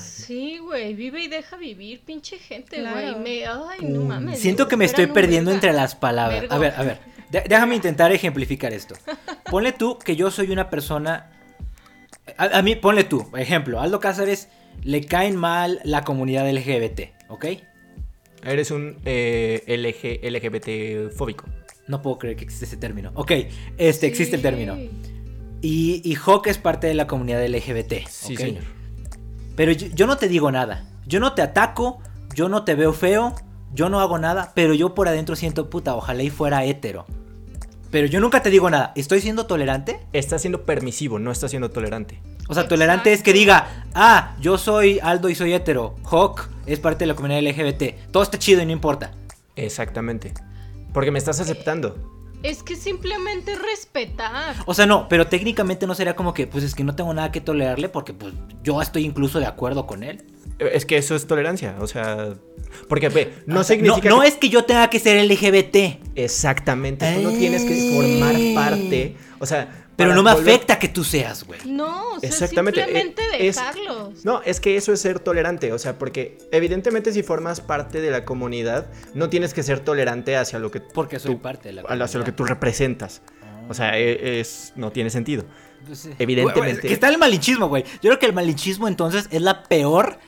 Sí, 0.00 0.58
güey, 0.58 0.94
vive 0.94 1.24
y 1.24 1.28
deja 1.28 1.56
vivir, 1.56 2.00
pinche 2.06 2.38
gente, 2.38 2.76
Claro. 2.76 3.18
güey. 3.18 3.40
Me... 3.40 3.46
Ay, 3.46 3.80
no 3.82 4.02
mames. 4.02 4.38
Siento 4.40 4.66
que 4.66 4.76
me 4.76 4.86
estoy 4.86 5.06
perdiendo 5.08 5.50
verga. 5.50 5.66
entre 5.68 5.72
las 5.74 5.94
palabras. 5.94 6.40
Vergo. 6.40 6.54
A 6.54 6.58
ver, 6.58 6.74
a 6.76 6.82
ver. 6.82 6.98
déjame 7.48 7.76
intentar 7.76 8.12
ejemplificar 8.12 8.72
esto. 8.72 8.94
Ponle 9.50 9.72
tú 9.72 9.98
que 9.98 10.16
yo 10.16 10.30
soy 10.30 10.50
una 10.50 10.70
persona. 10.70 11.30
A, 12.38 12.58
a 12.58 12.62
mí, 12.62 12.76
ponle 12.76 13.04
tú, 13.04 13.26
ejemplo, 13.36 13.80
Aldo 13.80 13.98
Cáceres 14.00 14.48
le 14.84 15.04
caen 15.04 15.36
mal 15.36 15.80
la 15.84 16.02
comunidad 16.04 16.48
LGBT, 16.50 17.28
¿ok? 17.28 17.46
Eres 18.44 18.70
un 18.70 18.96
eh, 19.04 19.62
LG, 19.66 20.24
LGBT 20.32 21.12
fóbico. 21.14 21.44
No 21.88 22.00
puedo 22.00 22.18
creer 22.18 22.36
que 22.36 22.44
existe 22.44 22.64
ese 22.64 22.76
término. 22.76 23.10
Ok, 23.14 23.32
este 23.76 24.06
existe 24.06 24.36
el 24.36 24.42
término. 24.42 24.76
Y, 25.60 26.00
y 26.04 26.14
Hawk 26.14 26.46
es 26.46 26.58
parte 26.58 26.86
de 26.86 26.94
la 26.94 27.06
comunidad 27.06 27.44
LGBT. 27.44 28.06
Sí, 28.08 28.34
¿ok? 28.34 28.40
señor. 28.40 28.64
Pero 29.56 29.72
yo, 29.72 29.88
yo 29.88 30.06
no 30.06 30.16
te 30.16 30.28
digo 30.28 30.50
nada. 30.50 30.84
Yo 31.06 31.20
no 31.20 31.32
te 31.34 31.42
ataco, 31.42 32.00
yo 32.34 32.48
no 32.48 32.64
te 32.64 32.74
veo 32.74 32.92
feo, 32.92 33.34
yo 33.74 33.88
no 33.88 34.00
hago 34.00 34.18
nada, 34.18 34.52
pero 34.54 34.74
yo 34.74 34.94
por 34.94 35.08
adentro 35.08 35.36
siento 35.36 35.70
puta, 35.70 35.94
ojalá 35.94 36.22
y 36.22 36.30
fuera 36.30 36.64
hétero. 36.64 37.06
Pero 37.90 38.06
yo 38.06 38.20
nunca 38.20 38.42
te 38.42 38.48
digo 38.48 38.70
nada. 38.70 38.92
¿Estoy 38.96 39.20
siendo 39.20 39.44
tolerante? 39.44 40.00
Está 40.14 40.38
siendo 40.38 40.64
permisivo, 40.64 41.18
no 41.18 41.30
está 41.30 41.48
siendo 41.48 41.70
tolerante. 41.70 42.22
O 42.48 42.54
sea, 42.54 42.66
tolerante 42.66 43.12
es 43.12 43.22
que 43.22 43.34
diga, 43.34 43.86
ah, 43.94 44.34
yo 44.40 44.56
soy 44.56 44.98
Aldo 45.02 45.28
y 45.28 45.34
soy 45.34 45.52
hetero. 45.52 45.94
Hawk 46.10 46.48
es 46.64 46.80
parte 46.80 47.00
de 47.00 47.08
la 47.08 47.14
comunidad 47.14 47.42
LGBT. 47.42 48.10
Todo 48.10 48.22
está 48.22 48.38
chido 48.38 48.62
y 48.62 48.66
no 48.66 48.72
importa. 48.72 49.12
Exactamente. 49.56 50.32
Porque 50.94 51.10
me 51.10 51.18
estás 51.18 51.38
aceptando. 51.40 52.21
Es 52.42 52.62
que 52.62 52.76
simplemente 52.76 53.54
respetar. 53.56 54.56
O 54.66 54.74
sea, 54.74 54.86
no, 54.86 55.08
pero 55.08 55.26
técnicamente 55.28 55.86
no 55.86 55.94
sería 55.94 56.16
como 56.16 56.34
que, 56.34 56.46
pues 56.46 56.64
es 56.64 56.74
que 56.74 56.82
no 56.84 56.94
tengo 56.96 57.12
nada 57.14 57.30
que 57.30 57.40
tolerarle 57.40 57.88
porque 57.88 58.12
pues 58.14 58.34
yo 58.62 58.82
estoy 58.82 59.04
incluso 59.04 59.38
de 59.38 59.46
acuerdo 59.46 59.86
con 59.86 60.02
él. 60.02 60.24
Es 60.58 60.84
que 60.86 60.96
eso 60.96 61.14
es 61.16 61.26
tolerancia, 61.26 61.76
o 61.80 61.86
sea, 61.86 62.34
porque 62.88 63.08
ve, 63.08 63.32
no 63.46 63.60
O 63.60 63.64
sea, 63.64 63.74
significa 63.76 64.08
no, 64.10 64.16
no 64.16 64.22
que- 64.22 64.28
es 64.28 64.34
que 64.36 64.48
yo 64.48 64.64
tenga 64.64 64.88
que 64.90 64.98
ser 65.00 65.16
LGBT, 65.24 65.98
exactamente, 66.14 67.14
tú 67.14 67.22
no 67.22 67.30
tienes 67.30 67.64
que 67.64 67.90
formar 67.94 68.36
parte, 68.54 69.16
o 69.38 69.46
sea, 69.46 69.81
pero 69.96 70.14
no 70.14 70.22
me 70.22 70.30
volver- 70.32 70.54
afecta 70.54 70.78
que 70.78 70.88
tú 70.88 71.04
seas, 71.04 71.44
güey. 71.44 71.60
No, 71.66 72.14
o 72.14 72.20
sea, 72.20 72.28
Exactamente, 72.28 72.80
eh, 72.80 72.84
simplemente 72.84 73.22
es- 73.46 73.56
dejarlos. 73.56 74.24
No, 74.24 74.42
es 74.44 74.60
que 74.60 74.76
eso 74.76 74.92
es 74.92 75.00
ser 75.00 75.20
tolerante, 75.20 75.72
o 75.72 75.78
sea, 75.78 75.98
porque 75.98 76.38
evidentemente 76.50 77.12
si 77.12 77.22
formas 77.22 77.60
parte 77.60 78.00
de 78.00 78.10
la 78.10 78.24
comunidad, 78.24 78.86
no 79.14 79.28
tienes 79.28 79.54
que 79.54 79.62
ser 79.62 79.80
tolerante 79.80 80.36
hacia 80.36 80.58
lo 80.58 80.70
que 80.70 80.80
Porque 80.80 81.18
soy 81.18 81.34
tú- 81.36 81.42
parte 81.42 81.68
de 81.68 81.74
la 81.74 81.82
hacia 81.82 81.94
lo 81.96 82.24
que 82.24 82.32
comunidad. 82.32 82.36
tú 82.36 82.44
representas. 82.44 83.22
O 83.68 83.74
sea, 83.74 83.98
e- 83.98 84.40
es 84.40 84.72
no 84.76 84.90
tiene 84.92 85.08
sentido. 85.10 85.44
Pues. 85.86 86.08
Evidentemente. 86.18 86.60
Güey, 86.60 86.72
güey, 86.74 86.80
Que 86.88 86.94
está 86.94 87.08
el 87.08 87.18
malinchismo, 87.18 87.68
güey. 87.68 87.84
Yo 87.84 88.10
creo 88.10 88.18
que 88.18 88.26
el 88.26 88.32
malinchismo 88.32 88.88
entonces 88.88 89.28
es 89.30 89.40
la 89.42 89.62
peor. 89.64 90.18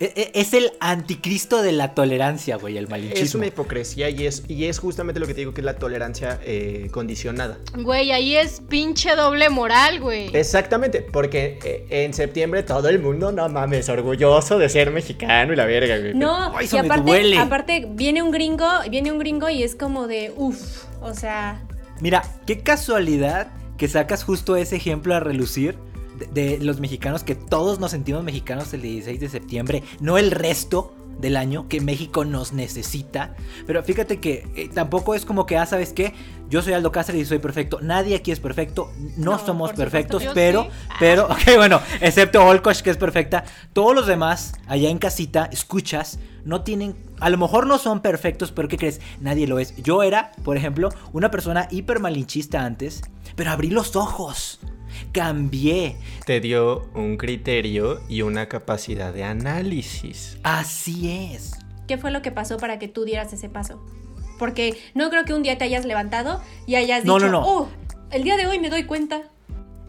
E- 0.00 0.12
e- 0.16 0.40
Es 0.40 0.52
el 0.54 0.72
anticristo 0.80 1.62
de 1.62 1.72
la 1.72 1.94
tolerancia, 1.94 2.56
güey, 2.56 2.76
el 2.76 2.84
Es 2.84 2.90
malinchismo. 2.90 3.38
una 3.38 3.46
hipocresía 3.46 4.10
y 4.10 4.26
es, 4.26 4.42
y 4.48 4.64
es 4.66 4.78
justamente 4.78 5.20
lo 5.20 5.26
que 5.26 5.34
te 5.34 5.40
digo 5.40 5.54
que 5.54 5.60
es 5.60 5.64
la 5.64 5.76
tolerancia 5.76 6.40
eh, 6.44 6.88
condicionada. 6.90 7.58
Güey, 7.76 8.12
ahí 8.12 8.36
es 8.36 8.60
pinche 8.68 9.14
doble 9.16 9.48
moral, 9.50 10.00
güey. 10.00 10.30
Exactamente, 10.36 11.00
porque 11.02 11.58
eh, 11.64 11.86
en 12.04 12.12
septiembre 12.14 12.62
todo 12.62 12.88
el 12.88 12.98
mundo, 13.00 13.32
no 13.32 13.48
mames, 13.48 13.88
orgulloso 13.88 14.58
de 14.58 14.68
ser 14.68 14.90
mexicano 14.90 15.52
y 15.52 15.56
la 15.56 15.64
verga, 15.66 15.98
güey. 15.98 16.14
No, 16.14 16.56
Ay, 16.56 16.68
y 16.70 16.76
aparte, 16.76 17.04
duele. 17.10 17.38
aparte 17.38 17.86
viene 17.90 18.22
un 18.22 18.30
gringo, 18.30 18.68
viene 18.90 19.12
un 19.12 19.18
gringo 19.18 19.48
y 19.48 19.62
es 19.62 19.74
como 19.74 20.06
de 20.06 20.32
uff, 20.36 20.84
o 21.00 21.14
sea, 21.14 21.62
Mira, 22.00 22.22
qué 22.46 22.58
casualidad 22.58 23.48
que 23.78 23.86
sacas 23.88 24.24
justo 24.24 24.56
ese 24.56 24.76
ejemplo 24.76 25.14
a 25.14 25.20
relucir 25.20 25.76
de, 26.18 26.56
de 26.56 26.64
los 26.64 26.80
mexicanos, 26.80 27.24
que 27.24 27.34
todos 27.34 27.80
nos 27.80 27.90
sentimos 27.90 28.22
mexicanos 28.22 28.72
el 28.74 28.82
16 28.82 29.20
de 29.20 29.28
septiembre, 29.28 29.82
no 30.00 30.18
el 30.18 30.30
resto 30.30 30.94
del 31.20 31.36
año 31.36 31.68
que 31.68 31.80
México 31.80 32.24
nos 32.24 32.52
necesita. 32.52 33.34
Pero 33.66 33.82
fíjate 33.82 34.20
que 34.20 34.46
eh, 34.56 34.70
tampoco 34.72 35.14
es 35.14 35.24
como 35.24 35.46
que, 35.46 35.56
ah, 35.56 35.66
¿sabes 35.66 35.92
qué? 35.92 36.14
Yo 36.48 36.62
soy 36.62 36.74
Aldo 36.74 36.92
Cáceres 36.92 37.22
y 37.22 37.24
soy 37.24 37.38
perfecto. 37.38 37.78
Nadie 37.80 38.16
aquí 38.16 38.30
es 38.30 38.40
perfecto. 38.40 38.92
No, 39.16 39.32
No, 39.32 39.38
somos 39.38 39.72
perfectos, 39.72 40.22
supuesto. 40.22 40.34
Pero, 40.34 40.62
sí. 40.64 40.68
Ah. 40.88 40.96
pero, 40.98 41.24
ok, 41.30 41.56
bueno, 41.56 41.80
excepto 42.00 42.44
Olkosh 42.44 42.82
que 42.82 42.90
es 42.90 42.96
perfecta. 42.96 43.44
Todos 43.72 43.94
los 43.94 44.06
demás, 44.06 44.54
allá 44.66 44.90
en 44.90 44.98
casita, 44.98 45.48
escuchas, 45.50 46.18
no 46.44 46.62
tienen, 46.62 46.96
a 47.20 47.30
lo 47.30 47.38
mejor 47.38 47.66
no 47.66 47.78
son 47.78 48.00
perfectos, 48.00 48.52
pero 48.52 48.68
¿qué 48.68 48.76
crees? 48.76 49.00
Nadie 49.20 49.46
lo 49.46 49.58
es. 49.58 49.74
Yo 49.76 50.02
era, 50.02 50.32
por 50.44 50.56
ejemplo, 50.56 50.90
una 51.12 51.30
persona 51.30 51.68
hiper 51.70 52.00
malinchista 52.00 52.64
antes, 52.64 53.02
pero 53.34 53.50
abrí 53.50 53.70
los 53.70 53.96
ojos. 53.96 54.60
Cambié. 55.12 55.96
Te 56.26 56.40
dio 56.40 56.88
un 56.94 57.16
criterio 57.16 58.00
y 58.08 58.22
una 58.22 58.48
capacidad 58.48 59.12
de 59.12 59.24
análisis. 59.24 60.38
Así 60.42 61.10
es. 61.32 61.52
¿qué 61.86 61.98
fue 61.98 62.10
lo 62.10 62.22
que 62.22 62.32
pasó 62.32 62.56
para 62.56 62.78
que 62.78 62.88
tú 62.88 63.04
dieras 63.04 63.32
ese 63.32 63.48
paso? 63.48 63.84
Porque 64.38 64.76
no 64.94 65.10
creo 65.10 65.24
que 65.24 65.34
un 65.34 65.42
día 65.42 65.58
te 65.58 65.64
hayas 65.64 65.84
levantado 65.84 66.40
y 66.66 66.76
hayas 66.76 67.04
No, 67.04 67.14
dicho, 67.16 67.26
no, 67.26 67.32
no. 67.32 67.42
oh, 67.46 67.68
el 68.10 68.24
día 68.24 68.36
de 68.36 68.46
hoy 68.46 68.58
me 68.58 68.70
doy 68.70 68.84
cuenta. 68.84 69.22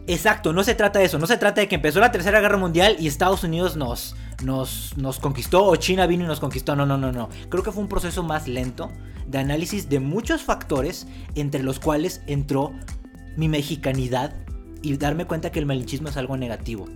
Exacto, 0.06 0.52
no 0.52 0.62
se 0.62 0.74
trata 0.74 0.98
de 1.00 1.06
eso, 1.06 1.18
no 1.18 1.26
se 1.26 1.36
trata 1.36 1.62
de 1.62 1.68
que 1.68 1.74
empezó 1.74 1.98
la 1.98 2.12
Tercera 2.12 2.40
Guerra 2.40 2.58
Mundial 2.58 2.96
y 3.00 3.08
Estados 3.08 3.42
Unidos 3.42 3.76
nos, 3.76 4.14
nos, 4.44 4.96
nos 4.96 5.18
conquistó 5.18 5.64
o 5.64 5.74
China 5.76 6.06
vino 6.06 6.22
y 6.24 6.26
nos 6.28 6.38
conquistó, 6.38 6.76
no, 6.76 6.86
no, 6.86 6.96
no, 6.96 7.10
no. 7.10 7.28
Creo 7.48 7.64
que 7.64 7.72
fue 7.72 7.82
un 7.82 7.88
proceso 7.88 8.22
más 8.22 8.46
lento 8.46 8.92
de 9.26 9.38
análisis 9.38 9.88
de 9.88 9.98
muchos 9.98 10.42
factores 10.42 11.08
entre 11.34 11.62
los 11.64 11.80
cuales 11.80 12.22
entró 12.28 12.72
mi 13.36 13.48
mexicanidad 13.48 14.34
y 14.82 14.96
darme 14.96 15.24
cuenta 15.26 15.50
que 15.50 15.58
el 15.58 15.66
malinchismo 15.66 16.08
es 16.08 16.16
algo 16.16 16.36
negativo 16.36 16.86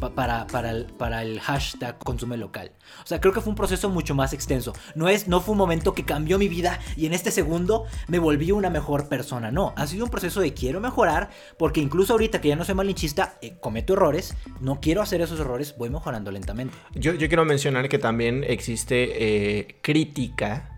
pa- 0.00 0.14
para, 0.14 0.46
para, 0.46 0.70
el, 0.70 0.84
para 0.86 1.22
el 1.22 1.40
hashtag 1.40 1.98
consume 1.98 2.36
local. 2.36 2.72
O 3.02 3.06
sea, 3.06 3.20
creo 3.20 3.32
que 3.32 3.40
fue 3.40 3.50
un 3.50 3.56
proceso 3.56 3.88
mucho 3.88 4.14
más 4.14 4.32
extenso. 4.32 4.74
No, 4.94 5.08
es, 5.08 5.26
no 5.26 5.40
fue 5.40 5.52
un 5.52 5.58
momento 5.58 5.94
que 5.94 6.04
cambió 6.04 6.38
mi 6.38 6.48
vida 6.48 6.78
y 6.96 7.06
en 7.06 7.14
este 7.14 7.30
segundo 7.30 7.84
me 8.08 8.18
volví 8.18 8.52
una 8.52 8.68
mejor 8.68 9.08
persona. 9.08 9.50
No, 9.50 9.72
ha 9.76 9.86
sido 9.86 10.04
un 10.04 10.10
proceso 10.10 10.40
de 10.40 10.52
quiero 10.52 10.80
mejorar 10.80 11.30
porque 11.58 11.80
incluso 11.80 12.12
ahorita 12.12 12.40
que 12.40 12.48
ya 12.48 12.56
no 12.56 12.64
soy 12.64 12.74
malinchista, 12.74 13.38
eh, 13.40 13.56
cometo 13.60 13.94
errores, 13.94 14.34
no 14.60 14.80
quiero 14.80 15.00
hacer 15.00 15.20
esos 15.22 15.40
errores, 15.40 15.74
voy 15.78 15.88
mejorando 15.88 16.30
lentamente. 16.30 16.74
Yo, 16.94 17.14
yo 17.14 17.28
quiero 17.28 17.44
mencionar 17.44 17.88
que 17.88 17.98
también 17.98 18.44
existe 18.46 19.58
eh, 19.58 19.76
crítica. 19.82 20.72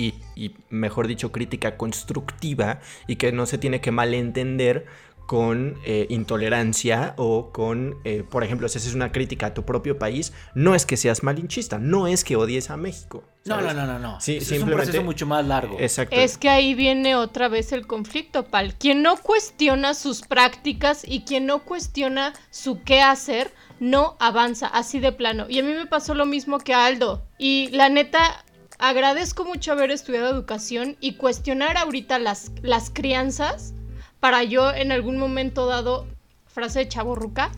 Y, 0.00 0.14
y, 0.36 0.54
mejor 0.70 1.08
dicho, 1.08 1.32
crítica 1.32 1.76
constructiva 1.76 2.78
y 3.08 3.16
que 3.16 3.32
no 3.32 3.46
se 3.46 3.58
tiene 3.58 3.80
que 3.80 3.90
malentender 3.90 4.86
con 5.28 5.78
eh, 5.84 6.06
intolerancia 6.08 7.12
o 7.18 7.52
con, 7.52 7.98
eh, 8.04 8.24
por 8.26 8.44
ejemplo, 8.44 8.66
si 8.66 8.78
haces 8.78 8.94
una 8.94 9.12
crítica 9.12 9.48
a 9.48 9.54
tu 9.54 9.62
propio 9.62 9.98
país, 9.98 10.32
no 10.54 10.74
es 10.74 10.86
que 10.86 10.96
seas 10.96 11.22
malinchista, 11.22 11.78
no 11.78 12.06
es 12.06 12.24
que 12.24 12.34
odies 12.34 12.70
a 12.70 12.78
México. 12.78 13.24
No, 13.44 13.56
¿sabes? 13.56 13.74
no, 13.74 13.86
no, 13.86 13.92
no, 13.92 13.98
no. 13.98 14.20
Sí, 14.22 14.38
es 14.38 14.50
un 14.52 14.70
proceso 14.70 15.02
mucho 15.02 15.26
más 15.26 15.46
largo. 15.46 15.76
Exacto. 15.78 16.16
Es 16.16 16.38
que 16.38 16.48
ahí 16.48 16.72
viene 16.72 17.14
otra 17.14 17.48
vez 17.48 17.72
el 17.72 17.86
conflicto, 17.86 18.46
Pal. 18.46 18.74
Quien 18.78 19.02
no 19.02 19.18
cuestiona 19.18 19.92
sus 19.92 20.22
prácticas 20.22 21.02
y 21.06 21.24
quien 21.24 21.44
no 21.44 21.62
cuestiona 21.62 22.32
su 22.48 22.82
qué 22.82 23.02
hacer, 23.02 23.52
no 23.80 24.16
avanza, 24.20 24.66
así 24.66 24.98
de 24.98 25.12
plano. 25.12 25.44
Y 25.46 25.58
a 25.58 25.62
mí 25.62 25.74
me 25.74 25.84
pasó 25.84 26.14
lo 26.14 26.24
mismo 26.24 26.58
que 26.58 26.72
a 26.72 26.86
Aldo. 26.86 27.22
Y 27.36 27.68
la 27.72 27.90
neta, 27.90 28.46
agradezco 28.78 29.44
mucho 29.44 29.72
haber 29.72 29.90
estudiado 29.90 30.30
educación 30.30 30.96
y 31.00 31.16
cuestionar 31.16 31.76
ahorita 31.76 32.18
las, 32.18 32.50
las 32.62 32.88
crianzas 32.88 33.74
para 34.20 34.42
yo 34.44 34.72
en 34.72 34.92
algún 34.92 35.18
momento 35.18 35.66
dado, 35.66 36.06
frase 36.46 36.80
de 36.80 36.88
chaborruca, 36.88 37.50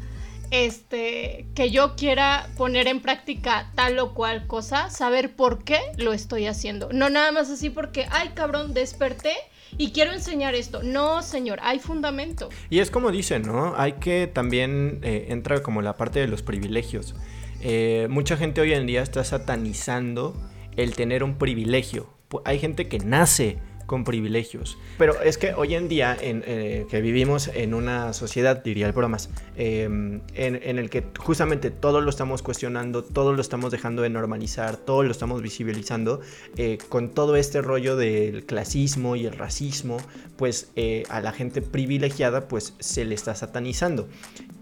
este, 0.50 1.46
que 1.54 1.70
yo 1.70 1.94
quiera 1.96 2.48
poner 2.56 2.88
en 2.88 3.00
práctica 3.00 3.70
tal 3.74 3.98
o 3.98 4.14
cual 4.14 4.46
cosa, 4.46 4.90
saber 4.90 5.34
por 5.34 5.64
qué 5.64 5.78
lo 5.96 6.12
estoy 6.12 6.46
haciendo. 6.46 6.90
No 6.92 7.08
nada 7.08 7.32
más 7.32 7.50
así 7.50 7.70
porque, 7.70 8.06
ay 8.10 8.30
cabrón, 8.34 8.74
desperté 8.74 9.32
y 9.78 9.92
quiero 9.92 10.12
enseñar 10.12 10.54
esto. 10.54 10.82
No, 10.82 11.22
señor, 11.22 11.60
hay 11.62 11.78
fundamento. 11.78 12.48
Y 12.68 12.80
es 12.80 12.90
como 12.90 13.12
dicen, 13.12 13.42
¿no? 13.42 13.74
Hay 13.76 13.94
que 13.94 14.26
también 14.26 15.00
eh, 15.02 15.26
entra 15.28 15.62
como 15.62 15.82
la 15.82 15.96
parte 15.96 16.18
de 16.18 16.26
los 16.26 16.42
privilegios. 16.42 17.14
Eh, 17.60 18.08
mucha 18.10 18.36
gente 18.36 18.60
hoy 18.60 18.72
en 18.72 18.86
día 18.86 19.02
está 19.02 19.22
satanizando 19.22 20.34
el 20.76 20.96
tener 20.96 21.22
un 21.22 21.36
privilegio. 21.36 22.08
Hay 22.44 22.58
gente 22.58 22.88
que 22.88 22.98
nace 22.98 23.58
con 23.90 24.04
privilegios. 24.04 24.78
Pero 24.98 25.20
es 25.20 25.36
que 25.36 25.52
hoy 25.52 25.74
en 25.74 25.88
día, 25.88 26.16
en, 26.20 26.44
eh, 26.46 26.86
que 26.88 27.00
vivimos 27.00 27.48
en 27.48 27.74
una 27.74 28.12
sociedad, 28.12 28.62
diría 28.62 28.86
el 28.86 28.92
bromas, 28.92 29.30
en, 29.56 30.22
en 30.36 30.78
el 30.78 30.88
que 30.90 31.04
justamente 31.18 31.72
todo 31.72 32.00
lo 32.00 32.08
estamos 32.08 32.40
cuestionando, 32.40 33.02
todo 33.02 33.32
lo 33.32 33.40
estamos 33.40 33.72
dejando 33.72 34.02
de 34.02 34.10
normalizar, 34.10 34.76
todo 34.76 35.02
lo 35.02 35.10
estamos 35.10 35.42
visibilizando, 35.42 36.20
eh, 36.56 36.78
con 36.88 37.10
todo 37.10 37.34
este 37.34 37.62
rollo 37.62 37.96
del 37.96 38.46
clasismo 38.46 39.16
y 39.16 39.26
el 39.26 39.32
racismo, 39.32 39.96
pues 40.36 40.70
eh, 40.76 41.02
a 41.08 41.20
la 41.20 41.32
gente 41.32 41.60
privilegiada 41.60 42.46
pues 42.46 42.74
se 42.78 43.04
le 43.04 43.16
está 43.16 43.34
satanizando. 43.34 44.08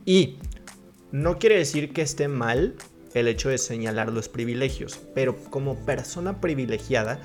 Y 0.06 0.38
no 1.12 1.38
quiere 1.38 1.58
decir 1.58 1.92
que 1.92 2.00
esté 2.00 2.28
mal 2.28 2.76
el 3.12 3.28
hecho 3.28 3.50
de 3.50 3.58
señalar 3.58 4.10
los 4.10 4.30
privilegios, 4.30 4.98
pero 5.14 5.36
como 5.36 5.84
persona 5.84 6.40
privilegiada 6.40 7.20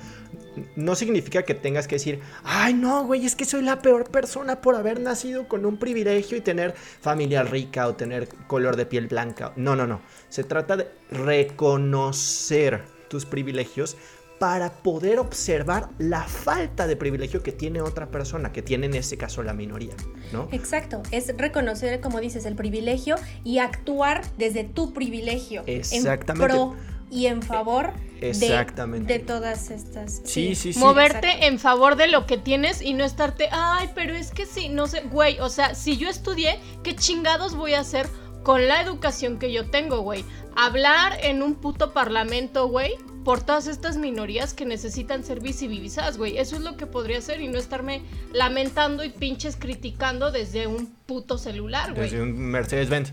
no 0.76 0.94
significa 0.94 1.42
que 1.42 1.54
tengas 1.54 1.86
que 1.88 1.96
decir, 1.96 2.20
ay 2.44 2.74
no, 2.74 3.04
güey, 3.04 3.24
es 3.26 3.36
que 3.36 3.44
soy 3.44 3.62
la 3.62 3.80
peor 3.80 4.10
persona 4.10 4.60
por 4.60 4.76
haber 4.76 5.00
nacido 5.00 5.48
con 5.48 5.66
un 5.66 5.76
privilegio 5.76 6.36
y 6.36 6.40
tener 6.40 6.74
familia 6.74 7.42
rica 7.42 7.86
o 7.86 7.94
tener 7.94 8.28
color 8.46 8.76
de 8.76 8.86
piel 8.86 9.08
blanca. 9.08 9.52
No, 9.56 9.76
no, 9.76 9.86
no. 9.86 10.00
Se 10.28 10.44
trata 10.44 10.76
de 10.76 10.88
reconocer 11.10 12.82
tus 13.08 13.26
privilegios 13.26 13.96
para 14.38 14.72
poder 14.72 15.20
observar 15.20 15.88
la 15.98 16.22
falta 16.22 16.86
de 16.86 16.96
privilegio 16.96 17.42
que 17.42 17.52
tiene 17.52 17.80
otra 17.80 18.08
persona, 18.08 18.52
que 18.52 18.62
tiene 18.62 18.86
en 18.86 18.94
este 18.94 19.16
caso 19.16 19.42
la 19.42 19.54
minoría, 19.54 19.94
¿no? 20.32 20.48
Exacto, 20.50 21.02
es 21.12 21.34
reconocer, 21.36 22.00
como 22.00 22.20
dices, 22.20 22.44
el 22.44 22.56
privilegio 22.56 23.16
y 23.44 23.58
actuar 23.58 24.22
desde 24.36 24.64
tu 24.64 24.92
privilegio. 24.92 25.62
Exactamente. 25.66 26.44
En 26.44 26.50
pro 26.50 26.74
y 27.14 27.26
en 27.26 27.42
favor 27.42 27.92
de- 28.20 28.30
Exactamente. 28.30 29.12
De, 29.12 29.18
todas 29.20 29.70
estas. 29.70 30.20
Sí, 30.24 30.54
sí, 30.54 30.72
sí. 30.72 30.78
Moverte 30.80 31.46
en 31.46 31.58
favor 31.60 31.94
de 31.94 32.08
lo 32.08 32.26
que 32.26 32.38
tienes 32.38 32.82
y 32.82 32.92
no 32.94 33.04
estarte, 33.04 33.48
ay, 33.52 33.90
pero 33.94 34.14
es 34.14 34.32
que 34.32 34.46
sí, 34.46 34.68
no 34.68 34.86
sé, 34.88 35.02
güey, 35.02 35.38
o 35.40 35.48
sea, 35.48 35.74
si 35.74 35.96
yo 35.96 36.08
estudié, 36.08 36.58
¿qué 36.82 36.96
chingados 36.96 37.54
voy 37.54 37.74
a 37.74 37.80
hacer 37.80 38.08
con 38.42 38.66
la 38.66 38.82
educación 38.82 39.38
que 39.38 39.52
yo 39.52 39.70
tengo, 39.70 40.00
güey? 40.00 40.24
Hablar 40.56 41.18
en 41.22 41.42
un 41.42 41.54
puto 41.54 41.92
parlamento, 41.92 42.66
güey, 42.68 42.92
por 43.24 43.42
todas 43.42 43.68
estas 43.68 43.96
minorías 43.96 44.54
que 44.54 44.66
necesitan 44.66 45.22
ser 45.22 45.40
visibilizadas, 45.40 46.18
güey. 46.18 46.38
Eso 46.38 46.56
es 46.56 46.62
lo 46.62 46.76
que 46.76 46.86
podría 46.86 47.18
hacer 47.18 47.40
y 47.40 47.48
no 47.48 47.58
estarme 47.58 48.02
lamentando 48.32 49.04
y 49.04 49.10
pinches 49.10 49.56
criticando 49.56 50.30
desde 50.30 50.66
un 50.66 50.86
puto 51.06 51.38
celular, 51.38 51.92
güey. 51.94 52.04
Desde 52.10 52.22
un 52.22 52.36
Mercedes-Benz. 52.36 53.12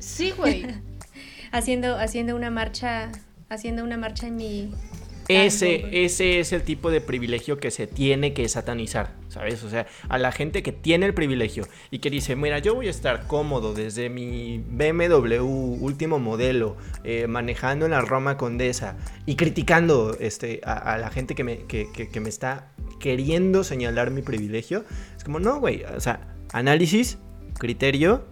Sí, 0.00 0.32
güey. 0.32 0.66
Haciendo, 1.52 1.96
haciendo 1.98 2.34
una 2.34 2.50
marcha. 2.50 3.10
Haciendo 3.48 3.84
una 3.84 3.96
marcha 3.98 4.26
en 4.26 4.36
mi. 4.36 4.72
Ese, 5.28 6.04
ese 6.04 6.40
es 6.40 6.52
el 6.52 6.62
tipo 6.62 6.90
de 6.90 7.00
privilegio 7.00 7.58
que 7.58 7.70
se 7.70 7.86
tiene 7.86 8.34
que 8.34 8.48
satanizar, 8.48 9.14
¿sabes? 9.28 9.62
O 9.62 9.70
sea, 9.70 9.86
a 10.08 10.18
la 10.18 10.32
gente 10.32 10.64
que 10.64 10.72
tiene 10.72 11.06
el 11.06 11.14
privilegio 11.14 11.68
y 11.92 12.00
que 12.00 12.10
dice, 12.10 12.34
mira, 12.34 12.58
yo 12.58 12.74
voy 12.74 12.88
a 12.88 12.90
estar 12.90 13.28
cómodo 13.28 13.72
desde 13.72 14.10
mi 14.10 14.58
BMW 14.58 15.40
último 15.80 16.18
modelo, 16.18 16.76
eh, 17.04 17.28
manejando 17.28 17.84
en 17.84 17.92
la 17.92 18.00
Roma 18.00 18.36
Condesa 18.36 18.96
y 19.24 19.36
criticando 19.36 20.16
este, 20.18 20.60
a, 20.64 20.98
la 20.98 21.08
gente 21.10 21.34
que 21.36 21.44
me, 21.44 21.58
que- 21.66 21.88
que 21.92 22.20
me 22.20 22.28
está 22.28 22.72
queriendo 22.98 23.62
señalar 23.62 24.10
mi 24.10 24.22
privilegio. 24.22 24.84
Es 25.16 25.22
como, 25.22 25.38
no, 25.38 25.60
güey, 25.60 25.84
o 25.84 26.00
sea, 26.00 26.34
análisis, 26.52 27.18
criterio. 27.58 28.26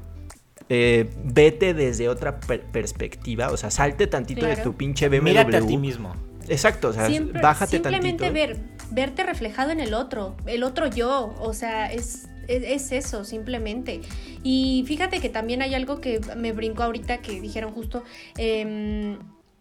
Eh, 0.70 1.10
vete 1.24 1.74
desde 1.74 2.08
otra 2.08 2.40
per- 2.40 2.62
perspectiva, 2.62 3.50
o 3.50 3.56
sea, 3.58 3.70
salte 3.70 4.06
tantito 4.06 4.46
de 4.46 4.54
Claro. 4.54 4.70
tu 4.70 4.76
pinche 4.78 5.08
BMW. 5.08 5.22
Mírate 5.24 5.56
a 5.58 5.66
ti 5.66 5.76
mismo. 5.76 6.14
Exacto, 6.48 6.88
o 6.88 6.92
sea, 6.92 7.06
Siempre- 7.06 7.42
bájate 7.42 7.72
simplemente 7.76 8.24
tantito. 8.24 8.32
ver, 8.32 8.56
verte 8.90 9.22
reflejado 9.24 9.70
en 9.72 9.80
el 9.80 9.94
otro, 9.94 10.36
el 10.46 10.62
otro 10.62 10.86
yo, 10.86 11.34
o 11.40 11.52
sea, 11.52 11.92
es, 11.92 12.28
es, 12.48 12.62
es 12.64 12.92
eso, 12.92 13.24
simplemente. 13.24 14.00
Y 14.42 14.84
fíjate 14.86 15.20
que 15.20 15.28
también 15.28 15.60
hay 15.62 15.74
algo 15.74 16.00
que 16.00 16.20
me 16.36 16.52
brincó 16.52 16.84
ahorita 16.84 17.18
que 17.18 17.40
dijeron 17.40 17.72
justo, 17.72 18.02
em, 18.36 19.18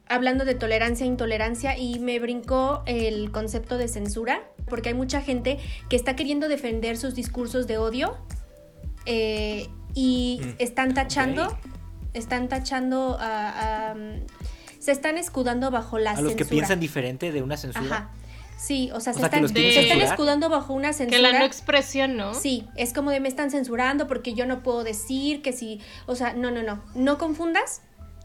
hablando 0.08 0.46
de 0.46 0.56
tolerancia 0.56 1.06
e 1.06 1.08
intolerancia, 1.08 1.78
y 1.78 2.00
me 2.00 2.20
brincó 2.20 2.82
el 2.88 3.32
concepto 3.32 3.78
de 3.78 3.88
censura, 3.88 4.42
porque 4.68 4.90
hay 4.90 4.96
mucha 4.96 5.22
gente 5.22 5.58
que 5.90 5.96
está 5.96 6.16
queriendo 6.16 6.48
defender 6.48 6.98
sus 6.98 7.14
discursos 7.14 7.68
de 7.68 7.78
odio 7.78 8.16
eh, 9.06 9.68
y 9.94 10.40
Mm, 10.44 10.50
están 10.60 10.94
tachando, 10.94 11.58
están 12.14 12.48
tachando 12.48 13.18
a... 13.20 13.92
a, 13.92 13.96
se 14.80 14.92
están 14.94 15.18
escudando 15.18 15.72
bajo 15.72 16.00
la 16.00 16.12
A 16.12 16.22
los 16.22 16.32
que 16.34 16.40
censura. 16.40 16.50
piensan 16.50 16.80
diferente 16.80 17.32
de 17.34 17.42
una 17.42 17.58
censura. 17.58 17.86
Ajá. 17.96 18.10
Sí, 18.58 18.90
o 18.94 19.00
sea, 19.00 19.12
O 19.12 19.16
se, 19.16 19.20
sea, 19.20 19.28
están, 19.28 19.48
se 19.50 19.80
están 19.82 20.02
escudando 20.02 20.50
bajo 20.50 20.74
una 20.74 20.92
censura. 20.94 21.18
que 21.18 21.22
la 21.34 21.40
no 21.40 21.46
expresión, 21.46 22.18
¿no? 22.18 22.34
Sí, 22.34 22.68
es 22.76 22.94
como 22.94 23.12
de 23.12 23.20
me 23.20 23.28
están 23.30 23.52
censurando 23.52 24.08
porque 24.08 24.34
yo 24.34 24.46
no 24.46 24.64
puedo 24.64 24.84
decir 24.84 25.42
que 25.42 25.54
si, 25.54 25.80
o 26.08 26.16
sea, 26.16 26.34
no, 26.34 26.50
no, 26.52 26.62
no, 26.64 26.82
no 26.96 27.18
confundas. 27.18 27.82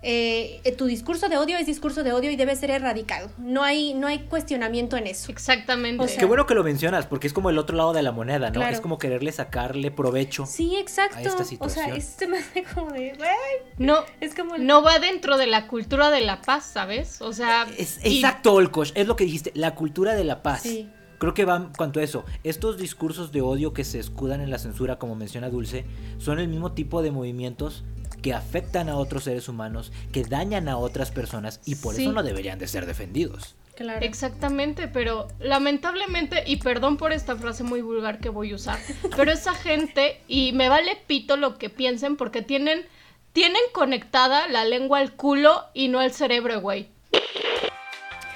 Eh, 0.06 0.74
tu 0.76 0.84
discurso 0.86 1.28
de 1.28 1.38
odio 1.38 1.56
es 1.56 1.66
discurso 1.66 2.04
de 2.04 2.12
odio 2.12 2.30
y 2.30 2.36
debe 2.36 2.54
ser 2.56 2.70
erradicado. 2.70 3.30
No 3.38 3.62
hay, 3.62 3.94
no 3.94 4.06
hay 4.06 4.20
cuestionamiento 4.26 4.96
en 4.96 5.06
eso. 5.06 5.32
Exactamente. 5.32 6.04
O 6.04 6.06
sea, 6.08 6.18
Qué 6.18 6.26
bueno 6.26 6.46
que 6.46 6.54
lo 6.54 6.62
mencionas, 6.62 7.06
porque 7.06 7.26
es 7.26 7.32
como 7.32 7.48
el 7.50 7.58
otro 7.58 7.76
lado 7.76 7.92
de 7.94 8.02
la 8.02 8.12
moneda, 8.12 8.48
¿no? 8.50 8.54
Claro. 8.60 8.72
Es 8.72 8.80
como 8.80 8.98
quererle 8.98 9.32
sacarle 9.32 9.90
provecho. 9.90 10.44
Sí, 10.46 10.76
exacto. 10.76 11.16
a 11.16 11.20
esta 11.22 11.34
o 11.34 11.36
sea, 11.38 11.46
situación. 11.46 11.92
es 11.96 12.04
se 12.04 12.26
me 12.26 12.38
hace 12.38 12.64
como 12.74 12.90
de, 12.92 13.14
güey, 13.16 13.30
no, 13.78 13.96
es 14.20 14.34
como 14.34 14.56
el- 14.56 14.66
no 14.66 14.82
va 14.82 14.98
dentro 14.98 15.38
de 15.38 15.46
la 15.46 15.66
cultura 15.66 16.10
de 16.10 16.20
la 16.20 16.42
paz, 16.42 16.66
¿sabes? 16.66 17.22
O 17.22 17.32
sea, 17.32 17.66
Es, 17.78 18.04
y- 18.04 18.16
exacto, 18.16 18.52
Olkosh, 18.52 18.92
es 18.94 19.06
lo 19.06 19.16
que 19.16 19.24
dijiste, 19.24 19.52
la 19.54 19.74
cultura 19.74 20.14
de 20.14 20.24
la 20.24 20.42
paz. 20.42 20.62
Sí. 20.62 20.90
Creo 21.18 21.32
que 21.32 21.44
va 21.46 21.56
en 21.56 21.66
cuanto 21.76 22.00
a 22.00 22.02
eso. 22.02 22.24
Estos 22.42 22.76
discursos 22.76 23.32
de 23.32 23.40
odio 23.40 23.72
que 23.72 23.84
se 23.84 23.98
escudan 23.98 24.42
en 24.42 24.50
la 24.50 24.58
censura, 24.58 24.98
como 24.98 25.14
menciona 25.14 25.48
Dulce, 25.48 25.86
son 26.18 26.38
el 26.40 26.48
mismo 26.48 26.72
tipo 26.72 27.00
de 27.02 27.12
movimientos 27.12 27.84
que 28.24 28.32
afectan 28.32 28.88
a 28.88 28.96
otros 28.96 29.24
seres 29.24 29.50
humanos, 29.50 29.92
que 30.10 30.24
dañan 30.24 30.66
a 30.70 30.78
otras 30.78 31.10
personas 31.10 31.60
y 31.66 31.74
por 31.74 31.94
Sí. 31.94 32.04
eso 32.04 32.12
no 32.12 32.22
deberían 32.22 32.58
de 32.58 32.66
ser 32.66 32.86
defendidos. 32.86 33.54
Claro. 33.76 34.00
Exactamente, 34.02 34.88
pero 34.88 35.28
lamentablemente, 35.40 36.42
y 36.46 36.56
perdón 36.56 36.96
por 36.96 37.12
esta 37.12 37.36
frase 37.36 37.64
muy 37.64 37.82
vulgar 37.82 38.20
que 38.20 38.30
voy 38.30 38.52
a 38.52 38.54
usar, 38.54 38.78
pero 39.14 39.30
esa 39.30 39.52
gente, 39.52 40.22
y 40.26 40.52
me 40.52 40.70
vale 40.70 40.96
pito 41.06 41.36
lo 41.36 41.58
que 41.58 41.68
piensen, 41.68 42.16
porque 42.16 42.40
tienen, 42.40 42.86
tienen 43.34 43.60
conectada 43.74 44.48
la 44.48 44.64
lengua 44.64 45.00
al 45.00 45.12
culo 45.12 45.62
y 45.74 45.88
no 45.88 46.00
al 46.00 46.12
cerebro, 46.12 46.62
güey. 46.62 46.88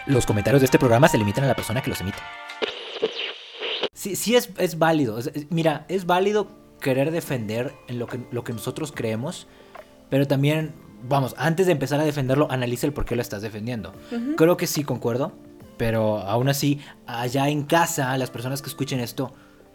Los 0.05 0.26
comentarios 0.26 0.61
de 0.61 0.66
este 0.66 0.78
programa 0.78 1.09
se 1.09 1.16
limitan 1.16 1.45
a 1.45 1.49
la 1.49 1.57
persona 1.57 1.80
que 1.80 1.89
los 1.89 2.01
emite. 2.03 2.18
Sí, 3.95 4.16
sí 4.16 4.36
es, 4.36 4.51
es 4.59 4.78
válido. 4.78 5.18
Mira, 5.49 5.86
es 5.89 6.05
válido 6.05 6.49
querer 6.78 7.11
defender 7.11 7.72
en 7.89 7.99
lo 7.99 8.07
que, 8.07 8.20
lo 8.30 8.45
que 8.45 8.53
nosotros 8.53 8.93
creemos, 8.95 9.47
pero 10.11 10.26
también, 10.26 10.72
vamos, 11.09 11.34
antes 11.38 11.66
de 11.66 11.72
empezar 11.72 12.00
a 12.00 12.04
defenderlo, 12.04 12.48
analiza 12.50 12.86
el 12.86 12.92
por 12.92 13.04
qué 13.04 13.16
lo 13.16 13.22
estás 13.22 13.42
defendiendo. 13.42 13.92
Creo 14.36 14.56
que 14.56 14.66
sí, 14.66 14.84
concuerdo, 14.84 15.32
pero 15.76 16.18
aún 16.18 16.48
así, 16.48 16.80
allá 17.06 17.48
en 17.48 17.62
casa, 17.64 18.16
las 18.18 18.30
personas 18.30 18.62
que 18.62 18.68
escuchen 18.68 19.00
esto, 19.00 19.32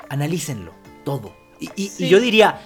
analícenlo, 0.10 0.72
todo. 1.06 1.34
Y, 1.60 1.66
y- 1.76 1.84
y 1.86 1.88
Sí. 1.90 2.10
yo 2.10 2.20
diría, 2.20 2.60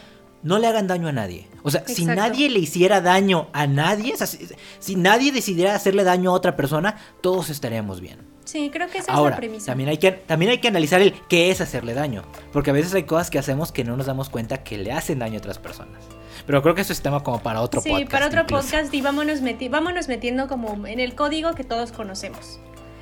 no 0.43 0.59
le 0.59 0.67
hagan 0.67 0.87
daño 0.87 1.07
a 1.07 1.11
nadie. 1.11 1.47
O 1.63 1.69
sea, 1.71 1.83
si 1.87 2.05
nadie 2.05 2.49
le 2.49 2.59
hiciera 2.59 3.01
daño 3.01 3.47
a 3.53 3.67
nadie, 3.67 4.13
o 4.13 4.17
sea, 4.17 4.27
si, 4.27 4.47
si 4.79 4.95
nadie 4.95 5.31
decidiera 5.31 5.75
hacerle 5.75 6.03
daño 6.03 6.31
a 6.31 6.33
otra 6.33 6.55
persona, 6.55 6.97
todos 7.21 7.49
estaríamos 7.49 7.99
bien. 8.01 8.19
Sí, 8.45 8.69
creo 8.71 8.87
que 8.89 8.99
esa 8.99 9.11
es 9.11 9.17
Ahora, 9.17 9.31
la 9.31 9.37
premisa. 9.37 9.65
también 9.65 9.89
hay, 9.89 9.97
que, 9.97 10.13
también 10.13 10.51
hay 10.51 10.59
que 10.59 10.69
analizar 10.69 11.01
el 11.01 11.13
qué 11.27 11.51
es 11.51 11.59
hacerle 11.59 11.93
daño. 11.93 12.23
Porque 12.53 12.69
a 12.69 12.73
veces 12.73 12.93
hay 12.93 13.03
cosas 13.03 13.29
que 13.29 13.37
hacemos 13.39 13.73
que 13.73 13.83
no 13.83 13.97
nos 13.97 14.05
damos 14.05 14.29
cuenta 14.29 14.63
que 14.63 14.77
le 14.77 14.93
hacen 14.93 15.19
daño 15.19 15.35
a 15.35 15.39
otras 15.39 15.59
personas. 15.59 16.01
Pero 16.47 16.63
creo 16.63 16.73
que 16.73 16.81
eso 16.81 16.93
es 16.93 17.01
tema 17.01 17.23
como 17.23 17.39
para 17.43 17.61
otro 17.61 17.81
sí, 17.81 17.89
podcast. 17.89 18.11
para 18.11 18.25
otro 18.27 18.41
incluso. 18.41 18.63
podcast 18.63 18.93
y 18.93 19.01
vámonos, 19.01 19.41
meti- 19.43 19.69
vámonos 19.69 20.07
metiendo 20.07 20.47
como 20.47 20.87
en 20.87 20.99
el 20.99 21.13
código 21.13 21.53
que 21.53 21.63
todos 21.63 21.91
conocemos. 21.91 22.59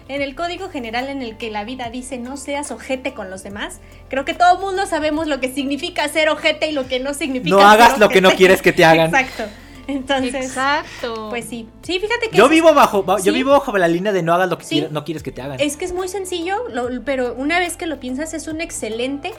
En 0.08 0.22
el 0.22 0.36
código 0.36 0.70
general 0.70 1.10
en 1.10 1.22
el 1.24 1.38
que 1.38 1.50
la 1.50 1.64
vida 1.64 1.90
dice 1.90 2.18
no 2.20 2.38
seas 2.38 2.70
ojete 2.72 3.14
con 3.14 3.30
los 3.32 3.42
demás, 3.44 3.80
creo 4.10 4.26
que 4.26 4.34
todo 4.34 4.56
el 4.56 4.60
mundo 4.62 4.86
sabemos 4.86 5.28
lo 5.28 5.40
que 5.40 5.52
significa 5.54 6.08
ser 6.10 6.30
ojete 6.30 6.68
y 6.70 6.74
lo 6.74 6.88
que 6.88 7.00
no 7.00 7.14
significa 7.14 7.50
No 7.56 7.58
ser 7.60 7.68
hagas 7.68 7.98
lo 8.00 8.10
que 8.10 8.20
no 8.22 8.28
ojete. 8.28 8.38
quieres 8.38 8.62
que 8.62 8.74
te 8.74 8.84
hagan. 8.86 9.08
Exacto. 9.16 9.44
Entonces, 9.88 10.34
Exacto. 10.34 11.28
pues 11.30 11.46
sí. 11.46 11.68
Sí, 11.84 12.00
fíjate 12.00 12.30
que 12.32 12.38
Yo 12.38 12.46
es- 12.46 12.50
vivo 12.52 12.74
bajo, 12.74 13.04
ba- 13.04 13.18
yo 13.18 13.26
Sí. 13.26 13.32
vivo 13.32 13.52
bajo 13.52 13.76
la 13.78 13.88
línea 13.88 14.12
de 14.12 14.24
no 14.24 14.34
hagas 14.34 14.50
lo 14.50 14.58
que 14.58 14.66
Sí. 14.66 14.88
no 14.90 15.06
quieres 15.06 15.22
que 15.22 15.32
te 15.32 15.44
hagan. 15.44 15.60
Es 15.60 15.78
que 15.78 15.86
es 15.86 15.94
muy 15.94 16.08
sencillo, 16.08 16.68
lo- 16.70 16.90
pero 17.04 17.36
una 17.36 17.60
vez 17.60 17.78
que 17.78 17.86
lo 17.86 18.00
piensas 18.00 18.34
es 18.34 18.48
un 18.48 18.62
excelente, 18.62 19.32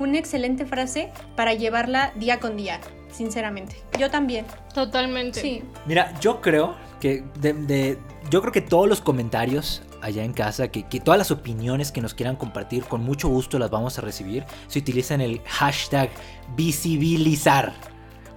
una 0.00 0.18
excelente 0.18 0.66
frase 0.66 1.10
para 1.36 1.54
llevarla 1.54 2.12
día 2.16 2.40
con 2.40 2.56
día, 2.56 2.80
sinceramente. 3.12 3.76
Yo 3.98 4.10
también. 4.10 4.46
Totalmente. 4.74 5.40
Sí. 5.40 5.62
Mira, 5.86 6.18
yo 6.20 6.40
creo 6.40 6.74
que 7.00 7.24
de, 7.40 7.52
de- 7.52 7.98
yo 8.30 8.40
creo 8.40 8.52
que 8.52 8.60
todos 8.60 8.88
los 8.88 9.00
comentarios 9.00 9.82
allá 10.00 10.24
en 10.24 10.32
casa, 10.32 10.68
que, 10.68 10.84
que 10.84 10.98
todas 11.00 11.18
las 11.18 11.30
opiniones 11.30 11.92
que 11.92 12.00
nos 12.00 12.14
quieran 12.14 12.36
compartir, 12.36 12.84
con 12.84 13.02
mucho 13.02 13.28
gusto 13.28 13.58
las 13.58 13.70
vamos 13.70 13.98
a 13.98 14.02
recibir 14.02 14.44
si 14.68 14.80
utilizan 14.80 15.20
el 15.20 15.40
hashtag 15.46 16.10
visibilizar. 16.56 17.72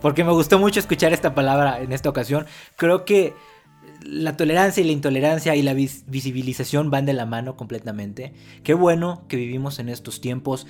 Porque 0.02 0.24
me 0.24 0.32
gustó 0.32 0.60
mucho 0.60 0.80
escuchar 0.80 1.14
esta 1.14 1.34
palabra 1.34 1.80
en 1.82 1.92
esta 1.92 2.10
ocasión. 2.10 2.46
Creo 2.76 3.06
que 3.06 3.34
la 4.04 4.38
tolerancia 4.38 4.82
y 4.84 4.86
la 4.86 4.92
intolerancia 4.92 5.56
y 5.56 5.64
la 5.64 5.74
vis- 5.74 6.04
visibilización 6.08 6.92
van 6.92 7.06
de 7.08 7.14
la 7.14 7.26
mano 7.26 7.56
completamente. 7.56 8.34
Qué 8.64 8.74
bueno 8.76 9.24
que 9.28 9.38
vivimos 9.38 9.80
en 9.80 9.90
estos 9.90 10.22
tiempos. 10.22 10.68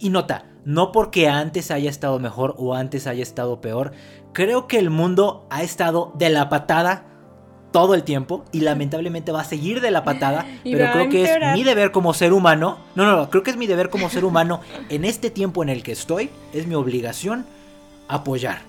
Y 0.00 0.10
nota, 0.10 0.46
no 0.64 0.92
porque 0.92 1.28
antes 1.28 1.70
haya 1.70 1.90
estado 1.90 2.18
mejor 2.18 2.54
o 2.58 2.74
antes 2.74 3.06
haya 3.06 3.22
estado 3.22 3.60
peor, 3.60 3.92
creo 4.32 4.66
que 4.66 4.78
el 4.78 4.90
mundo 4.90 5.46
ha 5.50 5.62
estado 5.62 6.12
de 6.16 6.30
la 6.30 6.48
patada 6.48 7.06
todo 7.74 7.94
el 7.94 8.04
tiempo 8.04 8.44
y 8.52 8.60
lamentablemente 8.60 9.32
va 9.32 9.40
a 9.40 9.44
seguir 9.44 9.80
de 9.80 9.90
la 9.90 10.04
patada, 10.04 10.46
pero 10.62 10.92
creo 10.92 11.08
que 11.08 11.24
es 11.24 11.56
mi 11.56 11.64
deber 11.64 11.90
como 11.90 12.14
ser 12.14 12.32
humano, 12.32 12.78
no, 12.94 13.04
no, 13.04 13.16
no, 13.16 13.30
creo 13.30 13.42
que 13.42 13.50
es 13.50 13.56
mi 13.56 13.66
deber 13.66 13.90
como 13.90 14.08
ser 14.08 14.24
humano 14.24 14.60
en 14.90 15.04
este 15.04 15.28
tiempo 15.28 15.60
en 15.62 15.68
el 15.70 15.82
que 15.82 15.90
estoy, 15.90 16.30
es 16.52 16.68
mi 16.68 16.76
obligación 16.76 17.46
apoyar. 18.06 18.62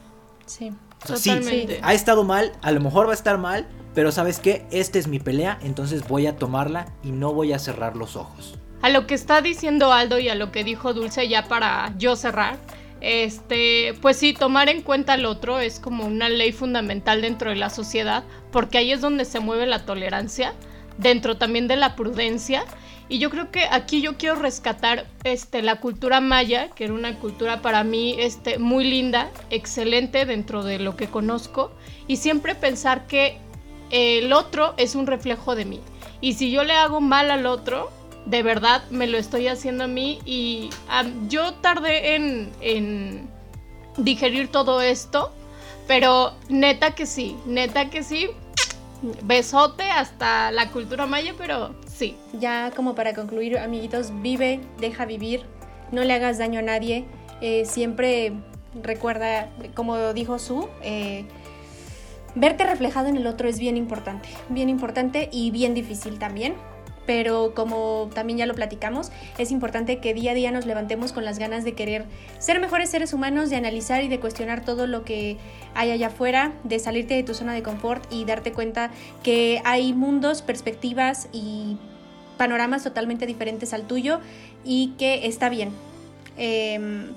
Sí. 0.48 0.72
O 1.04 1.16
sea, 1.16 1.18
sí, 1.18 1.68
ha 1.84 1.94
estado 1.94 2.24
mal, 2.24 2.54
a 2.64 2.72
lo 2.72 2.82
mejor 2.82 3.06
va 3.06 3.12
a 3.12 3.14
estar 3.14 3.38
mal, 3.38 3.68
pero 3.94 4.12
sabes 4.12 4.40
qué, 4.40 4.66
esta 4.72 4.98
es 4.98 5.08
mi 5.08 5.20
pelea, 5.20 5.60
entonces 5.62 6.08
voy 6.08 6.26
a 6.26 6.36
tomarla 6.36 6.88
y 7.04 7.12
no 7.12 7.32
voy 7.32 7.54
a 7.54 7.60
cerrar 7.60 7.96
los 7.96 8.16
ojos. 8.16 8.58
A 8.86 8.90
lo 8.90 9.08
que 9.08 9.16
está 9.16 9.42
diciendo 9.42 9.92
Aldo 9.92 10.20
y 10.20 10.30
a 10.30 10.36
lo 10.36 10.52
que 10.52 10.64
dijo 10.64 10.94
Dulce 10.94 11.28
ya 11.28 11.48
para 11.48 11.92
yo 11.98 12.16
cerrar, 12.16 12.60
este, 13.02 13.96
pues 14.00 14.16
sí, 14.16 14.34
tomar 14.34 14.70
en 14.70 14.84
cuenta 14.84 15.14
al 15.14 15.26
otro 15.26 15.60
es 15.60 15.80
como 15.80 16.06
una 16.06 16.30
ley 16.30 16.52
fundamental 16.52 17.24
dentro 17.24 17.50
de 17.50 17.56
la 17.56 17.72
sociedad, 17.72 18.24
porque 18.52 18.78
ahí 18.78 18.92
es 18.92 19.02
donde 19.02 19.26
se 19.26 19.40
mueve 19.40 19.66
la 19.66 19.88
tolerancia, 19.88 20.54
dentro 21.00 21.36
también 21.36 21.68
de 21.68 21.78
la 21.78 21.96
prudencia. 21.96 22.64
Y 23.10 23.18
yo 23.18 23.32
creo 23.32 23.50
que 23.50 23.64
aquí 23.72 24.02
yo 24.02 24.18
quiero 24.18 24.36
rescatar 24.36 25.08
este, 25.24 25.64
la 25.64 25.80
cultura 25.80 26.22
maya, 26.22 26.70
que 26.76 26.84
era 26.84 26.94
una 26.94 27.18
cultura 27.18 27.64
para 27.64 27.84
mí 27.84 28.16
este, 28.20 28.60
muy 28.60 28.84
linda, 28.84 29.32
excelente 29.50 30.28
dentro 30.28 30.64
de 30.64 30.78
lo 30.78 30.96
que 30.96 31.08
conozco, 31.08 31.72
y 32.06 32.18
siempre 32.18 32.54
pensar 32.54 33.08
que 33.08 33.40
el 33.90 34.32
otro 34.32 34.76
es 34.78 34.94
un 34.94 35.08
reflejo 35.08 35.56
de 35.56 35.66
mí. 35.66 35.82
Y 36.22 36.34
si 36.34 36.52
yo 36.52 36.64
le 36.64 36.74
hago 36.74 37.02
mal 37.02 37.32
al 37.32 37.48
otro, 37.48 37.90
de 38.26 38.44
verdad 38.44 38.84
me 38.90 39.08
lo 39.08 39.18
estoy 39.18 39.48
haciendo 39.48 39.84
a 39.86 39.88
mí 39.88 40.20
y 40.26 40.70
am, 40.90 41.30
yo 41.30 41.54
tardé 41.56 42.16
en, 42.16 42.52
en 42.62 43.30
digerir 43.98 44.52
todo 44.52 44.82
esto, 44.82 45.32
pero 45.88 46.34
neta 46.50 46.96
que 46.96 47.06
sí, 47.06 47.36
neta 47.46 47.90
que 47.90 48.04
sí. 48.04 48.30
Besote 49.24 49.84
hasta 49.84 50.52
la 50.52 50.72
cultura 50.72 51.06
maya, 51.06 51.36
pero 51.38 51.76
sí. 51.86 52.16
Ya 52.40 52.72
como 52.76 52.96
para 52.96 53.14
concluir, 53.14 53.58
amiguitos, 53.60 54.12
vive, 54.22 54.62
deja 54.80 55.06
vivir, 55.06 55.44
no 55.92 56.04
le 56.04 56.14
hagas 56.14 56.38
daño 56.38 56.60
a 56.60 56.64
nadie. 56.64 57.06
eh, 57.42 57.66
siempre 57.66 58.32
recuerda, 58.82 59.50
como 59.76 60.14
dijo 60.14 60.40
Su, 60.40 60.70
eh, 60.82 61.26
verte 62.34 62.64
reflejado 62.64 63.08
en 63.08 63.18
el 63.18 63.28
otro 63.28 63.48
es 63.48 63.60
bien 63.60 63.78
importante, 63.78 64.30
bien 64.50 64.70
importante 64.70 65.30
y 65.32 65.52
bien 65.52 65.74
difícil 65.74 66.18
también. 66.18 66.56
Pero 67.06 67.54
como 67.54 68.10
también 68.14 68.40
ya 68.40 68.46
lo 68.46 68.56
platicamos, 68.56 69.12
es 69.38 69.52
importante 69.52 70.00
que 70.00 70.14
día 70.14 70.32
a 70.32 70.34
día 70.34 70.52
nos 70.52 70.66
levantemos 70.66 71.14
con 71.14 71.24
las 71.24 71.38
ganas 71.38 71.64
de 71.64 71.74
querer 71.74 72.06
ser 72.40 72.60
mejores 72.60 72.90
seres 72.90 73.14
humanos, 73.14 73.50
de 73.50 73.58
analizar 73.58 74.04
y 74.04 74.08
de 74.08 74.20
cuestionar 74.20 74.66
todo 74.66 74.88
lo 74.88 75.04
que 75.04 75.38
hay 75.76 75.92
allá 75.92 76.08
afuera, 76.08 76.54
de 76.64 76.80
salirte 76.80 77.14
de 77.14 77.24
tu 77.24 77.34
zona 77.34 77.54
de 77.54 77.62
confort 77.64 78.04
y 78.12 78.26
darte 78.26 78.52
cuenta 78.52 78.92
que 79.24 79.62
hay 79.66 79.94
mundos, 79.94 80.42
perspectivas 80.42 81.30
y 81.32 81.78
panoramas 82.38 82.84
totalmente 82.84 83.26
diferentes 83.26 83.74
al 83.74 83.84
tuyo 83.84 84.20
y 84.64 84.94
que 84.98 85.28
está 85.28 85.50
bien. 85.50 85.72
Em, 86.38 87.08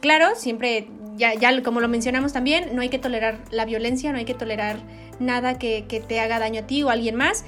claro, 0.00 0.34
siempre, 0.36 0.88
ya, 1.16 1.34
ya 1.34 1.62
como 1.62 1.80
lo 1.80 1.88
mencionamos 1.88 2.32
también, 2.32 2.74
no 2.74 2.82
hay 2.82 2.88
que 2.88 2.98
tolerar 2.98 3.38
la 3.50 3.64
violencia, 3.64 4.12
no 4.12 4.18
hay 4.18 4.24
que 4.24 4.34
tolerar 4.34 4.76
nada 5.18 5.58
que, 5.58 5.84
que 5.88 6.00
te 6.00 6.20
haga 6.20 6.38
daño 6.38 6.62
a 6.62 6.66
ti 6.66 6.82
o 6.82 6.88
a 6.88 6.92
alguien 6.92 7.14
más. 7.14 7.44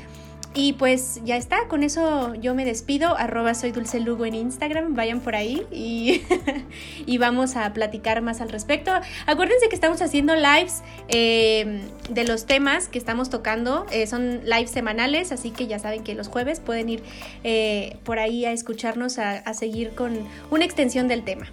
Y 0.55 0.73
pues 0.73 1.21
ya 1.25 1.37
está, 1.37 1.69
con 1.69 1.83
eso 1.83 2.35
yo 2.35 2.55
me 2.55 2.65
despido. 2.65 3.17
Arroba 3.19 3.55
soy 3.55 3.73
Dulce 3.73 4.01
Lugo 4.01 4.25
en 4.25 4.35
Instagram, 4.35 4.95
vayan 4.95 5.21
por 5.21 5.37
ahí 5.37 5.67
y, 5.71 6.23
y 7.07 7.19
vamos 7.19 7.57
a 7.57 7.73
platicar 7.75 8.23
más 8.23 8.41
al 8.41 8.49
respecto. 8.49 8.91
Acuérdense 9.27 9.69
que 9.69 9.75
estamos 9.75 10.01
haciendo 10.01 10.35
lives 10.35 10.83
eh, 11.09 11.83
de 12.09 12.25
los 12.25 12.47
temas 12.47 12.89
que 12.89 12.99
estamos 12.99 13.29
tocando. 13.29 13.85
eh, 13.93 14.07
son 14.07 14.41
lives 14.45 14.71
semanales, 14.71 15.31
así 15.31 15.51
que 15.51 15.67
ya 15.67 15.79
saben 15.79 16.03
que 16.03 16.15
los 16.15 16.29
jueves 16.29 16.61
pueden 16.61 16.89
ir 16.89 17.03
eh, 17.45 17.99
por 18.05 18.19
ahí 18.19 18.47
a 18.47 18.53
escucharnos, 18.53 19.19
a, 19.19 19.33
a 19.33 19.53
seguir 19.53 19.91
con 19.95 20.17
una 20.51 20.65
extensión 20.65 21.07
del 21.07 21.23
tema. 21.23 21.47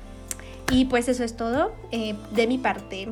Y 0.72 0.86
pues 0.86 1.10
eso 1.10 1.26
es 1.26 1.36
todo 1.36 1.76
eh, 1.91 2.16
de 2.32 2.48
mi 2.48 2.58
parte. 2.58 3.10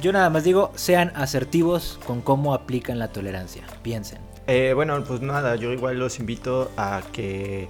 Yo 0.00 0.12
nada 0.12 0.30
más 0.30 0.44
digo, 0.44 0.72
sean 0.76 1.12
asertivos 1.14 2.00
con 2.06 2.20
cómo 2.22 2.54
aplican 2.54 2.98
la 2.98 3.08
tolerancia. 3.08 3.64
Piensen. 3.82 4.25
Eh, 4.48 4.72
bueno, 4.74 5.02
pues 5.04 5.20
nada, 5.22 5.56
yo 5.56 5.72
igual 5.72 5.98
los 5.98 6.18
invito 6.20 6.70
a 6.76 7.02
que 7.12 7.68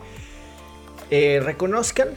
eh, 1.11 1.41
reconozcan 1.43 2.09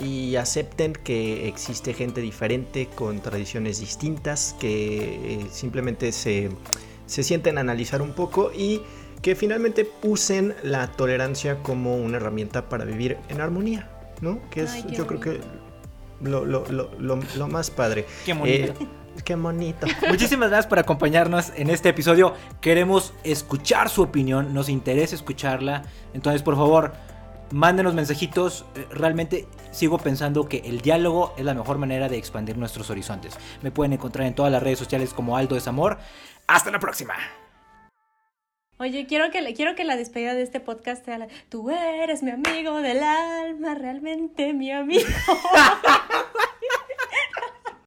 y 0.00 0.36
acepten 0.36 0.94
que 0.94 1.46
existe 1.46 1.92
gente 1.94 2.20
diferente 2.20 2.88
con 2.94 3.20
tradiciones 3.20 3.80
distintas, 3.80 4.56
que 4.58 5.42
eh, 5.42 5.46
simplemente 5.50 6.10
se, 6.12 6.48
se 7.06 7.22
sienten 7.22 7.58
a 7.58 7.60
analizar 7.60 8.02
un 8.02 8.12
poco 8.12 8.50
y 8.52 8.80
que 9.22 9.36
finalmente 9.36 9.88
usen 10.02 10.54
la 10.62 10.90
tolerancia 10.92 11.62
como 11.62 11.96
una 11.96 12.16
herramienta 12.16 12.68
para 12.68 12.84
vivir 12.86 13.18
en 13.28 13.40
armonía, 13.42 13.90
¿no? 14.22 14.40
Que 14.50 14.62
es 14.62 14.70
Ay, 14.72 14.86
yo 14.96 15.06
creo 15.06 15.20
que 15.20 15.40
lo, 16.22 16.44
lo- 16.46 16.64
lo- 16.70 16.90
lo- 16.98 17.20
lo 17.36 17.48
más 17.48 17.70
padre. 17.70 18.06
Qué 18.24 18.32
bonito. 18.32 18.74
Qué 19.24 19.34
bonito. 19.34 19.86
Muchísimas 20.08 20.48
gracias 20.48 20.66
por 20.66 20.78
acompañarnos 20.78 21.52
en 21.56 21.70
este 21.70 21.88
episodio. 21.90 22.34
Queremos 22.60 23.12
escuchar 23.24 23.88
su 23.88 24.02
opinión, 24.02 24.54
nos 24.54 24.68
interesa 24.68 25.14
escucharla. 25.14 25.82
Entonces, 26.14 26.42
por 26.42 26.56
favor, 26.56 26.92
mándenos 27.50 27.94
mensajitos. 27.94 28.64
Eh, 28.74 28.86
Realmente 28.90 29.46
sigo 29.70 29.98
pensando 29.98 30.48
que 30.48 30.58
el 30.64 30.80
diálogo 30.80 31.34
es 31.36 31.44
la 31.44 31.54
mejor 31.54 31.78
manera 31.78 32.08
de 32.08 32.18
expandir 32.18 32.56
nuestros 32.56 32.90
horizontes. 32.90 33.38
Me 33.62 33.70
pueden 33.70 33.92
encontrar 33.92 34.26
en 34.26 34.34
todas 34.34 34.50
las 34.52 34.62
redes 34.62 34.78
sociales 34.78 35.12
como 35.14 35.36
Aldo 35.36 35.56
es 35.56 35.68
Amor. 35.68 35.98
Hasta 36.46 36.70
la 36.70 36.78
próxima. 36.78 37.14
Oye, 38.78 39.06
quiero 39.06 39.30
que, 39.30 39.52
quiero 39.52 39.74
que 39.74 39.84
la 39.84 39.94
despedida 39.94 40.32
de 40.32 40.40
este 40.40 40.58
podcast 40.58 41.04
sea 41.04 41.18
la, 41.18 41.28
tú 41.50 41.68
eres 41.68 42.22
mi 42.22 42.30
amigo 42.30 42.78
del 42.78 43.02
alma, 43.02 43.74
realmente 43.74 44.54
mi 44.54 44.72
amigo. 44.72 45.06